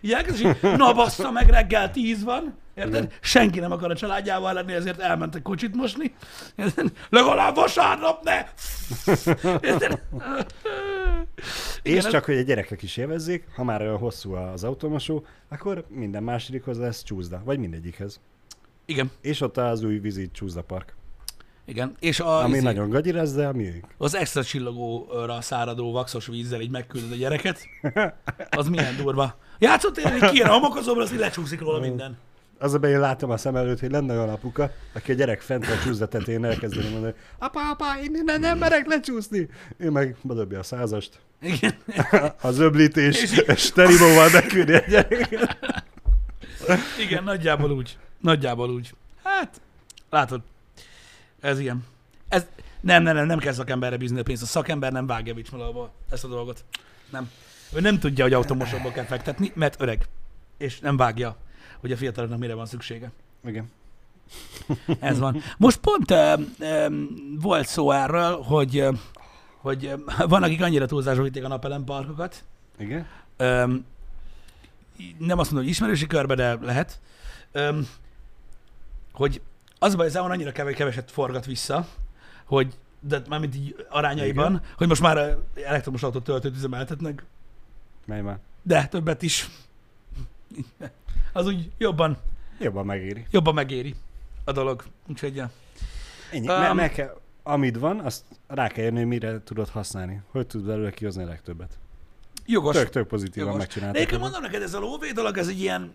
így 0.00 0.12
elkezd, 0.12 0.44
és 0.44 0.56
így, 0.62 0.76
na 0.76 0.92
bassza 0.92 1.30
meg, 1.30 1.48
reggel 1.48 1.90
tíz 1.90 2.24
van, 2.24 2.54
érted? 2.74 2.94
Igen. 2.94 3.10
Senki 3.20 3.60
nem 3.60 3.72
akar 3.72 3.90
a 3.90 3.94
családjával 3.96 4.52
lenni, 4.52 4.72
ezért 4.72 5.00
elmentek 5.00 5.42
kocsit 5.42 5.74
mosni. 5.74 6.14
Érted? 6.56 6.92
Legalább 7.10 7.54
vasárnap 7.54 8.22
ne! 8.24 8.44
Érted? 9.60 10.00
Igen, 11.82 11.98
és 11.98 12.04
ez- 12.04 12.10
csak, 12.10 12.24
hogy 12.24 12.36
a 12.36 12.42
gyerekek 12.42 12.82
is 12.82 12.96
élvezzék, 12.96 13.44
ha 13.56 13.64
már 13.64 13.80
olyan 13.80 13.98
hosszú 13.98 14.32
az 14.34 14.64
automosó, 14.64 15.24
akkor 15.48 15.84
minden 15.88 16.22
másodikhoz 16.22 16.78
lesz 16.78 17.02
csúszda, 17.02 17.42
vagy 17.44 17.58
mindegyikhez. 17.58 18.20
Igen, 18.86 19.10
És 19.20 19.40
ott 19.40 19.56
az 19.56 19.82
új 19.82 19.98
vízi 19.98 20.30
csúszdapark, 20.32 20.94
igen. 21.66 21.94
És 22.00 22.20
a, 22.20 22.38
ami 22.38 22.50
izé- 22.52 22.62
nagyon 22.62 22.88
gagyi 22.90 23.12
lesz, 23.12 23.32
de 23.32 23.52
miénk. 23.52 23.86
az 23.98 24.14
extra 24.14 24.44
csillogóra 24.44 25.40
száradó 25.40 25.92
vaxos 25.92 26.26
vízzel 26.26 26.60
így 26.60 26.70
megküldöd 26.70 27.12
a 27.12 27.14
gyereket, 27.16 27.60
az 28.58 28.68
milyen 28.68 28.96
durva. 28.96 29.38
Játszott 29.58 29.98
én, 29.98 30.18
hogy 30.18 30.30
kijön 30.30 30.48
a 30.48 30.52
homokozóból, 30.52 31.02
az 31.02 31.12
így 31.12 31.18
lecsúszik 31.18 31.60
róla 31.60 31.80
minden. 31.80 32.18
Az 32.58 32.74
a 32.74 32.78
én 32.78 33.00
látom 33.00 33.30
a 33.30 33.36
szem 33.36 33.56
előtt, 33.56 33.80
hogy 33.80 33.90
lenne 33.90 34.14
olyan 34.14 34.28
apuka, 34.28 34.70
aki 34.92 35.12
a 35.12 35.14
gyerek 35.14 35.40
fent 35.40 35.66
a 35.66 35.78
csúszdatetén 35.84 36.44
elkezdeni 36.44 36.88
mondani, 36.88 37.14
apa, 37.38 37.60
apa, 37.70 37.84
én 38.02 38.14
innen 38.14 38.40
nem 38.40 38.58
merek 38.58 38.86
lecsúszni. 38.86 39.48
Ő 39.76 39.90
meg 39.90 40.16
bedobja 40.22 40.58
a 40.58 40.62
százast, 40.62 41.20
Igen. 41.40 41.74
az 42.40 42.58
öblítés, 42.58 43.22
és 43.46 43.72
teribóval 43.72 44.30
beküldi 44.30 44.74
a 44.74 44.82
gyereket. 44.88 45.56
Igen, 47.00 47.24
nagyjából 47.24 47.70
úgy. 47.70 47.98
Nagyjából 48.20 48.70
úgy. 48.70 48.94
Hát, 49.22 49.60
látod, 50.10 50.40
ez 51.40 51.58
ilyen. 51.58 51.84
Ez, 52.28 52.46
nem, 52.80 53.02
nem, 53.02 53.14
nem, 53.14 53.26
nem 53.26 53.38
kell 53.38 53.52
szakemberre 53.52 53.96
bízni 53.96 54.18
a 54.18 54.22
pénzt. 54.22 54.42
A 54.42 54.46
szakember 54.46 54.92
nem 54.92 55.06
vágja 55.06 55.34
Vicsmalóból 55.34 55.92
ezt 56.10 56.24
a 56.24 56.28
dolgot. 56.28 56.64
Nem. 57.10 57.30
Ő 57.74 57.80
nem 57.80 57.98
tudja, 57.98 58.24
hogy 58.24 58.32
automosokba 58.32 58.90
kell 58.90 59.04
fektetni, 59.04 59.52
mert 59.54 59.80
öreg. 59.80 60.06
És 60.58 60.80
nem 60.80 60.96
vágja, 60.96 61.36
hogy 61.80 61.92
a 61.92 61.96
fiataloknak 61.96 62.38
mire 62.38 62.54
van 62.54 62.66
szüksége. 62.66 63.12
Igen. 63.44 63.70
Ez 65.00 65.18
van. 65.18 65.40
Most 65.56 65.78
pont 65.78 66.10
ö, 66.10 66.34
ö, 66.58 66.86
volt 67.40 67.66
szó 67.66 67.90
erről, 67.90 68.40
hogy, 68.42 68.78
ö, 68.78 68.92
hogy 69.56 69.84
ö, 69.86 69.94
van, 70.26 70.42
akik 70.42 70.62
annyira 70.62 70.86
túlzásba 70.86 71.22
vitték 71.22 71.44
a 71.44 71.48
napelem 71.48 71.84
parkokat. 71.84 72.44
Igen? 72.78 73.06
Ö, 73.36 73.74
nem 75.18 75.38
azt 75.38 75.50
mondom, 75.50 75.56
hogy 75.58 75.68
ismerősi 75.68 76.06
körbe, 76.06 76.34
de 76.34 76.58
lehet. 76.62 77.00
Ö, 77.52 77.78
hogy 79.12 79.40
az 79.78 79.94
baj, 79.94 80.10
hogy 80.10 80.30
annyira 80.30 80.52
kev- 80.52 80.74
keveset 80.74 81.10
forgat 81.10 81.46
vissza, 81.46 81.86
hogy 82.44 82.74
de 83.00 83.22
mármint 83.28 83.56
így 83.56 83.86
arányaiban, 83.88 84.52
Igen. 84.52 84.62
hogy 84.76 84.88
most 84.88 85.00
már 85.00 85.36
elektromos 85.66 86.02
autót 86.02 86.24
töltőt 86.24 86.56
üzemeltetnek, 86.56 87.24
Mely 88.04 88.20
már? 88.20 88.38
de 88.62 88.86
többet 88.86 89.22
is. 89.22 89.48
Az 91.32 91.46
úgy 91.46 91.70
jobban, 91.78 92.16
Jobban 92.58 92.86
megéri. 92.86 93.26
jobban 93.30 93.54
megéri 93.54 93.94
a 94.44 94.52
dolog. 94.52 94.84
Úgyhogy, 95.08 95.34
ja. 95.36 95.50
Ennyi. 96.32 96.48
Um, 96.48 96.76
meg 96.76 96.92
kell, 96.92 97.20
amit 97.42 97.76
van, 97.76 97.98
azt 98.00 98.24
rá 98.46 98.68
kell 98.68 98.84
érni, 98.84 99.04
mire 99.04 99.42
tudod 99.42 99.68
használni. 99.68 100.20
Hogy 100.30 100.46
tudod 100.46 100.66
belőle 100.66 100.90
kihozni 100.90 101.22
a 101.22 101.26
legtöbbet. 101.26 101.78
jogos. 102.46 102.74
Tök, 102.76 102.90
tök 102.90 103.06
pozitívan 103.06 103.46
Jogos. 103.46 103.52
De 103.52 103.58
megcsináltak. 103.66 103.96
egyébként 103.96 104.20
mondom 104.20 104.42
neked, 104.42 104.62
ez 104.62 104.74
a 104.74 104.78
lóvé 104.78 105.10
dolog, 105.10 105.36
ez 105.36 105.48
egy 105.48 105.60
ilyen 105.60 105.92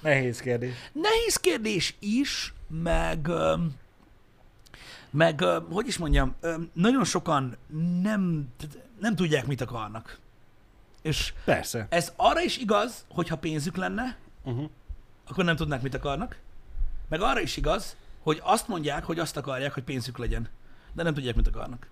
Nehéz 0.00 0.40
kérdés. 0.40 0.74
nehéz 0.92 1.36
kérdés 1.36 1.96
is, 1.98 2.54
meg, 2.68 3.28
meg 5.10 5.40
hogy 5.70 5.86
is 5.86 5.98
mondjam, 5.98 6.34
nagyon 6.72 7.04
sokan 7.04 7.56
nem, 8.02 8.48
tehát 8.56 8.87
nem 9.00 9.14
tudják, 9.16 9.46
mit 9.46 9.60
akarnak. 9.60 10.18
És 11.02 11.32
Persze. 11.44 11.86
ez 11.90 12.12
arra 12.16 12.42
is 12.42 12.56
igaz, 12.58 13.04
hogy 13.08 13.28
ha 13.28 13.36
pénzük 13.36 13.76
lenne, 13.76 14.16
Uh-huh. 14.44 14.70
akkor 15.28 15.44
nem 15.44 15.56
tudnák, 15.56 15.82
mit 15.82 15.94
akarnak. 15.94 16.38
Meg 17.08 17.20
arra 17.20 17.40
is 17.40 17.56
igaz, 17.56 17.96
hogy 18.22 18.40
azt 18.42 18.68
mondják, 18.68 19.04
hogy 19.04 19.18
azt 19.18 19.36
akarják, 19.36 19.74
hogy 19.74 19.82
pénzük 19.82 20.18
legyen. 20.18 20.48
De 20.92 21.02
nem 21.02 21.14
tudják, 21.14 21.34
mit 21.34 21.46
akarnak. 21.46 21.88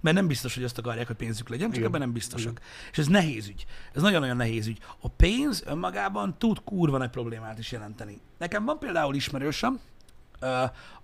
Mert 0.00 0.16
nem 0.16 0.26
biztos, 0.26 0.54
hogy 0.54 0.64
azt 0.64 0.78
akarják, 0.78 1.06
hogy 1.06 1.16
pénzük 1.16 1.48
legyen, 1.48 1.66
csak 1.66 1.76
Igen. 1.76 1.88
ebben 1.88 2.00
nem 2.00 2.12
biztosak. 2.12 2.60
És 2.92 2.98
ez 2.98 3.06
nehéz 3.06 3.48
ügy. 3.48 3.66
Ez 3.92 4.02
nagyon-nagyon 4.02 4.36
nehéz 4.36 4.66
ügy. 4.66 4.78
A 5.00 5.08
pénz 5.08 5.62
önmagában 5.66 6.38
tud 6.38 6.60
kurva 6.64 6.98
nagy 6.98 7.10
problémát 7.10 7.58
is 7.58 7.72
jelenteni. 7.72 8.20
Nekem 8.38 8.64
van 8.64 8.78
például 8.78 9.14
ismerősöm, 9.14 9.80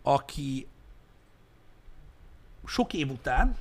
aki 0.02 0.66
sok 2.66 2.92
év 2.92 3.10
után 3.10 3.56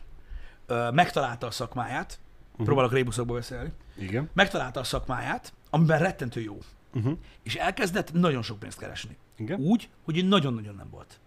ö, 0.70 0.92
megtalálta 0.92 1.48
a 1.48 1.52
szakmáját, 1.52 2.20
uh-huh. 2.52 2.66
próbálok 2.66 2.92
rébuszokba 2.92 3.34
beszélni, 3.34 3.72
Igen. 3.98 4.30
megtalálta 4.34 4.80
a 4.80 4.84
szakmáját, 4.84 5.54
amiben 5.70 6.00
rettentő 6.00 6.42
jó 6.42 6.58
Uh-huh. 6.94 7.18
és 7.44 7.56
elkezdett 7.56 8.14
nagyon 8.14 8.42
sok 8.42 8.60
pénzt 8.60 8.78
keresni. 8.78 9.18
Igen. 9.36 9.60
Úgy, 9.60 9.90
hogy 10.04 10.28
nagyon-nagyon 10.28 10.76
nem 10.76 10.90
volt. 10.90 11.20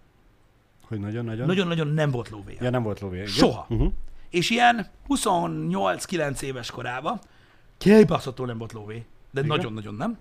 Hogy 0.83 1.01
nagyon-nagyon? 1.01 1.47
Nagyon-nagyon 1.47 1.89
nem 1.89 2.11
volt 2.11 2.29
lóvéja. 2.29 2.59
Ja, 2.63 2.71
nem 2.71 2.83
volt 2.83 3.01
lóvé. 3.01 3.17
Igen? 3.17 3.29
Soha. 3.29 3.67
Uh-huh. 3.69 3.93
És 4.31 4.51
ilyen 4.51 4.89
28-9 5.09 6.41
éves 6.41 6.71
korában 6.71 7.21
kibaszottul 7.79 8.47
nem 8.47 8.59
volt 8.59 8.73
lóvé. 8.73 9.05
De 9.31 9.41
Igen? 9.41 9.47
nagyon-nagyon 9.57 9.95
nem. 9.95 10.19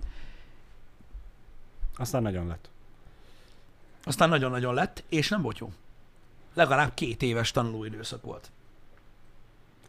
Aztán 1.95 2.21
nagyon 2.21 2.47
lett. 2.47 2.69
Aztán 4.03 4.29
nagyon-nagyon 4.29 4.73
lett, 4.73 5.03
és 5.09 5.29
nem 5.29 5.41
volt 5.41 5.57
jó. 5.57 5.71
Legalább 6.53 6.93
két 6.93 7.21
éves 7.21 7.51
tanulóidőszak 7.51 8.21
volt. 8.21 8.51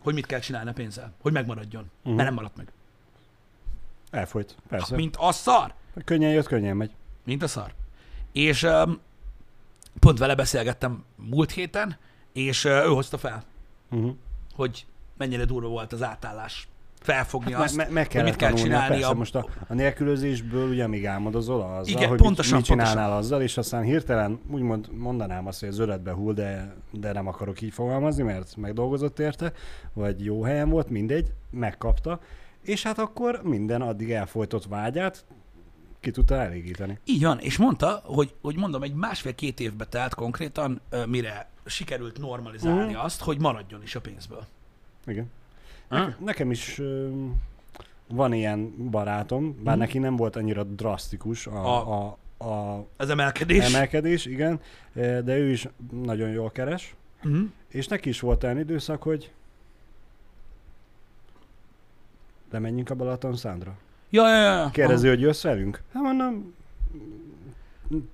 Hogy 0.03 0.14
mit 0.14 0.26
kell 0.26 0.40
csinálni 0.40 0.70
a 0.70 0.72
pénzzel. 0.72 1.12
Hogy 1.20 1.32
megmaradjon. 1.32 1.82
Uh-huh. 1.82 2.05
Mhm. 2.07 2.14
Mert 2.14 2.26
nem 2.28 2.34
maradt 2.34 2.57
meg. 2.57 2.72
Elfolyt. 4.11 4.57
Persze. 4.68 4.96
Mint 4.96 5.16
a 5.16 5.32
szar. 5.32 5.74
Könnyen 6.05 6.30
jött, 6.30 6.46
könnyen 6.46 6.76
megy. 6.76 6.90
Mint 7.24 7.42
a 7.42 7.48
szar. 7.48 7.72
És 8.32 8.62
um, 8.62 9.00
pont 10.00 10.18
vele 10.18 10.34
beszélgettem 10.34 11.05
múlt 11.16 11.50
héten, 11.50 11.96
és 12.32 12.64
uh, 12.64 12.70
ő 12.70 12.86
hozta 12.88 13.18
fel, 13.18 13.44
Uh-huh. 13.90 14.16
hogy 14.55 14.86
mennyire 15.16 15.44
durva 15.44 15.68
volt 15.68 15.92
az 15.92 16.03
átállás 16.03 16.68
felfogni 17.03 17.50
Me- 17.53 17.61
azt, 17.62 17.76
me- 17.76 17.90
meg 17.90 18.12
hogy 18.12 18.22
mit 18.22 18.36
kell 18.36 18.53
csinálni. 18.53 18.88
persze, 18.94 19.07
A... 19.09 19.14
most 19.14 19.34
a, 19.34 19.46
a 19.68 19.74
nélkülözésből 19.74 20.68
ugye 20.68 20.86
még 20.86 21.07
álmodozol 21.07 21.61
azzal, 21.61 21.86
Igen, 21.86 22.09
hogy 22.09 22.18
pontosan, 22.20 22.57
mit, 22.57 22.64
csinálnál 22.66 22.94
pontosan. 22.94 23.18
azzal, 23.18 23.42
és 23.42 23.57
aztán 23.57 23.82
hirtelen 23.82 24.40
úgymond 24.50 24.88
mondanám 24.92 25.46
azt, 25.46 25.61
hogy 25.61 25.68
az 25.68 25.78
öletbe 25.78 26.12
hull, 26.12 26.32
de, 26.34 26.74
de 26.90 27.12
nem 27.12 27.26
akarok 27.26 27.61
így 27.61 27.72
fogalmazni, 27.72 28.22
mert 28.22 28.57
megdolgozott 28.57 29.18
érte, 29.18 29.53
vagy 29.92 30.24
jó 30.24 30.42
helyen 30.42 30.68
volt, 30.68 30.88
mindegy, 30.90 31.32
megkapta, 31.50 32.20
és 32.62 32.82
hát 32.82 32.98
akkor 32.98 33.40
minden 33.42 33.82
addig 33.82 34.11
elfolytott 34.12 34.64
vágyát 34.64 35.24
ki 36.00 36.11
tudta 36.11 36.34
elégíteni. 36.34 36.98
Így 37.05 37.22
van, 37.22 37.38
és 37.38 37.57
mondta, 37.59 38.00
hogy, 38.05 38.34
hogy 38.40 38.57
mondom, 38.57 38.82
egy 38.82 38.94
másfél-két 38.94 39.61
évbe 39.61 39.84
telt 39.84 40.14
konkrétan, 40.14 40.80
mire 41.07 41.50
sikerült 41.64 42.18
normalizálni 42.18 42.92
Mhm. 42.92 43.00
azt, 43.05 43.22
hogy 43.22 43.40
maradjon 43.40 43.82
is 43.82 43.94
a 43.94 44.00
pénzből. 44.00 44.44
Igen. 45.07 45.30
Nekem 46.18 46.51
is 46.51 46.78
ö, 46.78 47.09
van 48.09 48.32
ilyen 48.32 48.90
barátom, 48.90 49.57
bár 49.62 49.74
Mhm. 49.74 49.84
neki 49.84 49.99
nem 49.99 50.16
volt 50.16 50.36
annyira 50.36 50.62
drasztikus 50.64 51.47
a, 51.47 51.64
A- 51.76 52.16
a, 52.38 52.45
a 52.49 52.86
Ez 52.97 53.09
emelkedés. 53.09 53.74
emelkedés, 53.74 54.26
igen, 54.26 54.61
de 54.93 55.36
ő 55.38 55.51
is 55.51 55.68
nagyon 56.03 56.30
jól 56.30 56.51
keres, 56.51 56.95
Mhm. 57.22 57.43
és 57.68 57.86
neki 57.86 58.09
is 58.09 58.20
volt 58.20 58.43
olyan 58.45 58.59
időszak, 58.59 59.03
hogy 59.03 59.32
lemenjünk 62.51 62.90
a 62.90 62.95
Balaton 62.95 63.36
Szándra. 63.36 63.78
Ja, 64.11 64.28
ja, 64.28 64.43
ja. 64.59 64.70
Kérdezi, 64.70 65.09
hogy 65.09 65.20
jössz 65.20 65.43
velünk? 65.43 65.82
Hát 65.93 66.03
mondom, 66.03 66.55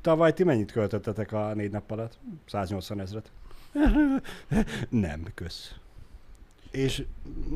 tavaly 0.00 0.32
ti 0.32 0.44
mennyit 0.44 0.72
költöttetek 0.72 1.32
a 1.32 1.54
négy 1.54 1.70
nap 1.70 1.90
alatt? 1.90 2.18
180 2.46 3.00
ezret. 3.00 3.30
Nem, 4.88 5.22
kösz. 5.34 5.74
És 6.70 7.04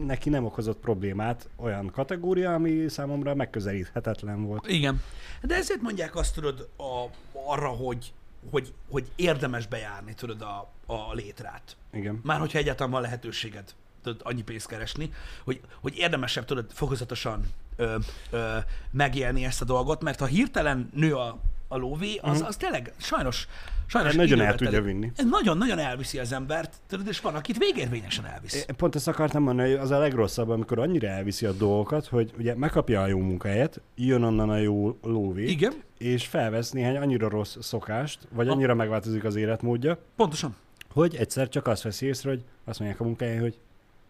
neki 0.05 0.29
nem 0.29 0.45
okozott 0.45 0.79
problémát 0.79 1.49
olyan 1.57 1.91
kategória, 1.91 2.55
ami 2.55 2.89
számomra 2.89 3.35
megközelíthetetlen 3.35 4.45
volt. 4.45 4.69
Igen. 4.69 5.03
De 5.43 5.55
ezért 5.55 5.81
mondják 5.81 6.17
azt, 6.17 6.35
tudod, 6.35 6.69
a, 6.77 7.05
arra, 7.47 7.69
hogy, 7.69 8.13
hogy, 8.51 8.73
hogy 8.91 9.11
érdemes 9.17 9.67
bejárni, 9.67 10.15
tudod, 10.15 10.41
a, 10.43 10.71
a 10.87 11.13
létrát. 11.15 11.77
Igen. 11.93 12.21
Már 12.23 12.41
hogyha 12.41 12.59
egyáltalán 12.59 12.93
van 12.93 13.03
lehetőséged 13.03 13.75
tudod, 14.03 14.21
annyi 14.25 14.43
pénzt 14.43 14.67
keresni, 14.67 15.13
hogy, 15.45 15.61
hogy 15.81 15.97
érdemesebb 15.97 16.45
tudod 16.45 16.67
fokozatosan 16.73 17.43
ö, 17.77 17.97
ö, 18.31 18.57
megélni 18.91 19.45
ezt 19.45 19.61
a 19.63 19.65
dolgot, 19.65 20.03
mert 20.03 20.19
ha 20.19 20.27
hirtelen 20.27 20.91
nő 20.95 21.15
a, 21.15 21.39
a 21.69 21.77
lóvé, 21.77 22.17
az, 22.23 22.39
Mhm. 22.39 22.47
az 22.47 22.57
tényleg 22.57 22.93
sajnos, 22.97 23.49
sajnos 23.93 24.14
Nagyon 24.14 24.40
el 24.40 24.55
tudja 24.55 24.70
telik. 24.80 24.86
vinni. 24.86 25.12
Nagyon-nagyon 25.30 25.78
elviszi 25.78 26.18
az 26.18 26.32
embert, 26.32 26.74
tudod, 26.88 27.07
és 27.09 27.20
van, 27.20 27.34
akit 27.34 27.59
végérvényesen 27.59 28.26
elvisz. 28.26 28.55
É, 28.55 28.72
Pont 28.76 28.95
ezt 28.95 29.09
akartam 29.09 29.43
mondani, 29.43 29.70
hogy 29.70 29.78
az 29.78 29.90
a 29.90 29.99
legrosszabb, 29.99 30.49
amikor 30.49 30.78
annyira 30.78 31.09
elviszi 31.09 31.47
a 31.47 31.53
dolgokat, 31.53 32.07
hogy 32.07 32.32
ugye 32.38 32.55
megkapja 32.55 33.03
a 33.03 33.07
jó 33.07 33.18
munkahelyet, 33.18 33.80
jön 33.95 34.22
onnan 34.22 34.51
a 34.51 34.57
jó 34.57 34.99
lóvé, 35.03 35.45
Igen, 35.45 35.72
és 35.99 36.26
felvesz 36.26 36.70
néhány 36.70 36.97
annyira 36.97 37.28
rossz 37.28 37.57
szokást, 37.61 38.18
vagy 38.30 38.49
annyira 38.49 38.74
megváltozik 38.74 39.24
az 39.24 39.36
életmódja, 39.36 39.99
pontosan. 40.16 40.57
hogy 40.93 41.14
egyszer 41.16 41.49
csak 41.49 41.66
azt 41.66 41.82
veszi 41.82 42.07
észre, 42.07 42.28
hogy 42.28 42.45
azt 42.64 42.78
mondják 42.78 43.01
a 43.01 43.05
munkáján, 43.05 43.40
hogy 43.40 43.59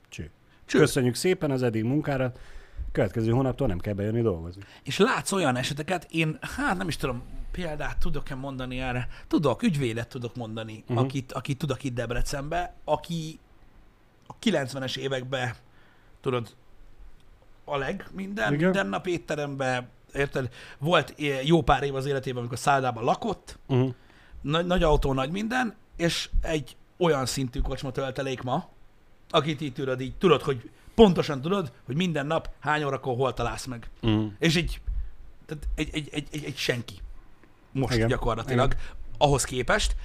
cső. 0.08 0.30
Cső. 0.66 0.78
Köszönjük 0.78 1.14
szépen 1.14 1.50
az 1.50 1.62
eddig 1.62 1.84
munkára, 1.84 2.32
következő 2.92 3.30
hónaptól 3.30 3.66
nem 3.66 3.78
kell 3.78 3.94
bejönni 3.94 4.22
dolgozni. 4.22 4.62
És 4.82 4.98
látsz 4.98 5.32
olyan 5.32 5.56
eseteket, 5.56 6.06
én 6.10 6.38
hát 6.56 6.76
nem 6.76 6.88
is 6.88 6.96
tudom, 6.96 7.22
példát 7.52 7.98
tudok-e 7.98 8.34
mondani 8.34 8.80
erre? 8.80 9.08
Tudok, 9.28 9.62
ügyvédet 9.62 10.08
tudok 10.08 10.36
mondani, 10.36 10.82
uh-huh. 10.82 11.04
akit, 11.04 11.32
akit 11.32 11.58
tudok 11.58 11.84
itt 11.84 11.94
Debrecenbe, 11.94 12.74
aki 12.84 13.38
a 14.26 14.34
90-es 14.42 14.96
években, 14.96 15.54
tudod, 16.20 16.54
a 17.64 17.76
leg 17.76 18.08
minden, 18.12 18.52
Igen. 18.52 18.64
minden 18.64 18.86
nap 18.86 19.06
étteremben, 19.06 19.88
érted? 20.12 20.48
Volt 20.78 21.14
jó 21.42 21.62
pár 21.62 21.82
év 21.82 21.94
az 21.94 22.06
életében, 22.06 22.38
amikor 22.38 22.58
szállodában 22.58 23.04
lakott, 23.04 23.58
Uh-huh. 23.66 23.94
nagy, 24.40 24.66
nagy 24.66 24.82
autó, 24.82 25.12
nagy 25.12 25.30
minden, 25.30 25.74
és 25.96 26.30
egy 26.42 26.76
olyan 26.96 27.26
szintű 27.26 27.60
kocsma 27.60 27.90
töltelék 27.90 28.42
ma, 28.42 28.68
akit 29.30 29.60
így 29.60 29.72
tudod, 29.72 30.00
így 30.00 30.14
tudod, 30.14 30.42
hogy 30.42 30.70
pontosan 30.94 31.40
tudod, 31.40 31.72
hogy 31.86 31.96
minden 31.96 32.26
nap 32.26 32.48
hány 32.60 32.84
órakor 32.84 33.16
hol 33.16 33.32
találsz 33.32 33.66
meg. 33.66 33.90
Uh-huh. 34.02 34.32
És 34.38 34.56
egy, 34.56 34.80
tehát 35.46 35.68
egy, 35.74 35.88
egy, 35.92 36.08
egy, 36.12 36.28
egy, 36.30 36.44
egy 36.44 36.56
senki. 36.56 36.94
Most 37.72 37.94
Igen. 37.94 38.08
Gyakorlatilag 38.08 38.72
Igen. 38.72 38.84
ahhoz 39.18 39.44
képest, 39.44 39.96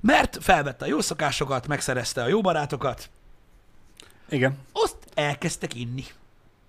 mert 0.00 0.38
felvette 0.40 0.84
a 0.84 0.88
jó 0.88 1.00
szokásokat, 1.00 1.66
megszerezte 1.66 2.22
a 2.22 2.28
jó 2.28 2.40
barátokat, 2.40 3.10
Igen. 4.28 4.58
azt 4.72 4.96
elkezdtek 5.14 5.74
inni, 5.74 6.04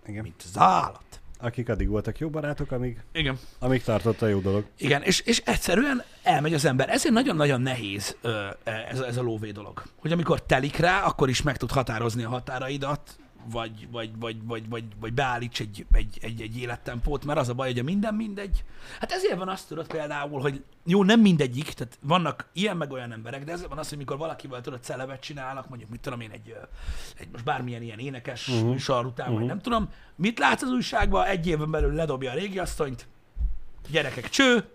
Igen. 0.05 0.23
mint 0.23 0.43
az 0.45 0.57
állat. 0.59 1.01
Akik 1.39 1.69
addig 1.69 1.87
voltak 1.89 2.17
jó 2.17 2.29
barátok, 2.29 2.71
amíg, 2.71 2.99
Igen. 3.11 3.39
amíg 3.59 3.83
tartott 3.83 4.21
a 4.21 4.27
jó 4.27 4.39
dolog. 4.39 4.65
Igen, 4.77 5.01
és, 5.01 5.19
és 5.19 5.41
egyszerűen 5.45 6.03
elmegy 6.23 6.53
az 6.53 6.65
ember. 6.65 6.89
Ezért 6.89 7.13
nagyon-nagyon 7.13 7.61
nehéz 7.61 8.15
ö, 8.21 8.47
ez, 8.63 8.99
ez 8.99 9.17
a 9.17 9.21
lóvé 9.21 9.51
dolog. 9.51 9.83
Hogy 9.95 10.11
amikor 10.11 10.43
telik 10.43 10.77
rá, 10.77 11.03
akkor 11.03 11.29
is 11.29 11.41
meg 11.41 11.57
tud 11.57 11.71
határozni 11.71 12.23
a 12.23 12.29
határaidat, 12.29 13.15
vagy, 13.51 13.87
vagy, 13.91 14.17
vagy, 14.19 14.45
vagy, 14.45 14.69
vagy, 14.69 14.83
vagy 14.99 15.13
beállíts 15.13 15.59
egy, 15.59 15.85
egy, 15.91 16.17
egy, 16.21 16.41
egy 16.41 16.57
élettempót, 16.57 17.25
mert 17.25 17.39
az 17.39 17.49
a 17.49 17.53
baj, 17.53 17.67
hogy 17.67 17.79
a 17.79 17.83
minden 17.83 18.15
mindegy. 18.15 18.63
Hát 18.99 19.11
ezért 19.11 19.37
van 19.37 19.49
azt 19.49 19.67
tudod 19.67 19.87
például, 19.87 20.41
hogy 20.41 20.63
jó, 20.85 21.03
nem 21.03 21.19
mindegyik, 21.19 21.73
tehát 21.73 21.97
vannak 22.01 22.49
ilyen 22.53 22.77
meg 22.77 22.91
olyan 22.91 23.11
emberek, 23.11 23.43
de 23.43 23.51
ezért 23.51 23.69
van 23.69 23.77
az, 23.77 23.89
hogy 23.89 23.97
mikor 23.97 24.17
valakivel 24.17 24.61
tudod 24.61 24.83
celevet 24.83 25.21
csinálnak, 25.21 25.69
mondjuk 25.69 25.89
mit 25.89 25.99
tudom 26.01 26.19
én, 26.19 26.31
egy, 26.31 26.55
egy 27.17 27.27
most 27.31 27.43
bármilyen 27.43 27.81
ilyen 27.81 27.99
énekes 27.99 28.47
uh-huh. 28.47 28.69
műsor 28.69 29.05
után, 29.05 29.25
uh-huh. 29.25 29.39
vagy 29.39 29.47
nem 29.47 29.61
tudom, 29.61 29.89
mit 30.15 30.39
látsz 30.39 30.61
az 30.61 30.69
újságban, 30.69 31.25
egy 31.25 31.47
éven 31.47 31.71
belül 31.71 31.93
ledobja 31.93 32.31
a 32.31 32.35
régi 32.35 32.59
asszonyt, 32.59 33.07
gyerekek 33.89 34.29
cső, 34.29 34.69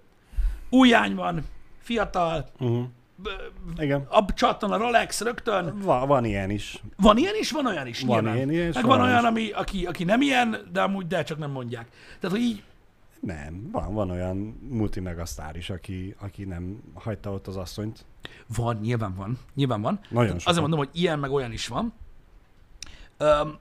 újjány 0.71 1.15
van, 1.15 1.45
fiatal, 1.79 2.51
Uh-huh. 2.59 2.87
Igen. 3.77 4.07
ab 4.09 4.33
csattan 4.33 4.73
a 4.73 4.77
Rolex 4.77 5.21
rögtön. 5.21 5.79
Va, 5.81 6.07
van 6.07 6.25
ilyen 6.25 6.51
is. 6.51 6.83
Van 6.97 7.17
ilyen 7.17 7.35
is, 7.39 7.51
van 7.51 7.67
olyan 7.67 7.87
is. 7.87 8.01
Van 8.01 8.23
nyilván. 8.23 8.51
ilyen 8.51 8.69
is, 8.69 8.75
Meg 8.75 8.85
van 8.85 8.99
van 8.99 9.07
olyan 9.07 9.21
is. 9.21 9.27
ami, 9.27 9.51
aki, 9.51 9.87
aki 9.87 10.05
nem 10.05 10.21
ilyen, 10.21 10.57
de 10.73 10.83
amúgy 10.83 11.07
de 11.07 11.23
csak 11.23 11.39
nem 11.39 11.51
mondják. 11.51 11.89
Tehát, 12.21 12.37
hogy 12.37 12.45
így, 12.47 12.63
Nem, 13.21 13.69
van, 13.73 13.95
van 13.95 14.11
olyan 14.11 14.37
multimegasztár 14.69 15.57
is, 15.57 15.71
aki, 15.71 16.15
aki 16.19 16.45
nem 16.45 16.83
hagyta 16.95 17.33
ott 17.33 17.47
az 17.47 17.57
asszonyt. 17.57 18.05
van, 18.57 18.77
nyilván 18.77 19.15
van. 19.15 19.39
Nyilván 19.55 19.81
van. 19.81 20.01
Nagyon 20.09 20.27
Tehát. 20.27 20.47
Azért 20.47 20.61
mondom, 20.61 20.79
hogy 20.79 20.91
ilyen 20.93 21.19
meg 21.19 21.31
olyan 21.31 21.53
is 21.53 21.67
van. 21.67 21.93
Öm, 23.17 23.59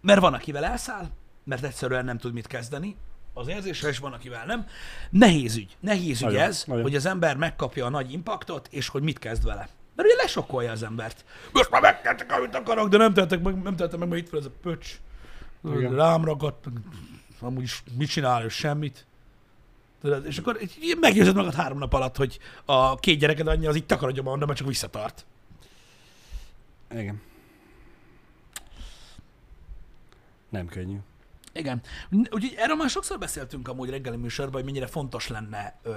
mert 0.00 0.20
van, 0.20 0.34
akivel 0.34 0.64
elszáll, 0.64 1.06
mert 1.44 1.64
egyszerűen 1.64 2.04
nem 2.04 2.18
tud 2.18 2.32
mit 2.32 2.46
kezdeni, 2.46 2.96
az 3.36 3.48
érzésre, 3.48 3.88
és 3.88 3.98
van, 3.98 4.12
akivel 4.12 4.46
nem. 4.46 4.66
Nehéz 5.10 5.56
ügy. 5.56 5.76
Nehéz 5.80 6.20
ügy 6.20 6.26
Nagyon, 6.26 6.40
ez, 6.40 6.64
nagyon. 6.66 6.82
hogy 6.82 6.94
az 6.94 7.06
ember 7.06 7.36
megkapja 7.36 7.86
a 7.86 7.88
nagy 7.88 8.12
impaktot, 8.12 8.68
és 8.70 8.88
hogy 8.88 9.02
mit 9.02 9.18
kezd 9.18 9.44
vele. 9.44 9.68
Mert 9.94 10.08
ugye 10.08 10.22
lesokkolja 10.22 10.70
az 10.70 10.82
embert. 10.82 11.24
Most 11.52 11.70
már 11.70 11.80
megtettek, 11.80 12.32
amit 12.32 12.54
akarok, 12.54 12.88
de 12.88 12.96
nem 12.96 13.14
tettek 13.14 13.42
meg, 13.42 13.62
nem 13.62 13.76
tettek 13.76 13.98
meg, 13.98 14.08
mert 14.08 14.22
itt 14.22 14.30
van 14.30 14.40
ez 14.40 14.46
a 14.46 14.50
pöcs. 14.62 14.98
Igen. 15.64 15.94
Rám 15.94 16.24
ragadt, 16.24 16.64
amúgy 17.40 17.62
is 17.62 17.82
mit 17.96 18.08
csinál, 18.08 18.44
ő 18.44 18.48
semmit. 18.48 19.06
Tudod, 20.00 20.26
és 20.26 20.38
akkor 20.38 20.58
meggyőzed 21.00 21.34
magad 21.34 21.54
három 21.54 21.78
nap 21.78 21.92
alatt, 21.92 22.16
hogy 22.16 22.38
a 22.64 22.94
két 22.94 23.18
gyereked 23.18 23.46
anyja 23.46 23.68
az 23.68 23.76
így 23.76 23.86
takarodja 23.86 24.22
magadra, 24.22 24.46
mert 24.46 24.58
csak 24.58 24.68
visszatart. 24.68 25.26
Igen. 26.90 27.20
Nem 30.48 30.66
könnyű. 30.66 30.98
Igen. 31.58 31.80
Úgyhogy 32.10 32.54
erről 32.56 32.76
már 32.76 32.88
sokszor 32.90 33.18
beszéltünk 33.18 33.68
amúgy 33.68 33.90
reggeli 33.90 34.16
műsorban, 34.16 34.54
hogy 34.54 34.64
mennyire 34.64 34.86
fontos 34.86 35.28
lenne, 35.28 35.78
ö, 35.82 35.92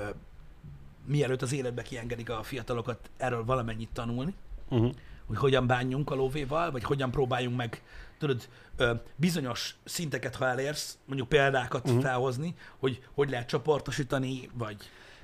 mielőtt 1.05 1.41
az 1.41 1.53
életbe 1.53 1.81
kiengedik 1.81 2.29
a 2.29 2.43
fiatalokat, 2.43 3.09
erről 3.17 3.45
valamennyit 3.45 3.89
tanulni, 3.93 4.33
Uh-huh. 4.71 4.91
hogy 5.27 5.37
hogyan 5.37 5.67
bánjunk 5.67 6.11
a 6.11 6.15
lóvéval, 6.15 6.71
vagy 6.71 6.83
hogyan 6.83 7.11
próbáljunk 7.11 7.57
meg, 7.57 7.81
tudod, 8.17 8.47
ö, 8.75 8.93
bizonyos 9.15 9.75
szinteket, 9.83 10.35
ha 10.35 10.45
elérsz, 10.47 10.97
mondjuk 11.05 11.29
példákat 11.29 11.87
uh-huh. 11.87 12.01
felhozni, 12.01 12.55
hogy 12.77 13.03
hogy 13.13 13.29
lehet 13.29 13.47
csoportosítani, 13.47 14.49
vagy 14.53 14.77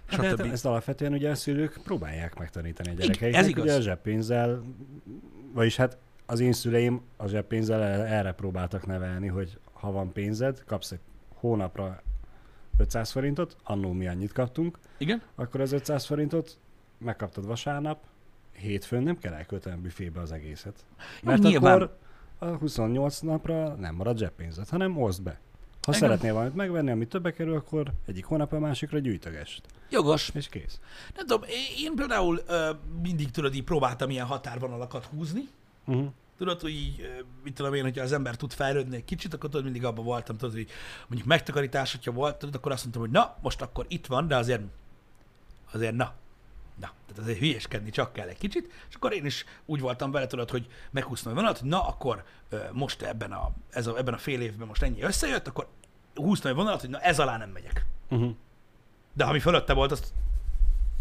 Hát 0.08 0.20
de 0.20 0.28
hát 0.28 0.40
ezt 0.52 0.66
alapvetően 0.66 1.14
ugye 1.14 1.30
a 1.30 1.36
szülők 1.36 1.80
próbálják 1.84 2.36
megtanítani 2.40 2.90
a 2.90 2.92
ez 2.92 2.98
gyerekeiknek. 2.98 3.48
igaz. 3.48 3.64
Ugye 3.64 3.74
a 3.76 3.82
zseppénzzel, 3.82 4.62
vagyis 5.54 5.76
hát 5.76 5.98
az 6.26 6.40
én 6.40 6.54
szüleim 6.54 7.02
a 7.18 7.28
zseppénzzel 7.28 7.82
el- 7.84 8.06
erre 8.06 8.32
próbáltak 8.32 8.86
nevelni, 8.86 9.28
hogy 9.28 9.58
ha 9.76 9.92
van 9.92 10.12
pénzed, 10.12 10.64
kapsz 10.66 10.92
egy 10.92 11.00
hónapra 11.36 12.02
500 12.78 13.12
forintot, 13.12 13.58
annó 13.64 13.92
mi 13.92 14.08
annyit 14.08 14.32
kaptunk, 14.32 14.78
Igen? 14.98 15.22
akkor 15.36 15.62
az 15.62 15.72
500 15.72 16.06
forintot 16.06 16.58
megkaptad 16.98 17.46
vasárnap, 17.46 18.00
hétfőn 18.52 19.04
nem 19.04 19.18
kell 19.20 19.34
elkölteni 19.34 19.82
büfébe 19.82 20.20
az 20.20 20.32
egészet. 20.32 20.86
Jó, 21.22 21.30
Mert 21.30 21.42
nyilván. 21.42 21.74
akkor 21.82 21.98
a 22.38 22.46
28 22.46 23.20
napra 23.20 23.74
nem 23.74 23.96
marad 23.96 24.18
zseppénzed, 24.18 24.70
hanem 24.70 25.02
oszd 25.02 25.22
be. 25.22 25.40
Ha 25.82 25.92
Igen. 25.96 26.00
szeretnél 26.00 26.34
valamit 26.34 26.56
megvenni, 26.56 26.92
ami 26.92 27.08
többe 27.08 27.32
kerül, 27.32 27.56
akkor 27.56 27.92
egyik 28.06 28.26
hónap 28.26 28.54
a 28.54 28.60
másikra 28.60 29.00
gyűjtögest. 29.00 29.66
Jogos. 29.90 30.30
És 30.34 30.50
kész. 30.50 30.80
Nem 31.16 31.26
tudom, 31.26 31.44
én- 31.50 31.86
én 31.86 31.96
például 31.96 32.42
ö, 32.48 32.70
mindig 33.02 33.32
tudod, 33.32 33.54
így 33.56 33.64
próbáltam 33.64 34.10
ilyen 34.10 34.26
határvonalakat 34.26 35.06
húzni, 35.06 35.48
Uh-huh. 35.88 36.08
Tudod, 36.38 36.62
hogy 36.62 36.72
így, 36.72 37.24
mit 37.44 37.54
tudom 37.54 37.74
én, 37.74 37.84
hogyha 37.84 38.04
az 38.04 38.12
ember 38.12 38.36
tud 38.36 38.54
fejlődni 38.54 38.96
egy 38.96 39.06
kicsit, 39.06 39.34
akkor 39.34 39.50
tudod, 39.50 39.64
mindig 39.64 39.86
abban 39.86 40.06
voltam, 40.06 40.38
tudod, 40.38 40.54
hogy 40.54 40.68
mondjuk 41.08 41.28
megtakarítás, 41.28 41.92
hogyha 41.92 42.12
volt, 42.12 42.36
tudod, 42.36 42.56
akkor 42.56 42.72
azt 42.72 42.82
mondtam, 42.82 43.04
hogy 43.04 43.12
na, 43.12 43.36
most 43.42 43.62
akkor 43.62 43.86
itt 43.88 44.06
van, 44.06 44.28
de 44.28 44.36
azért, 44.36 44.62
azért 45.72 45.96
na, 45.96 46.14
na, 46.80 46.92
tehát 47.08 47.22
azért 47.22 47.40
hülyeskedni 47.40 47.90
csak 47.90 48.14
kell 48.14 48.28
egy 48.28 48.38
kicsit, 48.38 48.72
és 48.90 48.96
akkor 48.96 49.14
én 49.14 49.26
is 49.26 49.46
úgy 49.66 49.80
voltam 49.80 50.12
vele, 50.12 50.28
tudod, 50.28 50.50
hogy 50.50 50.68
meghúztam 50.92 51.32
a 51.32 51.36
vonalat, 51.36 51.58
hogy 51.58 51.70
na, 51.70 51.88
akkor 51.88 52.24
most 52.72 53.02
ebben 53.02 53.32
a, 53.32 53.52
ez 53.70 53.88
a, 53.88 53.98
ebben 53.98 54.14
a 54.14 54.18
fél 54.18 54.42
évben 54.42 54.68
most 54.68 54.82
ennyi 54.82 55.02
összejött, 55.02 55.48
akkor 55.48 55.68
húztam 56.16 56.52
egy 56.52 56.58
vonalat, 56.58 56.82
hogy 56.82 56.90
na, 56.90 57.00
ez 57.00 57.20
alá 57.20 57.38
nem 57.38 57.50
megyek. 57.50 57.86
Uh-huh. 58.10 58.36
De 59.14 59.24
ami 59.24 59.40
fölötte 59.40 59.74
volt, 59.74 59.92
azt 59.92 60.14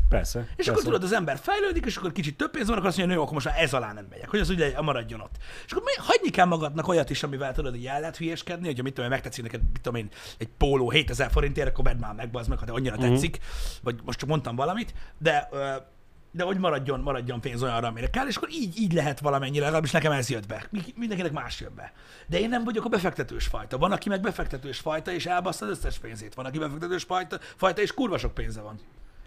Persze. 0.09 0.39
és 0.41 0.47
persze. 0.57 0.71
akkor 0.71 0.83
tudod, 0.83 1.03
az 1.03 1.13
ember 1.13 1.39
fejlődik, 1.39 1.85
és 1.87 1.97
akkor 1.97 2.13
kicsit 2.13 2.37
több 2.37 2.51
pénz 2.51 2.67
van, 2.67 2.77
akkor 2.77 2.89
azt 2.89 2.97
mondja, 2.97 3.15
hogy 3.17 3.25
akkor 3.25 3.35
most 3.43 3.47
már 3.47 3.63
ez 3.63 3.73
alá 3.75 3.93
nem 3.93 4.07
megyek, 4.11 4.29
hogy 4.31 4.41
az 4.41 4.51
ugye 4.51 4.81
maradjon 4.81 5.21
ott. 5.21 5.35
És 5.67 5.73
akkor 5.73 5.83
hagyni 5.97 6.31
kell 6.31 6.47
magadnak 6.47 6.89
olyat 6.89 7.11
is, 7.11 7.23
amivel 7.23 7.53
tudod, 7.53 7.73
hogy 7.73 7.87
el 7.87 8.01
lehet 8.01 8.17
hülyeskedni, 8.17 8.67
hogy 8.67 8.83
mit 8.83 8.87
tudom, 8.95 9.05
én, 9.05 9.11
megtetszik 9.11 9.43
neked, 9.45 9.61
mit 9.73 9.81
tudom 9.81 10.01
én, 10.01 10.09
egy 10.39 10.49
póló 10.59 10.91
7000 10.91 11.31
forintért, 11.31 11.69
akkor 11.69 11.85
vedd 11.85 11.99
már 11.99 12.15
meg, 12.15 12.29
az 12.33 12.47
meg, 12.47 12.59
ha 12.59 12.65
te 12.65 12.73
annyira 12.73 12.97
Mhm. 12.97 13.09
tetszik, 13.09 13.39
vagy 13.83 13.97
most 14.05 14.19
csak 14.19 14.29
mondtam 14.29 14.57
valamit, 14.57 14.95
de 15.19 15.49
de 16.37 16.45
hogy 16.45 16.59
maradjon, 16.59 17.01
maradjon 17.01 17.41
pénz 17.41 17.63
olyanra, 17.63 17.87
amire 17.89 18.11
kell, 18.11 18.27
és 18.27 18.37
akkor 18.37 18.49
így, 18.51 18.79
így 18.79 18.93
lehet 18.93 19.21
valamennyire, 19.21 19.63
legalábbis 19.65 19.91
nekem 19.91 20.13
ez 20.13 20.29
jött 20.31 20.47
be. 20.47 20.67
Mi- 20.71 20.93
Mindenkinek 20.97 21.33
más 21.33 21.61
jön 21.61 21.75
be. 21.77 21.93
De 22.27 22.39
én 22.41 22.49
nem 22.49 22.65
vagyok 22.65 22.85
a 22.85 22.89
befektetős 22.89 23.47
fajta. 23.47 23.79
Van, 23.79 23.93
aki 23.93 24.09
meg 24.09 24.21
befektetős 24.21 24.79
fajta, 24.79 25.13
és 25.13 25.27
elbassza 25.27 25.65
az 25.65 25.71
összes 25.71 25.99
pénzét. 25.99 26.35
Van, 26.35 26.45
aki 26.45 26.59
befektetős 26.59 27.03
fajta, 27.03 27.39
fajta 27.57 27.81
és 27.83 27.93
kurva 27.95 28.19
sok 28.19 28.35
pénze 28.35 28.61
van. 28.61 28.81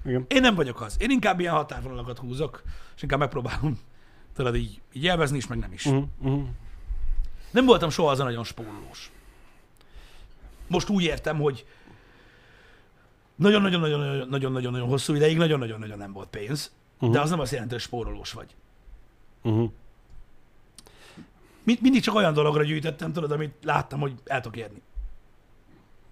Igen. 0.05 0.25
Én 0.27 0.41
nem 0.41 0.55
vagyok 0.55 0.81
az. 0.81 0.95
Én 0.99 1.09
inkább 1.09 1.39
ilyen 1.39 1.53
határvonalakat 1.53 2.17
húzok, 2.17 2.63
és 2.95 3.01
inkább 3.01 3.19
megpróbálom 3.19 3.79
tudod 4.35 4.55
így, 4.55 4.81
így 4.93 5.03
élvezni 5.03 5.37
is, 5.37 5.47
meg 5.47 5.57
nem 5.57 5.71
is. 5.71 5.85
Uh-huh. 5.85 6.07
Uh-huh. 6.19 6.47
Nem 7.51 7.65
voltam 7.65 7.89
soha 7.89 8.11
az 8.11 8.19
a 8.19 8.23
nagyon 8.23 8.43
spórolós. 8.43 9.11
Most 10.67 10.89
úgy 10.89 11.03
értem, 11.03 11.37
hogy 11.37 11.65
nagyon-nagyon-nagyon-nagyon 13.35 14.87
hosszú 14.87 15.13
ideig 15.13 15.37
nagyon-nagyon-nagyon 15.37 15.97
nem 15.97 16.13
volt 16.13 16.27
pénz, 16.29 16.71
uh-huh. 16.95 17.11
de 17.11 17.21
az 17.21 17.29
nem 17.29 17.39
azt 17.39 17.51
jelenti, 17.51 17.73
hogy 17.73 17.83
spórolós 17.83 18.33
vagy. 18.33 18.55
Uh-huh. 19.43 19.71
Mind, 21.63 21.81
mindig 21.81 22.01
csak 22.01 22.15
olyan 22.15 22.33
dologra 22.33 22.63
gyűjtöttem, 22.63 23.13
tudod, 23.13 23.31
amit 23.31 23.53
láttam, 23.63 23.99
hogy 23.99 24.13
el 24.23 24.41
tudok 24.41 24.57
érni. 24.57 24.81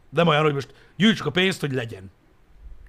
Nem 0.09 0.27
olyan, 0.27 0.43
hogy 0.43 0.53
most 0.53 0.73
gyűjtsük 0.95 1.25
a 1.25 1.31
pénzt, 1.31 1.59
hogy 1.59 1.71
legyen. 1.71 2.11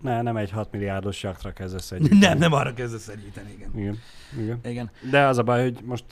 Ne, 0.01 0.23
nem 0.23 0.37
egy 0.37 0.51
6 0.51 0.73
milliárdos 0.73 1.23
jaktra 1.23 1.53
kezdesz 1.53 1.93
egy. 1.93 2.11
Nem, 2.19 2.39
nem 2.39 2.53
arra 2.53 2.75
kezdesz 2.75 3.09
el 3.09 3.17
gyűjteni, 3.17 3.53
igen. 3.57 3.71
Igen. 3.75 3.99
Igen. 4.39 4.61
Igen. 4.65 4.91
De 5.11 5.27
az 5.27 5.39
a 5.39 5.43
baj, 5.43 5.63
hogy 5.63 5.79
most 5.85 6.05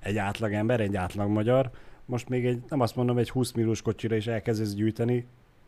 egy 0.00 0.16
átlag 0.16 0.52
ember, 0.52 0.80
egy 0.80 0.96
átlag 0.96 1.28
magyar, 1.28 1.70
most 2.04 2.28
még 2.28 2.46
egy, 2.46 2.62
nem 2.68 2.80
azt 2.80 2.96
mondom, 2.96 3.18
egy 3.18 3.30
20 3.30 3.52
milliós 3.52 3.82
kocsira 3.82 4.16
is 4.16 4.26
elkezdesz 4.26 4.74
gyűjteni, 4.74 5.26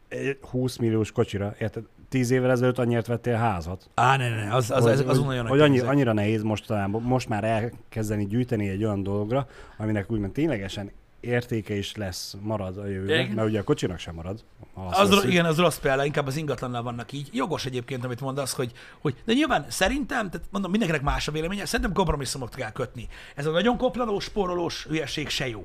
egy 0.08 0.38
20 0.40 0.76
milliós 0.76 1.12
kocsira, 1.12 1.54
érted? 1.58 1.84
10 2.08 2.30
évvel 2.30 2.50
ezelőtt 2.50 2.78
annyiért 2.78 3.06
vettél 3.06 3.36
házat. 3.36 3.90
Á, 3.94 4.16
ne, 4.16 4.28
ne, 4.28 4.54
az, 4.54 4.70
az, 4.70 4.82
hogy, 4.82 4.92
ezek 4.92 5.08
az 5.08 5.16
hogy, 5.16 5.26
nagyon 5.26 5.46
hogy 5.46 5.60
annyi, 5.60 5.78
annyira 5.78 6.12
nehéz 6.12 6.42
mostanában, 6.42 7.02
most 7.02 7.28
már 7.28 7.44
elkezdeni 7.44 8.26
gyűjteni 8.26 8.68
egy 8.68 8.84
olyan 8.84 9.02
dologra, 9.02 9.46
aminek 9.76 10.10
úgymond 10.10 10.32
ténylegesen 10.32 10.90
értéke 11.24 11.74
is 11.76 11.96
lesz, 11.96 12.36
marad 12.40 12.78
a 12.78 12.86
jövőben, 12.86 13.20
Igen. 13.20 13.34
mert 13.34 13.48
ugye 13.48 13.60
a 13.60 13.64
kocsinak 13.64 13.98
sem 13.98 14.14
marad. 14.14 14.44
Az, 14.74 15.24
igen, 15.24 15.44
az 15.44 15.56
rossz 15.58 15.78
példa, 15.78 16.04
inkább 16.04 16.26
az 16.26 16.36
ingatlannal 16.36 16.82
vannak 16.82 17.12
így. 17.12 17.28
Jogos 17.32 17.66
egyébként, 17.66 18.04
amit 18.04 18.20
mondasz, 18.20 18.52
hogy, 18.52 18.72
hogy 19.00 19.14
de 19.24 19.32
nyilván 19.32 19.64
szerintem, 19.68 20.30
tehát 20.30 20.46
mondom, 20.50 20.70
mindenkinek 20.70 21.04
más 21.04 21.28
a 21.28 21.32
véleménye, 21.32 21.64
szerintem 21.64 21.94
kompromisszumot 21.94 22.54
kell 22.54 22.72
kötni. 22.72 23.08
Ez 23.34 23.46
a 23.46 23.50
nagyon 23.50 23.76
koplalós, 23.76 24.24
spórolós 24.24 24.84
hülyeség 24.86 25.28
se 25.28 25.48
jó. 25.48 25.64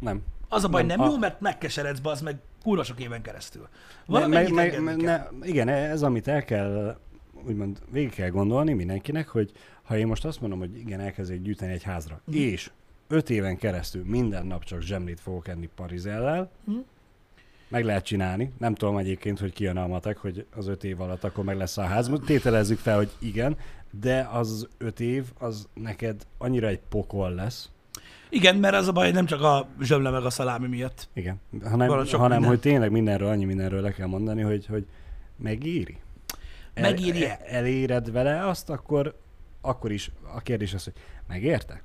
Nem. 0.00 0.22
Az 0.48 0.64
a 0.64 0.68
baj, 0.68 0.82
Nem, 0.84 0.96
nem, 0.98 1.06
a- 1.08 1.10
jó, 1.10 1.18
mert 1.18 1.40
megkeseredsz 1.40 1.98
az 2.02 2.20
meg 2.20 2.36
kurva 2.62 2.84
sok 2.84 3.00
éven 3.00 3.22
keresztül. 3.22 3.62
Ne, 3.62 3.68
Valamennyit 4.06 4.54
meg, 4.54 4.82
meg, 4.82 4.96
ne, 4.96 5.22
igen, 5.42 5.68
ez 5.68 6.02
amit 6.02 6.28
el 6.28 6.44
kell, 6.44 6.96
úgymond 7.46 7.78
végig 7.90 8.14
kell 8.14 8.28
gondolni 8.28 8.72
mindenkinek, 8.72 9.28
hogy 9.28 9.52
ha 9.82 9.96
én 9.96 10.06
most 10.06 10.24
azt 10.24 10.40
mondom, 10.40 10.58
hogy 10.58 10.76
igen, 10.78 11.00
elkezdek 11.00 11.42
gyűjteni 11.42 11.72
egy 11.72 11.82
házra, 11.82 12.20
Mhm. 12.24 12.36
és 12.36 12.70
öt 13.08 13.30
éven 13.30 13.56
keresztül 13.56 14.04
minden 14.06 14.46
nap 14.46 14.64
csak 14.64 14.80
zsemlét 14.80 15.20
fogok 15.20 15.48
enni 15.48 15.68
parizellel, 15.74 16.50
Mhm. 16.64 16.76
meg 17.68 17.84
lehet 17.84 18.04
csinálni. 18.04 18.52
Nem 18.58 18.74
tudom 18.74 18.96
egyébként, 18.96 19.38
hogy 19.38 19.52
kijön 19.52 19.76
a 19.76 19.86
matek, 19.86 20.16
hogy 20.16 20.46
az 20.56 20.66
öt 20.66 20.84
év 20.84 21.00
alatt 21.00 21.24
akkor 21.24 21.44
meg 21.44 21.56
lesz 21.56 21.76
a 21.78 21.82
ház. 21.82 22.10
Tételezzük 22.26 22.78
fel, 22.78 22.96
hogy 22.96 23.10
igen, 23.18 23.56
de 24.00 24.28
az 24.32 24.68
öt 24.78 25.00
év, 25.00 25.24
az 25.38 25.68
neked 25.74 26.26
annyira 26.38 26.66
egy 26.66 26.80
pokol 26.88 27.30
lesz, 27.34 27.68
Igen, 28.30 28.56
mert 28.56 28.74
az 28.74 28.88
a 28.88 28.92
baj, 28.92 29.10
nem 29.10 29.26
csak 29.26 29.42
a 29.42 29.68
zsömle 29.80 30.10
meg 30.10 30.24
a 30.24 30.30
szalámi 30.30 30.66
miatt. 30.66 31.08
igen, 31.12 31.40
hanem, 31.62 31.88
hanem 31.88 32.06
minden. 32.30 32.44
hogy 32.44 32.60
tényleg 32.60 32.90
mindenről, 32.90 33.28
annyi 33.28 33.44
mindenről 33.44 33.80
le 33.80 33.92
kell 33.92 34.06
mondani, 34.06 34.42
hogy, 34.42 34.66
hogy 34.66 34.86
megéri. 35.36 35.96
Megéri-e? 36.74 37.28
El, 37.28 37.56
eléred 37.58 38.12
vele 38.12 38.46
azt, 38.46 38.70
akkor, 38.70 39.18
akkor 39.60 39.92
is 39.92 40.10
a 40.34 40.40
kérdés 40.40 40.74
az, 40.74 40.84
hogy 40.84 40.92
megérte? 41.28 41.82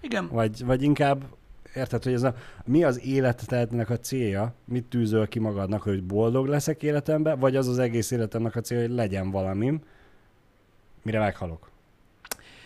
Igen. 0.00 0.28
Vagy, 0.32 0.64
vagy 0.64 0.82
inkább 0.82 1.24
érted, 1.74 2.02
hogy 2.02 2.12
ez 2.12 2.22
a, 2.22 2.34
mi 2.64 2.84
az 2.84 3.04
életednek 3.04 3.90
a 3.90 3.98
célja, 3.98 4.54
mit 4.64 4.84
tűzöl 4.84 5.28
ki 5.28 5.38
magadnak, 5.38 5.82
hogy 5.82 6.02
boldog 6.02 6.46
leszek 6.46 6.82
életemben, 6.82 7.38
vagy 7.38 7.56
az 7.56 7.68
az 7.68 7.78
egész 7.78 8.10
életemnek 8.10 8.56
a 8.56 8.60
célja, 8.60 8.86
hogy 8.86 8.96
legyen 8.96 9.30
valamim, 9.30 9.80
mire 11.02 11.18
meghalok. 11.18 11.70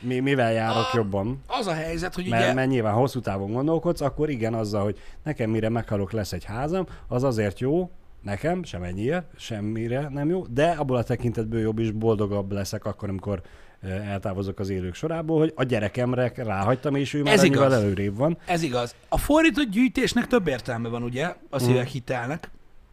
Mi, 0.01 0.19
mivel 0.21 0.53
járok 0.53 0.87
Ah, 0.89 0.95
jobban? 0.95 1.43
Az 1.47 1.67
a 1.67 1.73
helyzet, 1.73 2.15
hogy 2.15 2.29
Mert, 2.29 2.45
ugye... 2.45 2.55
mert 2.55 2.69
nyilván 2.69 2.95
hosszú 2.95 3.21
távon 3.21 3.53
gondolkodsz, 3.53 4.01
akkor 4.01 4.31
igen, 4.31 4.55
azzal, 4.55 4.83
hogy 4.83 4.99
nekem 5.23 5.51
mire 5.51 5.69
meghalok 5.69 6.13
lesz 6.13 6.33
egy 6.33 6.45
házam, 6.45 6.87
az 7.09 7.23
azért 7.23 7.61
jó, 7.61 7.91
nekem, 8.23 8.63
sem 8.63 8.83
ennyire, 8.83 9.25
semmire 9.37 10.09
nem 10.09 10.29
jó, 10.29 10.47
de 10.47 10.71
abból 10.71 10.97
a 10.97 11.03
tekintetből 11.03 11.61
jobb 11.61 11.79
is, 11.79 11.91
boldogabb 11.91 12.53
leszek 12.53 12.85
akkor, 12.85 13.09
amikor 13.09 13.43
eltávozok 13.85 14.59
az 14.59 14.69
élők 14.71 14.95
sorából, 14.95 15.39
hogy 15.39 15.53
a 15.57 15.63
gyerekemre 15.63 16.33
ráhagytam, 16.37 16.95
és 16.95 17.15
ő 17.15 17.23
már 17.23 17.33
Ez 17.35 17.43
igaz. 17.43 17.73
előrébb 17.73 18.17
van. 18.17 18.39
Ez 18.47 18.63
igaz. 18.63 18.95
A 19.09 19.19
fordított 19.19 19.69
gyűjtésnek 19.69 20.27
több 20.27 20.47
értelme 20.47 20.89
van, 20.89 21.03
ugye? 21.03 21.35
A 21.51 21.59
szívek 21.59 21.87
hitelnek. 21.89 22.51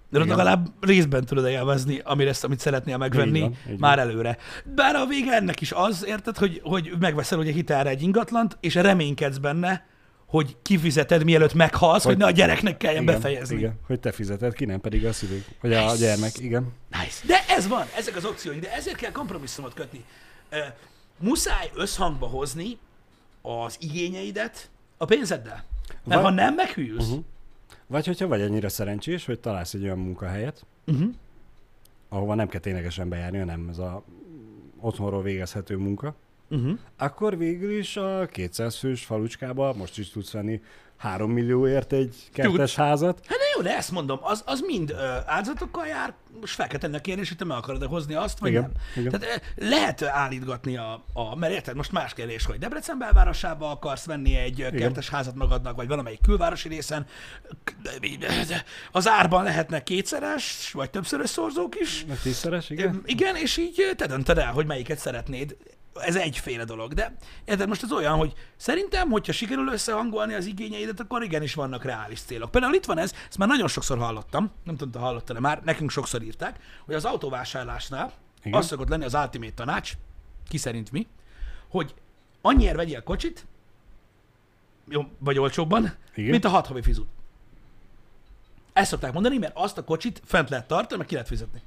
De 0.09 0.19
ott 0.19 0.27
legalább 0.27 0.67
részben 0.79 1.25
tudod 1.25 1.45
élvezni, 1.47 1.99
amire 2.03 2.29
ezt, 2.29 2.43
amit 2.43 2.59
szeretnél 2.59 2.97
megvenni 2.97 3.37
Így 3.37 3.43
van, 3.43 3.55
így 3.71 3.79
már 3.79 3.99
előre. 3.99 4.37
Bár 4.75 4.95
a 4.95 5.05
vége 5.05 5.31
ennek 5.33 5.61
is 5.61 5.71
az, 5.71 6.05
érted, 6.07 6.37
hogy, 6.37 6.61
hogy 6.63 6.91
megveszel 6.99 7.39
ugye 7.39 7.51
hitelre 7.51 7.89
egy 7.89 8.01
ingatlant, 8.01 8.57
és 8.59 8.75
reménykedsz 8.75 9.37
benne, 9.37 9.85
hogy 10.25 10.55
kifizeted, 10.61 11.23
mielőtt 11.23 11.53
meghalsz, 11.53 12.03
hogy, 12.03 12.13
Hogy- 12.13 12.23
hogy 12.23 12.35
ne 12.35 12.43
a 12.43 12.45
gyereknek 12.45 12.77
kelljen 12.77 13.01
igen, 13.03 13.15
befejezni. 13.15 13.57
Igen, 13.57 13.79
hogy 13.87 13.99
te 13.99 14.11
fizeted 14.11 14.53
ki, 14.53 14.65
nem 14.65 14.81
pedig 14.81 15.05
a 15.05 15.13
szülők. 15.13 15.45
A 15.61 15.67
Nice. 15.67 15.95
gyermek, 15.99 16.39
igen. 16.39 16.73
Nice. 16.89 17.19
De 17.27 17.55
ez 17.55 17.67
van, 17.67 17.85
ezek 17.97 18.15
az 18.15 18.25
opciók, 18.25 18.55
de 18.55 18.73
ezért 18.73 18.95
kell 18.95 19.11
kompromisszumot 19.11 19.73
kötni. 19.73 20.03
Muszáj 21.19 21.71
összhangba 21.75 22.25
hozni 22.27 22.77
az 23.41 23.77
igényeidet 23.79 24.69
a 24.97 25.05
pénzeddel. 25.05 25.63
Mert 26.03 26.21
Va- 26.21 26.29
ha 26.29 26.35
nem, 26.35 26.53
meghűlsz. 26.55 27.07
Uh-huh. 27.07 27.23
Vagy 27.87 28.05
hogyha 28.05 28.27
vagy 28.27 28.41
annyira 28.41 28.69
szerencsés, 28.69 29.25
hogy 29.25 29.39
találsz 29.39 29.73
egy 29.73 29.83
olyan 29.83 29.99
munkahelyet, 29.99 30.65
Uh-huh. 30.87 31.09
ahova 32.09 32.35
nem 32.35 32.47
kell 32.47 32.59
ténylegesen 32.59 33.09
bejárni, 33.09 33.37
hanem 33.37 33.67
ez 33.69 33.77
a 33.77 34.03
otthonról 34.79 35.21
végezhető 35.21 35.77
munka, 35.77 36.15
Uh-huh. 36.49 36.77
akkor 36.97 37.37
végül 37.37 37.77
is 37.77 37.97
a 37.97 38.25
200 38.25 38.75
fős 38.77 39.05
falucskába 39.05 39.73
most 39.73 39.97
is 39.97 40.09
tudsz 40.09 40.31
venni 40.31 40.61
3 41.01 41.31
millióért 41.31 41.93
egy 41.93 42.15
kertes 42.33 42.75
házat. 42.75 43.19
Hát 43.27 43.37
de 43.37 43.43
jó, 43.55 43.61
de 43.61 43.77
ezt 43.77 43.91
mondom, 43.91 44.19
az, 44.21 44.43
az 44.45 44.59
mind 44.59 44.89
ö, 44.89 45.15
áldozatokkal 45.25 45.85
jár, 45.85 46.13
most 46.39 46.53
fel 46.53 46.67
kell 46.67 46.79
tenni 46.79 46.95
a 46.95 47.01
kérdést, 47.01 47.27
hogy 47.27 47.37
te 47.37 47.45
meg 47.45 47.57
akarod-e 47.57 47.85
hozni 47.85 48.13
azt, 48.13 48.39
vagy 48.39 48.49
Igen, 48.49 48.61
nem. 48.61 48.71
igen. 49.05 49.19
Tehát 49.19 49.41
ö, 49.57 49.65
lehet 49.69 50.03
állítgatni 50.03 50.77
a, 50.77 51.03
a, 51.13 51.35
mert 51.35 51.53
érted, 51.53 51.75
most 51.75 51.91
más 51.91 52.13
kérdés, 52.13 52.45
hogy 52.45 52.57
Debrecen 52.57 52.97
belvárosába 52.97 53.71
akarsz 53.71 54.05
venni 54.05 54.35
egy 54.35 54.61
ö, 54.61 54.69
kertes 54.69 55.09
házat 55.09 55.35
magadnak, 55.35 55.75
vagy 55.75 55.87
valamelyik 55.87 56.21
külvárosi 56.21 56.67
részen, 56.67 57.05
az 58.91 59.07
árban 59.07 59.43
lehetnek 59.43 59.83
kétszeres, 59.83 60.71
vagy 60.73 60.89
többszörös 60.89 61.29
szorzók 61.29 61.79
is, 61.79 62.05
Meg 62.07 62.19
tízszeres, 62.19 62.69
igen? 62.69 62.87
igen? 62.87 63.01
Igen, 63.05 63.35
és 63.35 63.57
így 63.57 63.93
te 63.97 64.07
döntöd 64.07 64.37
el, 64.37 64.51
hogy 64.51 64.65
melyiket 64.65 64.97
szeretnéd. 64.97 65.55
Ez 65.93 66.15
egyféle 66.15 66.63
dolog, 66.63 66.93
de 66.93 67.15
érted, 67.45 67.67
most 67.67 67.83
ez 67.83 67.91
olyan, 67.91 68.17
hogy 68.17 68.33
szerintem, 68.55 69.09
hogyha 69.09 69.31
sikerül 69.31 69.67
összehangolni 69.67 70.33
az 70.33 70.45
igényeidet, 70.45 70.99
akkor 70.99 71.23
igenis 71.23 71.53
vannak 71.53 71.83
reális 71.83 72.21
célok. 72.21 72.51
Például 72.51 72.73
itt 72.73 72.85
van 72.85 72.97
ez, 72.97 73.13
ezt 73.27 73.37
már 73.37 73.47
nagyon 73.47 73.67
sokszor 73.67 73.97
hallottam, 73.97 74.51
nem 74.63 74.75
tudom, 74.75 74.91
te 74.91 74.99
hallottad 74.99 75.39
már, 75.39 75.61
nekünk 75.63 75.89
sokszor 75.91 76.21
írták, 76.21 76.59
hogy 76.85 76.95
az 76.95 77.05
autóvásárlásnál 77.05 78.13
Igen. 78.43 78.59
az 78.59 78.65
szokott 78.65 78.89
lenni 78.89 79.05
az 79.05 79.13
ultimate 79.13 79.53
tanács, 79.53 79.91
ki 80.47 80.57
szerint 80.57 80.91
mi, 80.91 81.07
hogy 81.69 81.93
annyiért 82.41 82.75
vegyél 82.75 83.03
kocsit, 83.03 83.45
jó, 84.87 85.01
vagy 85.19 85.39
olcsóbban, 85.39 85.93
Igen. 86.15 86.29
mint 86.29 86.45
a 86.45 86.49
hat 86.49 86.67
havi 86.67 86.81
fizut. 86.81 87.07
Ezt 88.73 88.89
szokták 88.89 89.13
mondani, 89.13 89.37
mert 89.37 89.53
azt 89.55 89.77
a 89.77 89.83
kocsit 89.83 90.21
fent 90.25 90.49
lehet 90.49 90.67
tartani, 90.67 90.97
meg 90.97 91.07
ki 91.07 91.13
lehet 91.13 91.29
fizetni. 91.29 91.61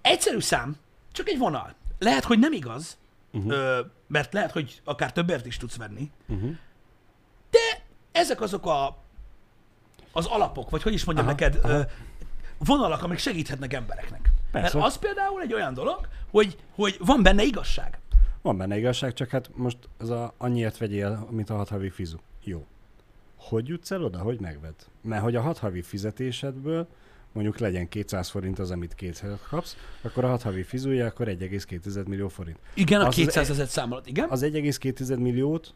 Egyszerű 0.00 0.40
szám, 0.40 0.76
csak 1.12 1.28
egy 1.28 1.38
vonal. 1.38 1.74
Lehet, 1.98 2.24
hogy 2.24 2.38
nem 2.38 2.52
igaz, 2.52 2.98
uh-huh. 3.32 3.52
ö, 3.52 3.80
mert 4.06 4.32
lehet, 4.32 4.52
hogy 4.52 4.80
akár 4.84 5.12
többért 5.12 5.46
is 5.46 5.56
tudsz 5.56 5.76
venni, 5.76 6.10
Uh-huh. 6.28 6.50
ezek 8.12 8.40
azok 8.40 8.66
a, 8.66 8.96
az 10.12 10.26
alapok, 10.26 10.70
vagy 10.70 10.82
hogy 10.82 10.92
is 10.92 11.04
mondjam 11.04 11.26
Aha, 11.26 11.36
neked, 11.36 11.64
aha. 11.64 11.74
ö, 11.74 11.82
vonalak, 12.58 13.02
amik 13.02 13.18
segíthetnek 13.18 13.72
embereknek. 13.72 14.30
Persze. 14.50 14.76
Mert 14.76 14.86
az 14.88 14.98
például 14.98 15.40
egy 15.40 15.52
olyan 15.54 15.74
dolog, 15.74 16.08
hogy, 16.30 16.58
hogy 16.74 16.96
van 16.98 17.22
benne 17.22 17.42
igazság. 17.42 17.98
Van 18.42 18.56
benne 18.56 18.76
igazság, 18.76 19.12
csak 19.12 19.28
hát 19.28 19.50
most 19.54 19.78
ez 20.00 20.08
a 20.08 20.34
annyiért 20.38 20.78
vegyél, 20.78 21.26
mint 21.30 21.50
a 21.50 21.56
hat 21.56 21.68
havi 21.68 21.90
fizu. 21.90 22.18
Jó. 22.44 22.66
Hogy 23.36 23.68
jutsz 23.68 23.90
el 23.90 24.04
oda, 24.04 24.18
hogy 24.18 24.40
megved? 24.40 24.74
Mert 25.00 25.22
hogy 25.22 25.36
a 25.36 25.40
hat 25.40 25.58
havi 25.58 25.82
fizetésedből 25.82 26.88
mondjuk 27.32 27.58
legyen 27.58 27.88
200 27.88 28.28
forint 28.28 28.58
az, 28.58 28.70
amit 28.70 28.94
kétszer 28.94 29.38
kapsz, 29.48 29.76
akkor 30.02 30.24
a 30.24 30.28
hat 30.28 30.42
havi 30.42 30.62
fizúja, 30.62 31.06
akkor 31.06 31.26
1,2 31.28 32.06
millió 32.06 32.28
forint. 32.28 32.58
Igen, 32.74 33.00
a 33.00 33.06
Az- 33.06 33.14
200 33.14 33.50
ezer 33.50 33.66
számolat, 33.68 34.06
igen. 34.06 34.28
Az 34.30 34.42
1,2 34.42 35.18
milliót 35.18 35.74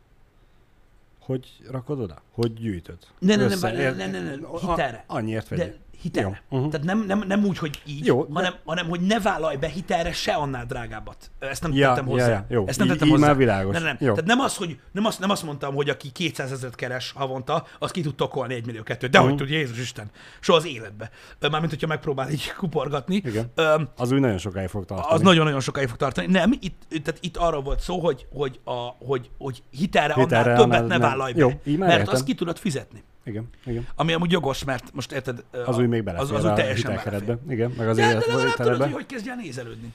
hogy 1.19 1.49
rakod 1.71 2.01
oda? 2.01 2.23
Hogy 2.31 2.53
gyűjtöd? 2.55 2.99
Ne, 3.19 3.37
ne, 3.37 3.47
ne, 3.47 3.53
Össze- 3.53 3.73
ne, 3.73 3.91
ne, 3.91 4.07
ne, 4.07 4.21
ne, 4.37 4.47
A- 4.47 4.59
hitelre. 4.71 5.05
Annyiért 5.07 5.49
vegyél. 5.49 5.65
De 5.67 5.75
hitelre. 6.07 6.43
Jó. 6.51 6.57
Uh-huh. 6.57 6.71
Tehát 6.73 6.87
nem, 6.87 7.05
nem, 7.07 7.25
nem 7.27 7.45
úgy, 7.45 7.59
hogy 7.59 7.81
így, 7.87 8.07
Jó, 8.07 8.23
de- 8.25 8.33
hanem, 8.33 8.55
hanem, 8.65 8.89
hogy 8.89 9.01
ne 9.01 9.21
vállalj 9.21 9.57
be 9.57 9.67
hitelre 9.69 10.13
se 10.13 10.33
annál 10.33 10.65
drágábbat. 10.67 11.31
Ezt 11.39 11.63
nem 11.63 11.73
Ja, 11.73 11.89
tettem 11.89 12.05
ja, 12.07 12.11
hozzá. 12.13 12.29
ja, 12.29 12.45
jó. 12.49 12.65
Ezt 12.67 12.79
nem 12.79 12.89
tettem 12.89 13.07
így 13.07 13.13
hozzá. 13.13 13.27
már 13.27 13.37
világos. 13.37 13.75
Nem, 13.75 13.83
nem. 13.83 13.97
Jó. 14.01 14.13
Tehát 14.13 14.29
nem 14.29 14.41
az, 14.41 14.57
hogy 14.57 14.79
nem 14.93 15.05
azt, 15.05 15.21
nem 15.21 15.31
azt 15.31 15.43
mondtam, 15.43 15.75
hogy 15.75 15.89
aki 15.89 16.11
200 16.13 16.53
ezeret 16.53 16.75
keres 16.75 17.13
havonta, 17.17 17.67
az 17.79 17.91
ki 17.91 18.01
tud 18.01 18.15
tokolni 18.15 18.55
1 18.55 18.67
millió 18.67 18.83
kettőt. 18.83 19.11
De 19.11 19.19
hogy 19.19 19.29
Mhm. 19.29 19.37
tudja, 19.37 19.57
Jézus 19.57 19.79
Isten. 19.79 20.11
Soha 20.41 20.59
az 20.59 20.67
életbe. 20.67 21.11
Mármint, 21.41 21.71
hogyha 21.73 21.87
megpróbál 21.87 22.31
így 22.31 22.53
kuporgatni. 22.53 23.15
Igen. 23.15 23.51
Öm, 23.55 23.89
Az 23.97 24.13
úgy 24.13 24.21
nagyon 24.21 24.39
sokáig 24.39 24.69
fog 24.69 24.85
tartani. 24.85 25.15
az 25.15 25.21
nagyon-nagyon 25.21 25.61
sokáig 25.61 25.89
fog 25.89 25.97
tartani. 25.97 26.27
Nem, 26.27 26.53
itt, 26.61 26.83
tehát 26.89 27.19
itt 27.21 27.37
arról 27.37 27.63
volt 27.63 27.81
szó, 27.81 27.99
hogy, 28.01 28.27
hogy, 28.33 28.61
a, 28.65 28.73
hogy, 29.07 29.31
hogy 29.39 29.63
hitelre, 29.71 30.15
Hitelre 30.15 30.53
annál 30.53 30.57
többet 30.63 30.81
annál 30.81 30.99
ne 30.99 31.07
vállalj 31.07 31.33
be. 31.33 31.39
Jó, 31.65 31.77
mert 31.77 32.09
azt 32.09 32.25
ki 32.25 32.35
tudod 32.35 32.59
fizetni. 32.59 33.03
Igen, 33.27 33.49
igen. 33.67 33.87
Ami 33.95 34.13
amúgy 34.13 34.31
jogos, 34.31 34.65
mert 34.65 34.85
most 34.95 35.13
érted, 35.13 35.45
Az 35.67 35.77
a- 35.77 35.81
úgy 35.81 35.89
még 35.89 36.03
belefér 36.05 36.25
az, 36.25 36.39
az 36.39 36.45
úgy 36.45 36.51
a 36.51 36.55
teljesen 36.55 36.91
hitelkeretbe. 36.91 37.27
belefér. 37.27 37.53
Igen, 37.53 37.73
meg 37.77 37.89
az 37.89 37.97
De, 37.97 38.03
de 38.03 38.09
legalább 38.27 38.55
tudod, 38.55 38.81
hogy 38.83 38.93
hogy 38.93 39.07
kezdj 39.07 39.29
el 39.29 39.37
nézelődni. 39.37 39.93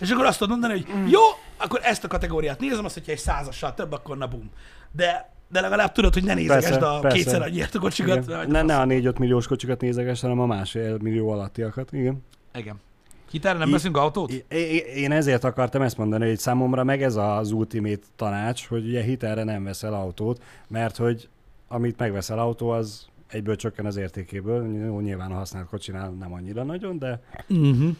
És 0.00 0.10
akkor 0.10 0.24
azt 0.26 0.38
tudod 0.38 0.58
mondani, 0.58 0.84
hogy 0.86 1.10
jó, 1.10 1.20
akkor 1.56 1.80
ezt 1.82 2.04
a 2.04 2.08
kategóriát 2.08 2.60
nézem, 2.60 2.84
azt, 2.84 2.94
hogyha 2.94 3.12
egy 3.12 3.18
százassal 3.18 3.74
több, 3.74 3.92
akkor 3.92 4.16
na 4.18 4.26
bum. 4.26 4.50
De, 4.92 5.32
de 5.48 5.60
legalább 5.60 5.92
tudod, 5.92 6.14
hogy 6.14 6.24
ne 6.24 6.34
nézegesd 6.34 6.68
Persze, 6.68 6.86
a 6.86 6.98
persze. 7.00 7.16
kétszer 7.16 7.42
annyiért 7.42 7.74
a 7.74 7.78
kocsikat. 7.78 8.46
Ne, 8.46 8.62
ne 8.62 8.78
a 8.80 8.84
4-5 8.84 9.18
milliós 9.18 9.46
kocsikat 9.46 9.80
nézeges, 9.80 10.20
hanem 10.20 10.40
a 10.40 10.46
másfél 10.46 10.96
millió 11.00 11.30
alattiakat. 11.30 11.92
Igen. 11.92 12.24
Igen. 12.54 12.80
Hitelre 13.30 13.58
nem 13.58 13.70
veszünk 13.70 13.96
autót? 13.96 14.32
I- 14.32 14.44
én 14.94 15.12
ezért 15.12 15.44
akartam 15.44 15.82
ezt 15.82 15.96
mondani, 15.96 16.26
hogy 16.28 16.38
számomra 16.38 16.84
meg 16.84 17.02
ez 17.02 17.16
az 17.16 17.50
ultimate 17.52 18.00
tanács, 18.16 18.66
hogy 18.66 18.86
ugye 18.86 19.02
hitelre 19.02 19.44
nem 19.44 19.64
veszel 19.64 19.94
autót, 19.94 20.42
mert 20.68 20.96
hogy 20.96 21.28
amit 21.68 21.98
megveszel 21.98 22.38
autó, 22.38 22.68
az 22.68 23.06
egyből 23.26 23.56
csökken 23.56 23.86
az 23.86 23.96
értékéből. 23.96 24.84
Jó, 24.84 25.00
nyilván 25.00 25.30
a 25.30 25.34
használt 25.34 25.68
kocsinál 25.68 26.10
nem 26.10 26.32
annyira 26.32 26.62
nagyon, 26.62 26.98
de 26.98 27.22
Uh-huh. 27.48 27.96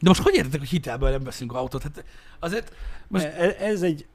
De 0.00 0.08
most 0.08 0.22
hogy 0.22 0.34
értetek, 0.34 0.58
hogy 0.58 0.68
hitelből 0.68 1.10
nem 1.10 1.22
veszünk 1.22 1.52
autót? 1.52 1.82
Hát 1.82 2.04
azért 2.38 2.74
most... 3.08 3.24
most... 3.24 3.36
E, 3.36 3.64
ez 3.64 3.82
egy 3.82 4.06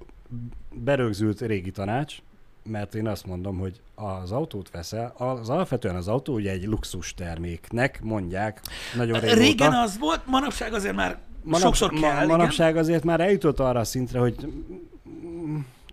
berögzült 0.74 1.41
régi 1.41 1.72
tanács, 1.72 2.18
mert 2.64 2.95
én 2.95 3.08
azt 3.08 3.26
mondom, 3.26 3.58
hogy 3.58 3.82
az 3.95 4.32
autót 4.32 4.72
veszel, 4.72 5.14
az 5.18 5.49
alapvetően 5.49 5.95
az 5.95 6.08
autó 6.08 6.34
ugye 6.34 6.51
egy 6.51 6.66
luxus 6.66 7.14
terméknek 7.14 8.01
mondják 8.03 8.62
nagyon 8.95 9.20
régóta. 9.20 9.39
Régen 9.39 9.74
az 9.74 9.97
volt, 9.97 10.22
manapság 10.26 10.74
azért 10.74 10.95
már 10.95 11.18
Manap, 11.43 11.62
sokszor 11.62 11.91
ma- 11.91 11.99
kell, 11.99 12.26
manapság 12.26 12.78
azért 12.78 13.03
már 13.03 13.20
eljutott 13.20 13.60
arra 13.60 13.80
a 13.80 13.84
szintre, 13.84 14.20
hogy 14.20 14.36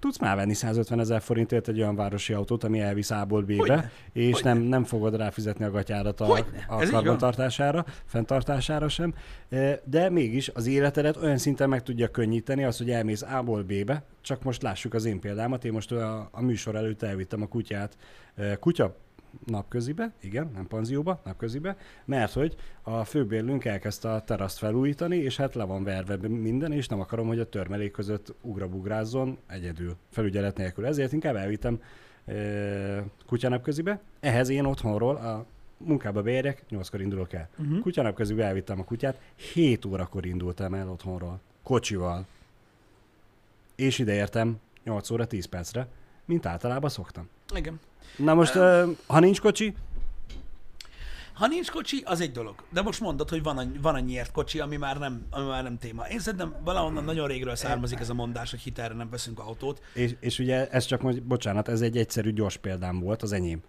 tudsz 0.02 0.18
már 0.18 0.36
venni 0.36 0.54
150 0.54 1.00
ezer 1.00 1.20
forintért 1.20 1.68
egy 1.68 1.80
olyan 1.80 1.96
városi 1.96 2.32
autót, 2.32 2.64
ami 2.64 2.80
elvisz 2.80 3.10
A-ból 3.10 3.42
B-be, 3.42 3.90
és 4.12 4.32
Hogyne. 4.32 4.52
nem, 4.52 4.62
nem 4.62 4.84
fogod 4.84 5.16
ráfizetni 5.16 5.64
a 5.64 5.70
gatyárat 5.70 6.20
a, 6.20 6.24
Hogyne. 6.24 6.64
a 6.68 6.86
karbantartására, 6.90 7.84
fenntartására 8.04 8.88
sem. 8.88 9.14
E, 9.48 9.80
De 9.84 10.10
mégis 10.10 10.48
az 10.48 10.66
életedet 10.66 11.16
olyan 11.16 11.38
szinten 11.38 11.68
meg 11.68 11.82
tudja 11.82 12.08
könnyíteni 12.08 12.64
az, 12.64 12.78
hogy 12.78 12.90
elmész 12.90 13.22
A-ból 13.22 13.62
B-be, 13.62 14.04
csak 14.20 14.42
most 14.42 14.62
lássuk 14.62 14.94
az 14.94 15.04
én 15.04 15.20
példámat, 15.20 15.64
én 15.64 15.72
most 15.72 15.92
a, 15.92 16.28
a 16.32 16.42
műsor 16.42 16.74
előtt 16.76 17.02
elvittem 17.02 17.42
a 17.42 17.46
kutyát 17.46 17.96
e, 18.34 18.56
kutya 18.56 18.96
napközibe, 19.46 20.12
igen, 20.20 20.50
nem 20.54 20.66
panzióba, 20.66 21.20
napközibe, 21.24 21.76
mert 22.04 22.32
hogy 22.32 22.56
a 22.82 23.04
főbérlőnk 23.04 23.64
elkezdte 23.64 24.12
a 24.12 24.24
teraszt 24.24 24.58
felújítani, 24.58 25.16
és 25.16 25.36
hát 25.36 25.54
le 25.54 25.64
van 25.64 25.84
verve 25.84 26.28
minden, 26.28 26.72
és 26.72 26.88
nem 26.88 27.00
akarom, 27.00 27.26
hogy 27.26 27.38
a 27.38 27.48
törmelék 27.48 27.90
között 27.90 28.34
ugrabugrázzon 28.40 29.38
egyedül, 29.46 29.96
felügyelet 30.10 30.56
nélkül. 30.56 30.86
Ezért 30.86 31.12
inkább 31.12 31.36
elvittem 31.36 31.80
e, 32.24 33.04
kutyanapközibe. 33.26 34.00
Ehhez 34.20 34.48
én 34.48 34.64
otthonról 34.64 35.16
a 35.16 35.46
munkába 35.76 36.22
beérek, 36.22 36.62
8-kor 36.70 37.00
indulok 37.00 37.32
el. 37.32 37.48
Mhm. 37.56 37.66
Uh-huh. 37.66 37.82
Kutyanapközibe 37.82 38.44
elvittem 38.44 38.80
a 38.80 38.84
kutyát, 38.84 39.20
7 39.52 39.84
órakor 39.84 40.26
indultam 40.26 40.74
el 40.74 40.88
otthonról, 40.88 41.40
kocsival. 41.62 42.26
És 43.74 43.98
ide 43.98 44.14
értem 44.14 44.60
8 44.84 45.10
óra 45.10 45.26
10 45.26 45.44
percre, 45.44 45.88
mint 46.24 46.46
általában 46.46 46.90
szoktam. 46.90 47.28
Igen. 47.54 47.80
Na 48.16 48.34
most, 48.34 48.54
uh, 48.54 48.96
ha 49.06 49.20
nincs 49.20 49.40
kocsi, 49.40 49.74
Ha 51.32 51.46
nincs 51.46 51.70
kocsi, 51.70 52.02
az 52.04 52.20
egy 52.20 52.30
dolog. 52.32 52.54
De 52.72 52.82
most 52.82 53.00
mondod, 53.00 53.28
hogy 53.28 53.42
van, 53.42 53.58
annyi, 53.58 53.78
van 53.82 53.94
annyiért 53.94 54.32
kocsi, 54.32 54.60
ami 54.60 54.76
már, 54.76 54.98
nem, 54.98 55.26
ami 55.30 55.46
már 55.46 55.62
nem 55.62 55.78
téma. 55.78 56.02
Én 56.08 56.18
szerintem 56.18 56.54
valahonnan 56.64 57.04
nagyon 57.04 57.26
régről 57.28 57.54
származik 57.54 58.00
ez 58.00 58.10
a 58.10 58.14
mondás, 58.14 58.50
hogy 58.50 58.60
hitelre 58.60 58.94
nem 58.94 59.10
veszünk 59.10 59.38
autót. 59.38 59.82
és, 59.94 60.14
és 60.20 60.38
ugye 60.38 60.68
ez 60.68 60.84
csak, 60.84 61.00
most, 61.02 61.22
bocsánat, 61.22 61.68
ez 61.68 61.80
egy 61.80 61.96
egyszerű, 61.96 62.32
gyors 62.32 62.56
példám 62.56 63.00
volt, 63.00 63.22
az 63.22 63.32
enyém. 63.32 63.60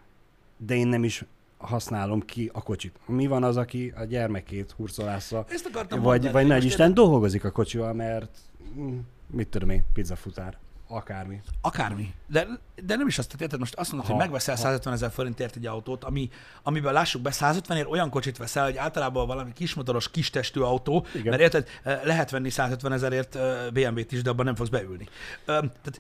De 0.58 0.76
én 0.76 0.88
nem 0.88 1.04
is 1.04 1.26
használom 1.58 2.22
ki 2.22 2.50
a 2.54 2.62
kocsit. 2.64 2.96
Mi 3.06 3.28
van 3.28 3.44
az, 3.44 3.58
aki 3.58 3.94
a 3.96 4.04
gyermekét 4.04 4.72
hurcolásza, 4.72 5.46
Ezt 5.50 5.66
akartam 5.66 6.00
vagy, 6.02 6.22
mondani. 6.22 6.34
vagy 6.34 6.48
nagy 6.48 6.64
Isten 6.66 6.90
érted- 6.90 7.06
dolgozik 7.06 7.44
a 7.44 7.52
kocsival, 7.52 7.94
mert 7.94 8.38
mm, 8.78 8.98
mit 9.28 9.48
tudom 9.48 9.70
én, 9.70 9.84
pizzafutár, 9.94 10.58
akármi. 10.88 11.42
Akármi. 11.62 12.14
De, 12.28 12.48
de 12.84 12.96
nem 12.96 13.08
is 13.08 13.18
azt, 13.18 13.28
tehát 13.28 13.42
érted, 13.42 13.60
most 13.60 13.74
azt 13.76 13.90
mondod, 13.92 14.08
Ha- 14.10 14.16
hogy 14.16 14.24
megveszel 14.26 14.56
ha- 14.56 14.62
150 14.62 14.94
ezer 14.94 15.12
forintért 15.12 15.56
egy 15.56 15.66
autót, 15.66 16.04
ami, 16.04 16.30
amiben 16.64 16.94
lássuk 16.94 17.22
be, 17.22 17.32
150 17.32 17.78
ér 17.78 17.88
olyan 17.88 18.10
kocsit 18.10 18.38
veszel, 18.38 18.64
hogy 18.64 18.78
általában 18.78 19.28
valami 19.28 19.54
kismotoros, 19.54 20.12
kistestű 20.12 20.60
autó, 20.60 21.06
Igen. 21.14 21.30
mert 21.30 21.42
érted, 21.42 21.68
eh, 21.84 22.02
lehet 22.04 22.30
venni 22.30 22.50
150 22.50 22.92
ezerért 22.94 23.36
eh, 23.36 23.70
BMW-t 23.74 24.12
is, 24.12 24.22
de 24.22 24.30
abban 24.30 24.46
nem 24.46 24.56
fogsz 24.56 24.70
beülni. 24.70 25.08
Tehát 25.46 26.00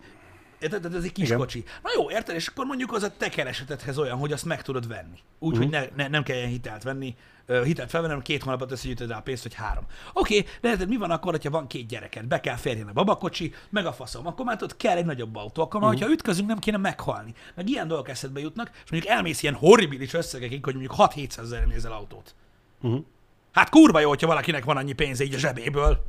Érted? 0.64 0.96
Ez 0.96 1.04
egy 1.04 1.12
kis 1.12 1.26
Igen. 1.26 1.38
kocsi. 1.38 1.64
Na 1.84 1.90
jó, 1.96 2.12
érted? 2.12 2.36
És 2.36 2.48
akkor 2.48 2.66
mondjuk 2.66 2.94
az 2.94 3.04
a 3.04 3.12
te 3.18 3.30
keresetedhez 3.30 3.98
olyan, 3.98 4.18
hogy 4.18 4.32
azt 4.32 4.46
meg 4.46 4.62
tudod 4.62 4.88
venni. 4.88 5.20
Úgy, 5.40 5.58
hogy 5.58 5.70
ne, 5.70 5.86
ne, 5.96 6.08
nem 6.08 6.24
kelljen 6.24 6.48
hitelt 6.48 6.84
venni, 6.84 7.16
ö, 7.46 7.64
hitelt 7.64 7.90
felvenni, 7.90 8.12
hanem 8.12 8.26
két 8.26 8.44
hónapot 8.44 8.72
összegyűjtöd 8.72 9.10
rá 9.10 9.18
a 9.18 9.22
pénzt, 9.22 9.44
hogy 9.44 9.54
három. 9.54 9.84
Oké, 10.14 10.38
okay, 10.38 10.52
de 10.62 10.70
érted, 10.70 10.88
mi 10.88 10.98
van 10.98 11.12
akkor, 11.12 11.32
hogyha 11.32 11.50
van 11.50 11.68
két 11.68 11.88
gyereked? 11.88 12.26
Be 12.26 12.40
kell 12.40 12.56
férjen 12.56 12.88
a 12.88 12.94
babakocsi, 12.94 13.54
meg 13.70 13.86
a 13.86 13.94
faszom. 13.94 14.28
Akkor 14.28 14.46
már 14.46 14.58
tudod, 14.58 14.78
kell 14.78 14.98
egy 14.98 15.06
nagyobb 15.06 15.36
autó. 15.36 15.62
Akkor 15.62 15.80
már, 15.80 15.90
hogyha 15.90 16.10
ütközünk, 16.10 16.48
nem 16.48 16.60
kéne 16.60 16.78
meghalni. 16.78 17.34
Meg 17.56 17.70
ilyen 17.70 17.88
dolgok 17.88 18.10
eszedbe 18.10 18.40
jutnak, 18.40 18.72
és 18.84 18.92
mondjuk 18.92 19.14
elmész 19.14 19.44
ilyen 19.44 19.56
horribilis 19.56 20.14
összegekig, 20.14 20.64
hogy 20.64 20.74
mondjuk 20.74 20.96
6-700 20.98 21.38
ezer 21.38 21.68
nézel 21.68 21.92
autót. 21.92 22.36
Uh-huh. 22.82 23.04
Hát 23.52 23.70
kurva 23.70 24.00
jó, 24.00 24.10
hogyha 24.10 24.28
valakinek 24.28 24.64
van 24.64 24.78
annyi 24.78 24.94
pénze 24.94 25.24
így 25.24 25.34
a 25.34 25.38
zsebéből, 25.38 26.04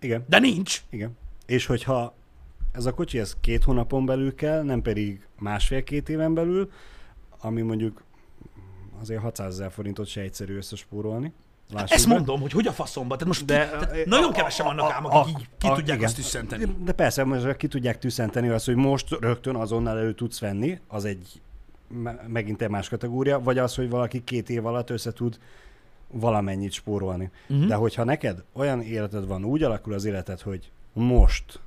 Igen. 0.00 0.24
de 0.28 0.38
nincs. 0.38 0.82
Igen. 0.90 1.18
És 1.46 1.66
hogyha 1.66 2.14
ez 2.72 2.86
a 2.86 2.94
kocsi 2.94 3.18
ez 3.18 3.36
két 3.40 3.64
hónapon 3.64 4.06
belül 4.06 4.34
kell, 4.34 4.62
nem 4.62 4.82
pedig 4.82 5.26
másfél-két 5.38 6.08
éven 6.08 6.34
belül, 6.34 6.70
ami 7.40 7.62
mondjuk 7.62 8.02
azért 9.00 9.20
600 9.20 9.52
ezer 9.52 9.70
forintot 9.72 10.06
se 10.06 10.20
egyszerű 10.20 10.56
összespórolni. 10.56 11.32
Lássuk 11.72 11.90
Ezt 11.90 12.08
be. 12.08 12.14
mondom, 12.14 12.40
hogy 12.40 12.52
hogy 12.52 12.66
a 12.66 12.72
faszomba. 12.72 13.12
Tehát 13.16 13.26
most 13.26 13.44
De, 13.44 13.62
ki, 13.64 13.70
tehát 13.70 14.06
a- 14.06 14.08
nagyon 14.08 14.30
a- 14.30 14.32
kevesen 14.32 14.66
a- 14.66 14.68
vannak 14.68 14.90
a- 14.90 14.92
ám, 14.92 15.04
a- 15.06 15.20
akik 15.20 15.38
így 15.38 15.48
ki 15.58 15.66
a- 15.66 15.74
tudják 15.74 15.96
igen. 15.96 16.08
azt 16.08 16.16
tüsszenteni. 16.16 16.64
De 16.84 16.92
persze, 16.92 17.24
most 17.24 17.56
ki 17.56 17.68
tudják 17.68 17.98
tüsszenteni 17.98 18.48
azt, 18.48 18.66
hogy 18.66 18.74
most 18.76 19.10
rögtön 19.20 19.54
azonnal 19.54 19.98
elő 19.98 20.14
tudsz 20.14 20.40
venni, 20.40 20.80
az 20.88 21.04
egy 21.04 21.40
me- 21.88 22.28
megint 22.28 22.62
egy 22.62 22.68
más 22.68 22.88
kategória, 22.88 23.40
vagy 23.40 23.58
az, 23.58 23.74
hogy 23.74 23.90
valaki 23.90 24.24
két 24.24 24.50
év 24.50 24.66
alatt 24.66 24.90
össze 24.90 25.12
tud 25.12 25.38
valamennyit 26.08 26.72
spórolni. 26.72 27.30
Uh-huh. 27.48 27.66
De 27.66 27.74
hogyha 27.74 28.04
neked 28.04 28.44
olyan 28.52 28.80
életed 28.82 29.26
van, 29.26 29.44
úgy 29.44 29.62
alakul 29.62 29.92
az 29.92 30.04
életed, 30.04 30.40
hogy 30.40 30.70
most, 30.92 31.60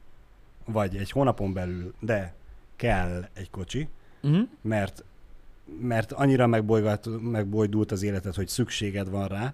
vagy 0.66 0.96
egy 0.96 1.12
hónapon 1.12 1.54
belül, 1.54 1.94
de 2.00 2.34
kell 2.76 3.28
egy 3.34 3.50
kocsi, 3.50 3.88
Uh-huh. 4.26 4.48
mert, 4.62 5.04
mert 5.82 6.12
annyira 6.12 6.48
megbojdult 7.22 7.92
az 7.92 8.04
életed, 8.04 8.36
hogy 8.36 8.48
szükséged 8.48 9.10
van 9.10 9.28
rá, 9.28 9.54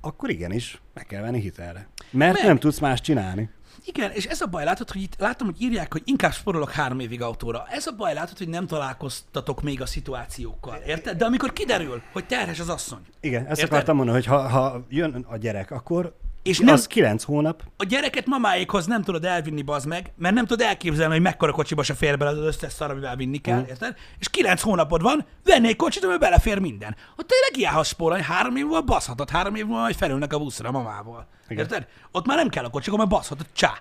akkor 0.00 0.30
igenis, 0.30 0.80
meg 0.94 1.06
kell 1.06 1.22
venni 1.22 1.40
hitelre. 1.40 1.88
Mert 2.10 2.32
Meg. 2.34 2.44
nem 2.46 2.58
tudsz 2.58 2.78
más 2.78 3.00
csinálni. 3.00 3.50
Igen, 3.84 4.10
és 4.10 4.24
ez 4.26 4.40
a 4.40 4.46
baj, 4.46 4.64
látod, 4.64 4.90
hogy 4.90 5.02
itt 5.02 5.14
látom, 5.18 5.48
hogy 5.48 5.62
írják, 5.62 5.92
hogy 5.92 6.02
inkább 6.04 6.32
sporolok 6.32 6.70
három 6.70 7.00
évig 7.00 7.22
autóra. 7.22 7.66
Ez 7.70 7.86
a 7.86 7.92
baj, 7.96 8.14
látod, 8.14 8.38
hogy 8.38 8.48
nem 8.48 8.66
találkoztatok 8.66 9.62
még 9.62 9.80
a 9.80 9.86
szituációkkal, 9.86 10.76
érted? 10.86 11.16
De 11.16 11.24
amikor 11.24 11.52
kiderül, 11.52 12.02
hogy 12.12 12.26
terhes 12.26 12.60
az 12.60 12.68
asszony, 12.68 13.00
Igen, 13.20 13.40
ezt 13.46 13.50
Érted? 13.60 13.72
akartam 13.72 13.96
mondani, 13.96 14.16
hogy 14.18 14.26
ha, 14.26 14.48
ha 14.48 14.84
jön 14.88 15.24
a 15.28 15.36
gyerek, 15.36 15.70
akkor 15.70 16.16
És 16.48 16.58
Nem. 16.58 16.74
Az 16.74 16.86
kilenc 16.86 17.22
hónap. 17.24 17.62
a 17.76 17.84
gyereket 17.84 18.26
mamáékhoz 18.26 18.86
nem 18.86 19.02
tudod 19.02 19.24
elvinni, 19.24 19.62
bazd 19.62 19.86
meg, 19.86 20.12
mert 20.16 20.34
nem 20.34 20.46
tudod 20.46 20.66
elképzelni, 20.66 21.12
hogy 21.12 21.22
mekkora 21.22 21.52
kocsiba 21.52 21.82
se 21.82 21.94
fér 21.94 22.18
bele 22.18 22.30
az 22.30 22.38
összes 22.46 22.72
szar, 22.72 22.90
amivel 22.90 23.16
vinni 23.16 23.38
kell, 23.38 23.58
Mhm. 23.60 23.68
érted? 23.68 23.96
És 24.18 24.28
kilenc 24.28 24.60
hónapod 24.60 25.02
van, 25.02 25.26
vennék 25.44 25.76
kocsit, 25.76 26.02
amiben 26.02 26.20
belefér 26.20 26.58
minden. 26.58 26.96
Ott 27.16 27.26
tényleg 27.26 27.54
hiához 27.54 27.86
spórolni, 27.88 28.22
három 28.22 28.56
év 28.56 28.64
múlva 28.64 28.82
baszhatod, 28.82 29.30
három 29.30 29.54
év 29.54 29.64
múlva 29.66 29.80
majd 29.80 29.94
felülnek 29.96 30.32
a 30.32 30.38
buszra 30.38 30.68
a 30.68 30.72
mamával. 30.72 31.26
Igen. 31.48 31.64
Érted? 31.64 31.86
Ott 32.12 32.26
már 32.26 32.36
nem 32.36 32.48
kell 32.48 32.64
a 32.64 32.70
kocsi, 32.70 32.90
mert 32.96 33.08
baszhatod, 33.08 33.46
csá. 33.52 33.72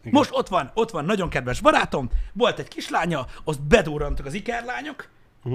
Igen. 0.00 0.12
Most 0.12 0.30
ott 0.32 0.48
van, 0.48 0.70
ott 0.74 0.90
van 0.90 1.04
nagyon 1.04 1.28
kedves 1.28 1.60
barátom, 1.60 2.10
volt 2.32 2.58
egy 2.58 2.68
kislánya, 2.68 3.26
azt 3.44 3.62
bedurrantak 3.62 4.26
az 4.26 4.34
ikerlányok, 4.34 5.08
Mhm. 5.42 5.54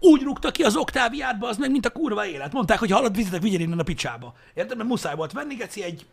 Úgy 0.00 0.22
rúgta 0.22 0.50
ki 0.50 0.62
az 0.62 0.76
oktáviátba, 0.76 1.48
az 1.48 1.56
meg, 1.56 1.70
mint 1.70 1.86
a 1.86 1.90
kurva 1.90 2.26
élet. 2.26 2.52
Mondták, 2.52 2.78
hogy 2.78 2.90
hallod, 2.90 3.16
vizetek, 3.16 3.42
vigyél 3.42 3.60
innen 3.60 3.78
a 3.78 3.82
picsába. 3.82 4.34
Érted? 4.54 4.76
Mert 4.76 4.88
muszáj 4.88 5.14
volt 5.14 5.32
venni, 5.32 5.54
geci, 5.54 5.82
egy, 5.82 6.06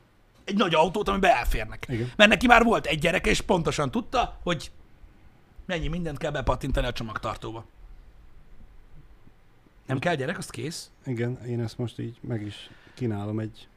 egy 0.43 0.55
nagy 0.55 0.73
autót, 0.73 1.07
amiben 1.07 1.31
elférnek. 1.31 1.85
Igen. 1.89 2.11
Mert 2.15 2.29
neki 2.29 2.47
már 2.47 2.63
volt 2.63 2.85
egy 2.85 2.99
gyereke, 2.99 3.29
és 3.29 3.41
pontosan 3.41 3.91
tudta, 3.91 4.39
hogy 4.43 4.71
mennyi 5.65 5.87
mindent 5.87 6.17
kell 6.17 6.31
bepattintani 6.31 6.87
a 6.87 6.91
csomagtartóba. 6.91 7.65
Nem 9.85 9.99
kell 9.99 10.15
gyerek, 10.15 10.37
azt 10.37 10.51
kész. 10.51 10.91
Igen, 11.05 11.45
én 11.45 11.61
ezt 11.61 11.77
most 11.77 11.99
így 11.99 12.17
meg 12.21 12.41
is 12.41 12.69
kínálom 12.93 13.39
egy 13.39 13.67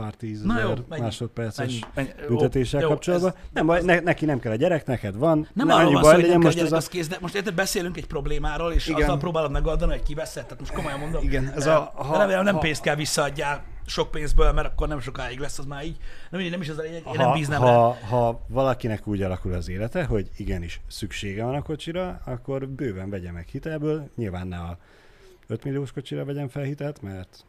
pár 0.00 0.14
tízezer 0.14 0.82
másodperces 0.88 1.66
menj, 1.66 1.80
menj. 1.94 2.26
Büntetéssel 2.28 2.80
jó, 2.80 2.88
kapcsolatban. 2.88 3.30
ez- 3.36 3.62
Nem 3.64 3.84
ne, 3.84 4.00
neki 4.00 4.24
nem 4.24 4.38
kell 4.38 4.52
a 4.52 4.56
gyerek, 4.56 4.86
neked 4.86 5.16
van. 5.16 5.48
Nem 5.52 5.66
Ne 5.66 5.74
arról 5.74 5.92
van 5.92 6.02
szó, 6.02 6.10
hogy 6.10 6.28
nem 6.28 6.40
most 6.40 6.56
gyerek, 6.56 6.72
az 6.72 6.88
kész, 6.88 7.08
de 7.08 7.16
most 7.20 7.34
érted, 7.34 7.54
beszélünk 7.54 7.96
egy 7.96 8.06
problémáról, 8.06 8.72
és 8.72 8.86
Igen. 8.86 9.02
azzal 9.02 9.18
próbálod 9.18 9.50
megoldani, 9.50 9.92
hogy 9.92 10.02
kiveszed, 10.02 10.42
tehát 10.42 10.58
most 10.60 10.72
komolyan 10.72 10.98
mondom. 10.98 11.22
Igen, 11.22 11.52
ez 11.56 11.66
a- 11.66 11.92
ha- 11.94 12.18
remélem 12.18 12.44
nem 12.44 12.54
ha- 12.54 12.60
pénzt 12.60 12.82
kell 12.82 12.94
visszaadjál 12.94 13.62
sok 13.86 14.10
pénzből, 14.10 14.52
mert 14.52 14.66
akkor 14.66 14.88
nem 14.88 15.00
sokáig 15.00 15.38
lesz 15.38 15.58
az 15.58 15.64
már 15.64 15.84
így. 15.84 15.96
Nem, 16.30 16.42
nem 16.42 16.60
is 16.60 16.68
az 16.68 16.78
a 16.78 16.82
lényeg, 16.82 17.02
én 17.06 17.12
nem 17.16 17.26
ha, 17.26 17.32
bíznám 17.32 17.62
rá. 17.62 17.66
ha, 17.72 17.96
ha 18.08 18.40
valakinek 18.48 19.06
úgy 19.06 19.22
alakul 19.22 19.52
az 19.52 19.68
élete, 19.68 20.04
hogy 20.04 20.30
igenis 20.36 20.80
szüksége 20.88 21.44
van 21.44 21.54
a 21.54 21.62
kocsira, 21.62 22.20
akkor 22.24 22.68
bőven 22.68 23.10
vegye 23.10 23.32
meg 23.32 23.46
hitelből. 23.50 24.08
Nyilván 24.16 24.46
ne 24.46 24.56
a 24.58 24.78
5 25.46 25.64
milliós 25.64 25.92
kocsira 25.92 26.24
vegyen 26.24 26.48
fel 26.48 26.62
hitelt, 26.62 27.02
mert 27.02 27.44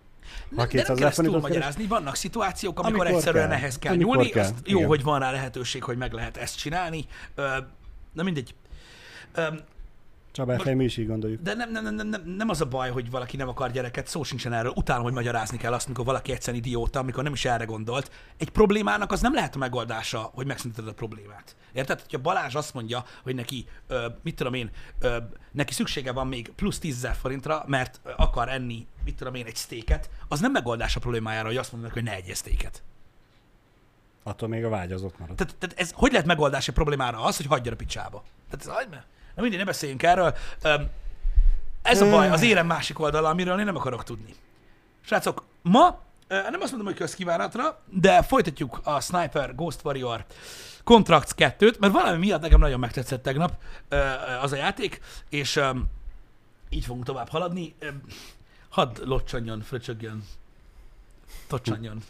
Ne, 0.49 0.61
de 0.61 0.67
200 0.67 0.87
nem 0.87 0.97
kell 0.97 1.07
ezt 1.07 1.21
túlmagyarázni, 1.21 1.85
vannak 1.85 2.15
szituációk, 2.15 2.79
amikor, 2.79 2.99
Amikor 2.99 3.17
egyszerűen 3.17 3.47
kell. 3.47 3.57
ehhez 3.57 3.79
kell 3.79 3.93
Amikor 3.93 4.15
nyúlni, 4.15 4.29
kell, 4.29 4.43
azt 4.43 4.53
jó, 4.65 4.77
igen. 4.77 4.87
hogy 4.89 5.03
van 5.03 5.19
rá 5.19 5.31
lehetőség, 5.31 5.83
hogy 5.83 5.97
meg 5.97 6.13
lehet 6.13 6.37
ezt 6.37 6.57
csinálni. 6.57 7.05
Na 8.13 8.23
mindegy. 8.23 8.55
Ö, 9.33 9.47
Csabáfej 10.31 10.73
mi 10.73 10.83
is 10.83 10.97
így 10.97 11.07
gondoljuk. 11.07 11.41
De 11.41 11.53
nem, 11.53 11.71
nem, 11.71 11.83
nem, 11.83 12.07
nem, 12.07 12.23
nem, 12.37 12.49
az 12.49 12.61
a 12.61 12.65
baj, 12.65 12.89
hogy 12.89 13.09
valaki 13.09 13.37
nem 13.37 13.47
akar 13.47 13.71
gyereket, 13.71 14.07
szó 14.07 14.23
sincsen 14.23 14.53
erről. 14.53 14.71
Utálom, 14.75 15.03
hogy 15.03 15.13
magyarázni 15.13 15.57
kell 15.57 15.73
azt, 15.73 15.85
amikor 15.85 16.05
valaki 16.05 16.31
egyszerűen 16.31 16.63
idióta, 16.63 16.99
amikor 16.99 17.23
nem 17.23 17.33
is 17.33 17.45
erre 17.45 17.65
gondolt. 17.65 18.11
Egy 18.37 18.49
problémának 18.49 19.11
az 19.11 19.21
nem 19.21 19.33
lehet 19.33 19.55
a 19.55 19.57
megoldása, 19.57 20.31
hogy 20.33 20.45
megszünteted 20.45 20.89
a 20.89 20.93
problémát. 20.93 21.55
Érted? 21.73 22.01
Hogyha 22.01 22.17
Balázs 22.17 22.55
azt 22.55 22.73
mondja, 22.73 23.05
hogy 23.23 23.35
neki, 23.35 23.65
ö, 23.87 24.07
mit 24.23 24.35
tudom 24.35 24.53
én, 24.53 24.71
ö, 24.99 25.17
neki 25.51 25.73
szüksége 25.73 26.11
van 26.11 26.27
még 26.27 26.51
plusz 26.55 26.79
10 26.79 27.01
000 27.01 27.13
forintra, 27.13 27.63
mert 27.67 27.99
akar 28.17 28.49
enni, 28.49 28.87
mit 29.07 29.15
tudom 29.15 29.35
én, 29.35 29.45
egy 29.45 29.55
sztéket, 29.55 30.09
az 30.27 30.39
nem 30.39 30.51
megoldás 30.51 30.95
a 30.95 30.99
problémájára, 30.99 31.47
hogy 31.47 31.57
azt 31.57 31.71
mondják, 31.71 31.93
hogy 31.93 32.03
ne 32.03 32.11
egyél 32.11 32.35
sztéket. 32.35 32.83
Attól 34.23 34.49
még 34.49 34.65
a 34.65 34.69
vágy 34.69 34.91
az 34.91 35.03
ott 35.03 35.19
marad. 35.19 35.35
Tehát, 35.35 35.55
tehát 35.55 35.79
ez 35.79 35.91
hogy 35.93 36.11
lehet 36.11 36.27
megoldás 36.27 36.67
egy 36.67 36.73
problémára 36.73 37.23
az, 37.23 37.37
hogy 37.37 37.45
hagyja 37.45 37.71
a 37.71 37.75
picsába? 37.75 38.23
Tehát 38.49 38.65
ez 38.65 38.73
hagyd. 38.73 39.03
Na 39.35 39.41
mindig, 39.41 39.59
ne 39.59 39.65
beszéljünk 39.65 40.03
erről. 40.03 40.35
Ez 41.81 42.01
a 42.01 42.09
baj, 42.09 42.29
az 42.29 42.41
érem 42.41 42.65
másik 42.65 42.99
oldala, 42.99 43.29
amiről 43.29 43.59
én 43.59 43.65
nem 43.65 43.75
akarok 43.75 44.03
tudni. 44.03 44.35
Srácok, 45.01 45.43
ma 45.61 45.99
nem 46.27 46.61
azt 46.61 46.69
mondom, 46.69 46.85
hogy 46.85 46.95
közkívánatra, 46.95 47.81
de 47.85 48.21
folytatjuk 48.21 48.79
a 48.83 49.01
Sniper 49.01 49.55
Ghost 49.55 49.79
Warrior 49.83 50.25
Contracts 50.83 51.31
2-t, 51.37 51.79
mert 51.79 51.93
valami 51.93 52.17
miatt 52.17 52.41
nekem 52.41 52.59
nagyon 52.59 52.79
megtetszett 52.79 53.23
tegnap 53.23 53.53
az 54.41 54.51
a 54.51 54.55
játék, 54.55 55.01
és 55.29 55.61
így 56.69 56.85
fogunk 56.85 57.05
tovább 57.05 57.29
haladni. 57.29 57.75
Hadd 58.69 58.97
locsanjon, 59.03 59.61
fröcsögjön, 59.61 60.23
tocsanjon. 61.47 62.03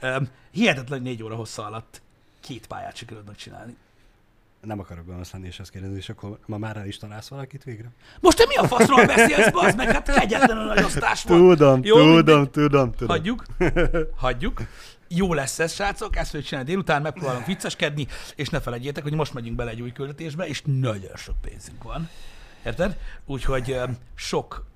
Öm, 0.00 0.28
Hihetetlen 0.50 1.02
négy 1.02 1.22
óra 1.22 1.34
hossza 1.34 1.66
alatt 1.66 2.02
két 2.40 2.66
pályát 2.66 2.96
sikerült 2.96 3.26
megcsinálni. 3.26 3.76
Nem 4.60 4.78
akarok 4.78 5.06
gonosz 5.06 5.32
lenni 5.32 5.46
és 5.46 5.60
azt 5.60 5.70
kérdezni, 5.70 5.96
és 5.96 6.08
akkor 6.08 6.38
ma 6.46 6.58
már 6.58 6.76
el 6.76 6.86
is 6.86 6.98
találsz 6.98 7.28
valakit 7.28 7.64
végre? 7.64 7.88
Most 8.20 8.36
te 8.36 8.44
mi 8.48 8.54
a 8.54 8.66
faszról 8.66 9.06
beszélsz, 9.06 9.50
bazd 9.50 9.76
meg? 9.76 9.92
Hát 9.92 10.18
kegyetlenül 10.18 10.64
nagy 10.64 10.84
osztás 10.84 11.22
van. 11.24 11.38
Tudom, 11.38 11.80
Jó, 11.84 11.96
tudom, 11.96 12.14
mindegy. 12.14 12.50
tudom, 12.50 12.92
tudom. 12.92 13.08
Hagyjuk. 13.08 13.44
Hagyjuk. 14.16 14.62
Jó 15.08 15.34
lesz 15.34 15.58
ez, 15.58 15.72
srácok, 15.72 16.16
ezt 16.16 16.30
fogjuk 16.30 16.48
csinálni 16.48 16.70
délután, 16.70 17.02
megpróbálunk 17.02 17.46
vicceskedni, 17.46 18.06
és 18.34 18.48
ne 18.48 18.60
felejtjétek, 18.60 19.02
hogy 19.02 19.14
most 19.14 19.34
megyünk 19.34 19.56
bele 19.56 19.70
egy 19.70 19.80
új 19.80 19.92
küldetésbe, 19.92 20.46
és 20.46 20.62
nagyon 20.64 21.16
sok 21.16 21.40
pénzünk 21.40 21.82
van. 21.82 22.08
Érted? 22.64 22.98
Úgyhogy 23.26 23.80
sok, 24.14 24.66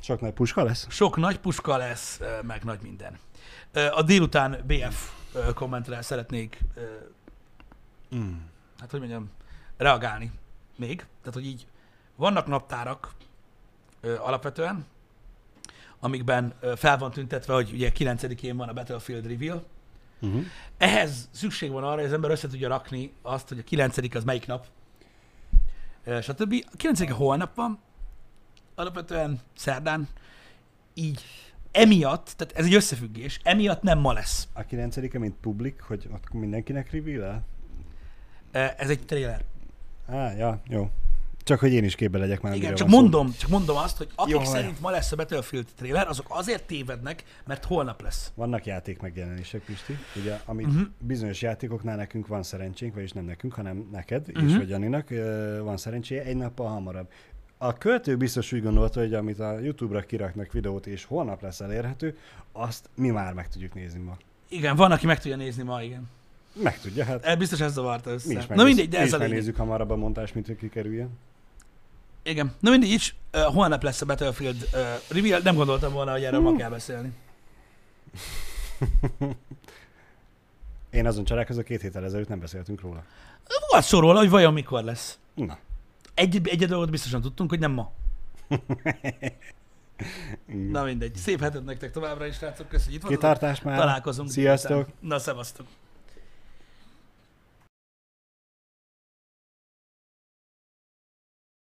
Sok 0.00 0.20
nagy 0.20 0.32
puska 0.32 0.62
lesz? 0.62 0.86
sok 0.90 1.16
nagy 1.16 1.38
puska 1.38 1.76
lesz, 1.76 2.20
meg 2.42 2.64
nagy 2.64 2.78
minden. 2.82 3.18
A 3.92 4.02
délután 4.02 4.64
BF 4.66 5.10
kommentre 5.54 6.02
szeretnék, 6.02 6.58
Mm. 8.14 8.32
hát 8.78 8.90
hogy 8.90 9.00
mondjam, 9.00 9.30
reagálni 9.76 10.32
még. 10.76 10.96
Tehát, 10.96 11.34
hogy 11.34 11.46
így 11.46 11.66
vannak 12.16 12.46
naptárak 12.46 13.10
alapvetően, 14.18 14.86
amikben 16.00 16.54
fel 16.76 16.98
van 16.98 17.10
tüntetve, 17.10 17.54
hogy 17.54 17.70
ugye 17.72 17.90
9-én 17.98 18.56
van 18.56 18.68
a 18.68 18.72
Battlefield 18.72 19.26
Reveal. 19.26 19.64
Uh-huh. 20.20 20.44
Ehhez 20.78 21.28
szükség 21.30 21.70
van 21.70 21.84
arra, 21.84 21.94
hogy 21.94 22.04
az 22.04 22.12
ember 22.12 22.30
össze 22.30 22.48
tudja 22.48 22.68
rakni 22.68 23.12
azt, 23.22 23.48
hogy 23.48 23.58
a 23.58 23.62
9 23.62 24.14
az 24.14 24.24
melyik 24.24 24.46
nap, 24.46 24.66
stb. 26.22 26.54
A 26.72 26.76
9 26.76 27.10
holnap 27.10 27.54
van, 27.54 27.78
alapvetően 28.76 29.40
szerdán, 29.56 30.08
így 30.94 31.24
emiatt, 31.72 32.34
tehát 32.36 32.56
ez 32.56 32.64
egy 32.64 32.74
összefüggés, 32.74 33.40
emiatt 33.42 33.82
nem 33.82 33.98
ma 33.98 34.12
lesz. 34.12 34.48
A 34.52 34.62
9 34.62 34.96
mint 35.12 35.34
publik, 35.40 35.80
hogy 35.80 36.08
ott 36.12 36.32
mindenkinek 36.32 36.90
reveal 36.90 37.44
Ez 38.52 38.90
egy 38.90 39.04
trailer. 39.04 39.44
Á, 40.08 40.32
ja, 40.32 40.60
jó. 40.68 40.90
Csak 41.46 41.58
hogy 41.60 41.72
én 41.72 41.84
is 41.84 41.94
képbe 41.94 42.18
legyek 42.18 42.40
már. 42.40 42.54
Igen, 42.54 42.74
csak 42.74 42.88
van 42.88 42.96
szó. 42.96 43.00
mondom, 43.00 43.34
csak 43.38 43.50
mondom 43.50 43.76
azt, 43.76 43.96
hogy 43.96 44.08
akik 44.14 44.34
Jó, 44.34 44.44
szerint 44.44 44.80
ma 44.80 44.90
lesz 44.90 45.12
a 45.12 45.16
Battlefield 45.16 45.66
trailer, 45.76 46.08
azok 46.08 46.26
azért 46.28 46.66
tévednek, 46.66 47.24
mert 47.44 47.64
holnap 47.64 48.02
lesz. 48.02 48.32
Vannak 48.34 48.66
játék 48.66 49.00
megjelenések, 49.00 49.60
Pisti, 49.64 49.98
ugye, 50.16 50.40
amit 50.44 50.66
Mhm. 50.66 50.74
uh-huh. 50.76 50.90
bizonyos 50.98 51.42
játékoknál 51.42 51.96
nekünk 51.96 52.26
van 52.26 52.42
szerencsénk, 52.42 52.94
vagyis 52.94 53.12
nem 53.12 53.24
nekünk, 53.24 53.54
hanem 53.54 53.88
neked 53.92 54.20
uh-huh. 54.20 54.42
Mhm. 54.42 54.48
és 54.48 54.56
vagy 54.56 54.68
Janinak 54.68 55.08
van 55.62 55.76
szerencséje 55.76 56.22
egy 56.22 56.36
nappal 56.36 56.68
hamarabb. 56.68 57.08
A 57.66 57.72
költő 57.72 58.16
biztos 58.16 58.52
úgy 58.52 58.62
gondolta, 58.62 59.00
hogy 59.00 59.14
amit 59.14 59.38
a 59.40 59.58
YouTube-ra 59.58 60.00
kiraknak 60.00 60.52
videót, 60.52 60.86
és 60.86 61.04
holnap 61.04 61.42
lesz 61.42 61.60
elérhető, 61.60 62.18
azt 62.52 62.88
mi 62.94 63.08
már 63.08 63.32
meg 63.32 63.48
tudjuk 63.48 63.74
nézni 63.74 64.00
ma. 64.00 64.16
Igen, 64.48 64.76
van, 64.76 64.92
aki 64.92 65.06
meg 65.06 65.20
tudja 65.20 65.36
nézni 65.36 65.62
ma, 65.62 65.82
igen. 65.82 66.08
Meg 66.62 66.80
tudja, 66.80 67.04
hát 67.04 67.24
E, 67.24 67.36
Biztos 67.36 67.60
ez 67.60 67.72
zavarta 67.72 68.10
össze. 68.10 68.28
mi 68.28 68.34
is, 68.34 68.46
Na 68.46 68.54
megnéz, 68.54 68.66
mindegy, 68.66 68.88
de 68.88 68.98
mi 68.98 69.04
ez 69.04 69.12
a 69.12 69.18
megnézzük 69.18 69.56
hamarabb 69.56 69.90
a 69.90 69.96
montás, 69.96 70.32
mint 70.32 70.46
hogy 70.46 70.56
kikerüljen. 70.56 71.18
Igen. 72.22 72.54
Na 72.60 72.70
mindegy, 72.70 72.90
is, 72.90 73.14
uh, 73.34 73.40
holnap 73.40 73.82
lesz 73.82 74.00
a 74.00 74.06
Battlefield 74.06 74.68
uh, 74.72 74.80
reveal, 75.08 75.40
nem 75.44 75.54
gondoltam 75.54 75.92
volna, 75.92 76.12
hogy 76.12 76.24
erről 76.24 76.40
ma 76.40 76.56
kell 76.56 76.70
beszélni. 76.70 77.12
Én 80.90 81.06
azon 81.06 81.24
csalálkozok, 81.24 81.64
két 81.64 81.80
héttel 81.80 82.04
ezelőtt 82.04 82.28
nem 82.28 82.40
beszéltünk 82.40 82.80
róla. 82.80 83.04
Volt 83.70 83.84
szó 83.84 83.98
róla, 83.98 84.18
hogy 84.18 84.30
vajon 84.30 84.52
mikor 84.52 84.82
lesz. 84.84 85.18
Na. 85.34 85.58
Egy, 86.16 86.48
egy 86.48 86.66
dolgot 86.66 86.90
biztosan 86.90 87.20
tudtunk, 87.20 87.50
hogy 87.50 87.58
nem 87.58 87.72
ma. 87.72 87.92
Na 90.46 90.84
mindegy. 90.84 91.16
Szép 91.16 91.40
hetet 91.40 91.64
nektek 91.64 91.90
továbbra 91.90 92.26
is, 92.26 92.34
srácok. 92.34 92.68
Köszönjük, 92.68 93.02
hogy 93.02 93.12
itt 93.12 93.20
voltatok. 93.20 93.40
Kitartás 93.40 93.64
már. 93.64 93.78
Találkozunk. 93.78 94.30
Sziasztok. 94.30 94.88
Na, 95.00 95.18
szevasztok. 95.18 95.66